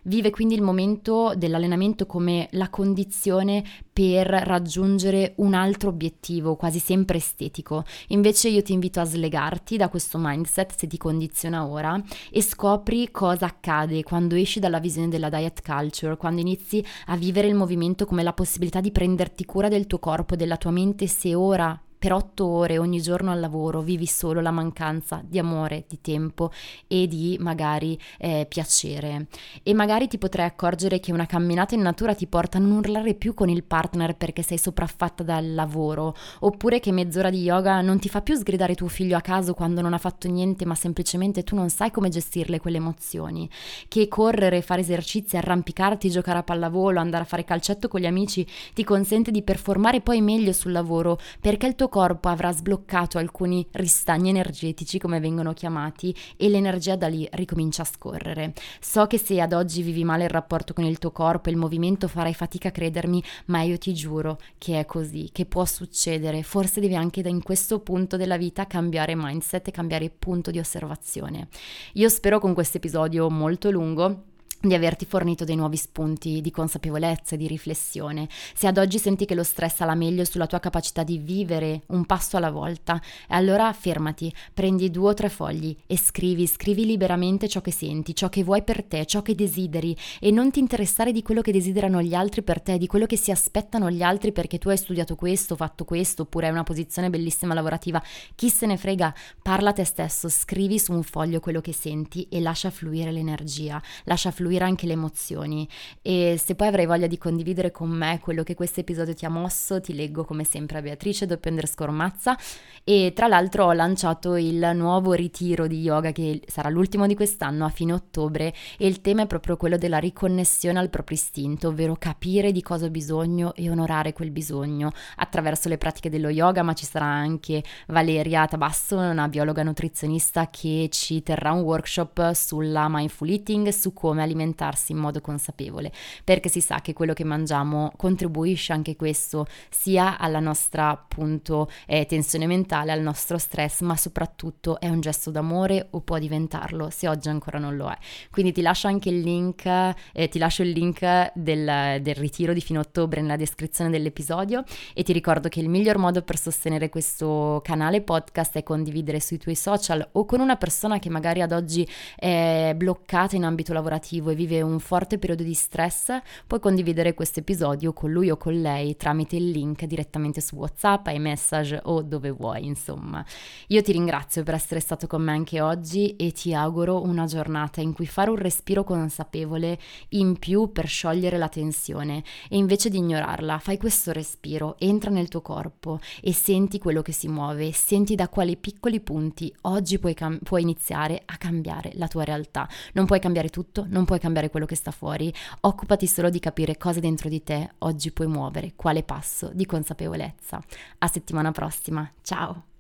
Vive 0.05 0.31
quindi 0.31 0.55
il 0.55 0.63
momento 0.63 1.33
dell'allenamento 1.37 2.07
come 2.07 2.49
la 2.53 2.69
condizione 2.69 2.92
condizione 2.93 3.65
per 3.91 4.27
raggiungere 4.27 5.33
un 5.37 5.55
altro 5.55 5.89
obiettivo, 5.89 6.57
quasi 6.57 6.79
sempre 6.79 7.17
estetico. 7.17 7.85
Invece 8.09 8.51
io 8.51 8.63
ti 8.63 8.75
invito 8.75 9.01
a 9.01 9.05
slegarti 9.05 9.79
da 9.79 9.89
questo 9.89 10.19
mindset 10.21 10.75
se 10.77 10.87
ti 10.87 10.99
condiziona 10.99 11.67
ora 11.67 12.01
e 12.31 12.43
scopri 12.43 13.11
cosa 13.11 13.47
accade 13.47 14.03
quando 14.03 14.35
esci 14.35 14.61
dalla 14.61 14.79
visione 14.79 15.09
della 15.09 15.31
diet 15.31 15.63
culture, 15.63 16.17
quando 16.19 16.43
inizi 16.43 16.85
a 17.07 17.17
vivere 17.17 17.49
il 17.49 17.55
movimento 17.55 18.05
come 18.05 18.23
la 18.23 18.35
possibilità 18.35 18.81
di 18.81 18.93
prenderti 18.93 19.47
cura 19.47 19.69
del 19.69 19.87
tuo 19.87 19.99
corpo, 19.99 20.37
della 20.37 20.59
tua 20.59 20.71
mente 20.71 21.07
se 21.07 21.35
ora 21.35 21.81
per 22.03 22.13
otto 22.13 22.47
ore 22.47 22.79
ogni 22.79 23.01
giorno 23.01 23.31
al 23.31 23.39
lavoro 23.39 23.81
vivi 23.81 24.07
solo 24.07 24.41
la 24.41 24.51
mancanza 24.51 25.23
di 25.25 25.39
amore, 25.39 25.85
di 25.87 26.01
tempo 26.01 26.51
e 26.89 27.07
di 27.07 27.37
magari 27.39 27.97
eh, 28.19 28.45
piacere. 28.49 29.29
E 29.63 29.73
magari 29.73 30.09
ti 30.09 30.19
potrai 30.19 30.47
accorgere 30.47 30.99
che 30.99 31.13
una 31.13 31.27
camminata 31.27 31.77
in 31.77 31.81
natura 31.81 32.17
ti 32.17 32.27
porta 32.27 32.59
a 32.59 32.61
non 32.61 32.73
urlare 32.73 33.15
più 33.15 33.35
con 33.35 33.49
il 33.49 33.63
partner 33.63 34.17
perché 34.17 34.43
sei 34.43 34.59
sopraffatta 34.59 35.23
dal 35.23 35.55
lavoro, 35.55 36.17
oppure 36.41 36.81
che 36.81 36.91
mezz'ora 36.91 37.31
di 37.31 37.43
yoga 37.43 37.81
non 37.83 38.01
ti 38.01 38.09
fa 38.09 38.21
più 38.21 38.35
sgridare 38.35 38.75
tuo 38.75 38.89
figlio 38.89 39.17
a 39.17 39.21
caso 39.21 39.55
quando 39.55 39.81
non 39.81 39.95
ha 39.95 39.99
fatto 39.99 40.29
niente, 40.29 40.67
ma 40.67 40.75
semplicemente 40.75 41.45
tu 41.45 41.55
non 41.55 41.69
sai 41.69 41.93
come 41.93 42.09
gestirle 42.09 42.59
quelle 42.59 42.79
emozioni. 42.79 43.49
Che 43.87 44.09
correre, 44.09 44.61
fare 44.63 44.81
esercizi, 44.81 45.37
arrampicarti, 45.37 46.11
giocare 46.11 46.41
a 46.41 46.43
pallavolo, 46.43 46.99
andare 46.99 47.23
a 47.23 47.27
fare 47.29 47.45
calcetto 47.45 47.87
con 47.87 48.01
gli 48.01 48.07
amici 48.07 48.45
ti 48.75 48.83
consente 48.83 49.31
di 49.31 49.43
performare 49.43 50.01
poi 50.01 50.21
meglio 50.21 50.53
sul 50.53 50.73
lavoro 50.73 51.21
perché 51.41 51.69
il 51.69 51.77
tuo 51.77 51.91
corpo 51.93 52.31
avrà 52.31 52.51
sbloccato 52.51 53.19
alcuni 53.19 53.67
ristagni 53.73 54.31
energetici, 54.31 54.99
come 54.99 55.21
vengono 55.21 55.53
chiamati, 55.53 56.17
e 56.39 56.49
l'energia 56.49 56.97
da 56.97 57.07
lì 57.07 57.29
ricomincia 57.33 57.83
a 57.83 57.85
scorrere. 57.85 58.55
So 58.81 59.07
che 59.07 59.19
se 59.19 59.39
ad 59.43 59.53
oggi 59.53 59.83
vivi 59.83 60.03
male 60.03 60.25
il 60.25 60.31
rapporto 60.31 60.73
con 60.73 60.85
il 60.85 60.97
tuo 60.97 61.11
corpo 61.11 61.51
e 61.51 61.53
il 61.53 61.59
movimento 61.59 62.09
farai 62.09 62.33
fatica 62.33 62.69
a 62.69 62.71
credermi, 62.71 63.23
ma 63.47 63.61
io 63.61 63.77
ti 63.77 63.93
giuro 63.93 64.39
che 64.57 64.79
è 64.79 64.87
così, 64.87 65.29
che 65.33 65.45
può 65.45 65.67
succedere. 65.67 66.43
Forse 66.43 66.81
devi 66.81 66.97
anche 66.97 67.21
in 67.21 67.43
questo 67.43 67.81
punto 67.81 68.17
della 68.17 68.39
vita 68.39 68.67
cambiare 68.67 69.15
mindset 69.15 69.69
e 69.69 69.71
cambiare 69.71 70.09
punto 70.09 70.51
di 70.51 70.59
osservazione. 70.59 71.49
Io 71.95 72.09
spero 72.09 72.41
con 72.41 72.55
questo 72.55 72.79
episodio 72.79 73.29
molto 73.29 73.71
lungo 73.71 74.31
di 74.63 74.75
averti 74.75 75.05
fornito 75.05 75.45
dei 75.45 75.57
nuovi 75.57 75.77
spunti 75.77 76.41
di 76.41 76.51
consapevolezza 76.53 77.35
e 77.35 77.39
di 77.39 77.49
riflessione. 77.49 78.29
Se 78.55 78.69
ad 78.69 78.79
oggi 78.79 78.99
senti 78.99 79.25
che 79.25 79.35
lo 79.35 79.43
stress 79.43 79.81
ha 79.81 79.85
la 79.85 79.97
meglio 79.97 80.25
sulla 80.25 80.47
tua 80.47 80.61
capacità 80.61 81.03
di 81.03 81.19
vivere 81.19 81.83
un 81.89 82.05
passo 82.07 82.37
alla 82.37 82.51
volta, 82.51 83.01
allora 83.29 83.73
fermati, 83.73 84.33
prendi 84.55 84.91
due 84.91 85.11
o 85.11 85.15
tre 85.15 85.29
fogli 85.29 85.77
e 85.87 85.99
scrivi, 85.99 86.47
scrivi 86.47 86.87
liberamente 86.87 87.49
ciò 87.49 87.61
che 87.61 87.73
senti, 87.73 88.15
ciò 88.15 88.29
che 88.29 88.45
vuoi 88.45 88.63
per 88.63 88.85
te, 88.85 89.05
ciò 89.05 89.21
che 89.21 89.35
desideri 89.35 89.97
e 90.21 90.31
non 90.31 90.53
ti 90.53 90.61
interessare 90.61 91.11
di 91.11 91.23
quello 91.23 91.41
che 91.41 91.51
desiderano 91.51 92.01
gli 92.01 92.15
altri 92.15 92.43
per 92.43 92.61
te, 92.61 92.79
di 92.79 92.87
quello 92.87 93.07
che 93.07 93.17
si 93.17 93.33
aspettano 93.33 93.91
gli 93.91 94.03
altri 94.03 94.31
perché 94.31 94.59
tu 94.59 94.69
hai 94.69 94.77
studiato 94.77 95.17
questo, 95.17 95.57
fatto 95.57 95.85
questo, 95.85 96.23
oppure 96.23 96.47
hai 96.47 96.53
una 96.53 96.63
posizione 96.63 97.11
bellissima 97.11 97.55
lavorativa. 97.55 98.01
Chi 98.37 98.49
se 98.49 98.67
ne 98.67 98.77
frega? 98.77 99.13
Parla 99.43 99.71
a 99.71 99.73
te 99.73 99.85
stesso, 99.85 100.29
scrivi 100.29 100.79
su 100.79 100.93
un 100.93 101.03
foglio 101.03 101.41
quello 101.41 101.61
che 101.61 101.73
senti 101.73 102.29
e 102.31 102.41
lascia 102.41 102.71
fluire 102.71 103.11
l'energia, 103.11 103.83
lascia 104.05 104.31
fluire 104.31 104.52
fluire 104.53 104.65
anche 104.65 104.87
le 104.87 104.93
emozioni. 104.93 105.67
E 106.03 106.39
se 106.43 106.55
poi 106.55 106.69
avrai 106.69 106.87
voglia 106.87 107.07
di 107.07 107.17
condividere 107.17 107.71
con 107.71 107.89
me 107.89 108.21
quello 108.21 108.43
che 108.43 108.55
questo 108.55 108.81
episodio 108.81 109.15
ti 109.15 109.25
ha 109.25 109.31
mosso, 109.31 109.81
ti 109.81 109.95
leggo 109.95 110.25
come 110.25 110.45
sempre 110.45 110.79
a 110.79 110.83
Beatrice 110.83 111.27
doppio 111.27 111.51
underscore 111.51 111.91
mazza. 111.91 112.37
E 112.85 113.13
tra 113.15 113.29
l'altro 113.29 113.67
ho 113.67 113.73
lanciato 113.73 114.37
il 114.37 114.73
nuovo 114.75 115.13
ritiro 115.13 115.67
di 115.67 115.81
yoga 115.81 116.13
che 116.13 116.43
sarà 116.47 116.69
l'ultimo 116.69 117.07
di 117.07 117.15
quest'anno 117.15 117.65
a 117.65 117.69
fine 117.69 117.93
ottobre 117.93 118.53
e 118.77 118.87
il 118.87 119.01
tema 119.01 119.23
è 119.23 119.27
proprio 119.27 119.57
quello 119.57 119.79
della 119.79 119.99
riconnessione 119.99 120.79
al 120.79 120.91
proprio 120.91 121.17
istinto, 121.17 121.69
ovvero 121.69 121.97
capire 121.97 122.53
di 122.53 122.61
cosa 122.61 122.87
ho 122.87 122.91
bisogno 122.91 123.55
e 123.55 123.71
onorare 123.71 124.13
quel 124.13 124.31
bisogno 124.31 124.93
attraverso 125.17 125.69
le 125.69 125.79
pratiche 125.79 126.11
dello 126.11 126.29
yoga, 126.29 126.63
ma 126.63 126.75
ci 126.75 126.85
sarà 126.85 127.07
anche 127.07 127.63
Valeria 127.87 128.47
Tabasso, 128.47 128.99
una 128.99 129.29
biologa 129.29 129.63
nutrizionista 129.63 130.51
che 130.51 130.89
ci 130.91 131.23
terrà 131.23 131.53
un 131.53 131.61
workshop 131.61 132.33
sulla 132.33 132.89
mindful 132.89 133.31
eating, 133.31 133.69
su 133.69 133.93
come 133.93 134.23
alimentare 134.23 134.42
alimentarsi 134.43 134.93
in 134.93 134.99
modo 134.99 135.21
consapevole, 135.21 135.93
perché 136.25 136.49
si 136.49 136.61
sa 136.61 136.81
che 136.81 136.93
quello 136.93 137.13
che 137.13 137.25
mangiamo 137.25 137.93
contribuisce 137.97 138.73
anche 138.73 138.97
questo 138.97 139.47
sia 139.71 140.19
alla 140.19 140.41
nostra 140.41 140.91
appunto 140.91 141.71
eh, 141.87 142.07
tensione 142.07 142.47
mentale, 142.47 142.93
al 142.93 143.01
nostro 143.01 143.39
stress, 143.39 143.81
ma 143.81 143.97
soprattutto 143.97 144.81
è 144.81 144.89
un 144.89 145.01
gesto 145.01 145.31
d'amore 145.31 145.89
o 145.91 146.01
può 146.01 146.19
diventarlo 146.19 146.91
se 146.91 147.09
oggi 147.09 147.29
ancora 147.29 147.59
non 147.59 147.77
lo 147.77 147.89
è. 147.89 147.97
Quindi 148.31 148.53
ti 148.53 148.63
lascio 148.63 148.89
anche 148.89 149.09
il 149.09 149.21
link, 149.21 149.65
eh, 149.67 150.29
ti 150.29 150.39
lascio 150.39 150.63
il 150.63 150.71
link 150.71 151.33
del, 151.35 152.01
del 152.03 152.15
ritiro 152.15 152.53
di 152.53 152.61
fine 152.61 152.81
ottobre 152.81 153.21
nella 153.21 153.37
descrizione 153.37 153.91
dell'episodio 153.91 154.65
e 154.95 155.03
ti 155.03 155.13
ricordo 155.13 155.49
che 155.49 155.61
il 155.61 155.69
miglior 155.69 155.99
modo 155.99 156.23
per 156.23 156.39
sostenere 156.39 156.89
questo 156.89 157.61
canale 157.63 158.03
podcast 158.03 158.57
è 158.57 158.63
condividere 158.63 159.21
sui 159.21 159.39
tuoi 159.39 159.55
social 159.55 160.07
o 160.13 160.25
con 160.25 160.41
una 160.41 160.57
persona 160.57 160.99
che 160.99 161.11
magari 161.11 161.41
ad 161.41 161.53
oggi 161.53 161.89
è 162.17 162.73
bloccata 162.77 163.37
in 163.37 163.45
ambito 163.45 163.73
lavorativo 163.73 164.32
e 164.33 164.35
vive 164.35 164.61
un 164.63 164.79
forte 164.81 165.19
periodo 165.19 165.43
di 165.43 165.55
stress, 165.55 166.19
puoi 166.47 166.61
condividere 166.61 167.15
questo 167.15 167.41
episodio 167.41 167.93
con 167.93 168.11
lui 168.11 168.31
o 168.31 168.37
con 168.37 168.61
lei 168.61 168.97
tramite 168.97 169.37
il 169.37 169.51
link 169.51 169.85
direttamente 169.85 170.41
su 170.41 170.57
WhatsApp, 170.57 171.07
iMessage 171.09 171.81
o 171.85 172.03
dove 172.03 172.31
vuoi, 172.31 172.67
insomma. 172.67 173.25
Io 173.69 173.83
ti 173.83 173.93
ringrazio 173.93 174.43
per 174.43 174.55
essere 174.55 174.81
stato 174.81 175.07
con 175.07 175.23
me 175.23 175.33
anche 175.33 175.61
oggi 175.61 176.17
e 176.17 176.33
ti 176.33 176.53
auguro 176.55 177.03
una 177.03 177.27
giornata 177.27 177.81
in 177.81 177.93
cui 177.93 178.07
fare 178.07 178.31
un 178.31 178.37
respiro 178.37 178.85
consapevole 178.85 179.79
in 180.11 180.39
più 180.39 180.73
per 180.73 180.87
sciogliere 180.87 181.39
la 181.39 181.49
tensione 181.49 182.25
e 182.49 182.57
invece 182.57 182.89
di 182.89 182.99
ignorarla, 182.99 183.59
fai 183.59 183.79
questo 183.79 184.13
respiro, 184.13 184.77
entra 184.79 185.11
nel 185.11 185.29
tuo 185.29 185.41
corpo 185.41 186.01
e 186.21 186.33
senti 186.33 186.79
quello 186.79 187.03
che 187.03 187.13
si 187.13 187.29
muove, 187.29 187.73
senti 187.73 188.15
da 188.15 188.29
quali 188.29 188.57
piccoli 188.57 189.01
punti 189.01 189.53
oggi 189.63 189.99
puoi, 189.99 190.15
cam- 190.15 190.39
puoi 190.43 190.63
iniziare 190.63 191.23
a 191.25 191.37
cambiare 191.37 191.93
la 191.95 192.09
tua 192.09 192.25
realtà. 192.25 192.69
Non 192.95 193.07
puoi 193.07 193.21
cambiare 193.21 193.49
tutto, 193.49 193.85
non 193.89 194.05
puoi 194.05 194.19
cambiare 194.23 194.51
quello 194.51 194.67
che 194.67 194.77
sta 194.77 194.93
fuori, 194.93 195.35
occupati 195.63 196.07
solo 196.07 196.31
di 196.31 196.39
capire 196.39 196.77
cosa 196.77 197.01
dentro 197.01 197.29
di 197.29 197.43
te 197.43 197.73
oggi 197.79 198.13
puoi 198.13 198.29
muovere, 198.29 198.75
quale 198.77 199.03
passo 199.03 199.51
di 199.53 199.67
consapevolezza. 199.67 200.63
A 200.99 201.07
settimana 201.09 201.51
prossima, 201.51 202.09
ciao! 202.23 202.72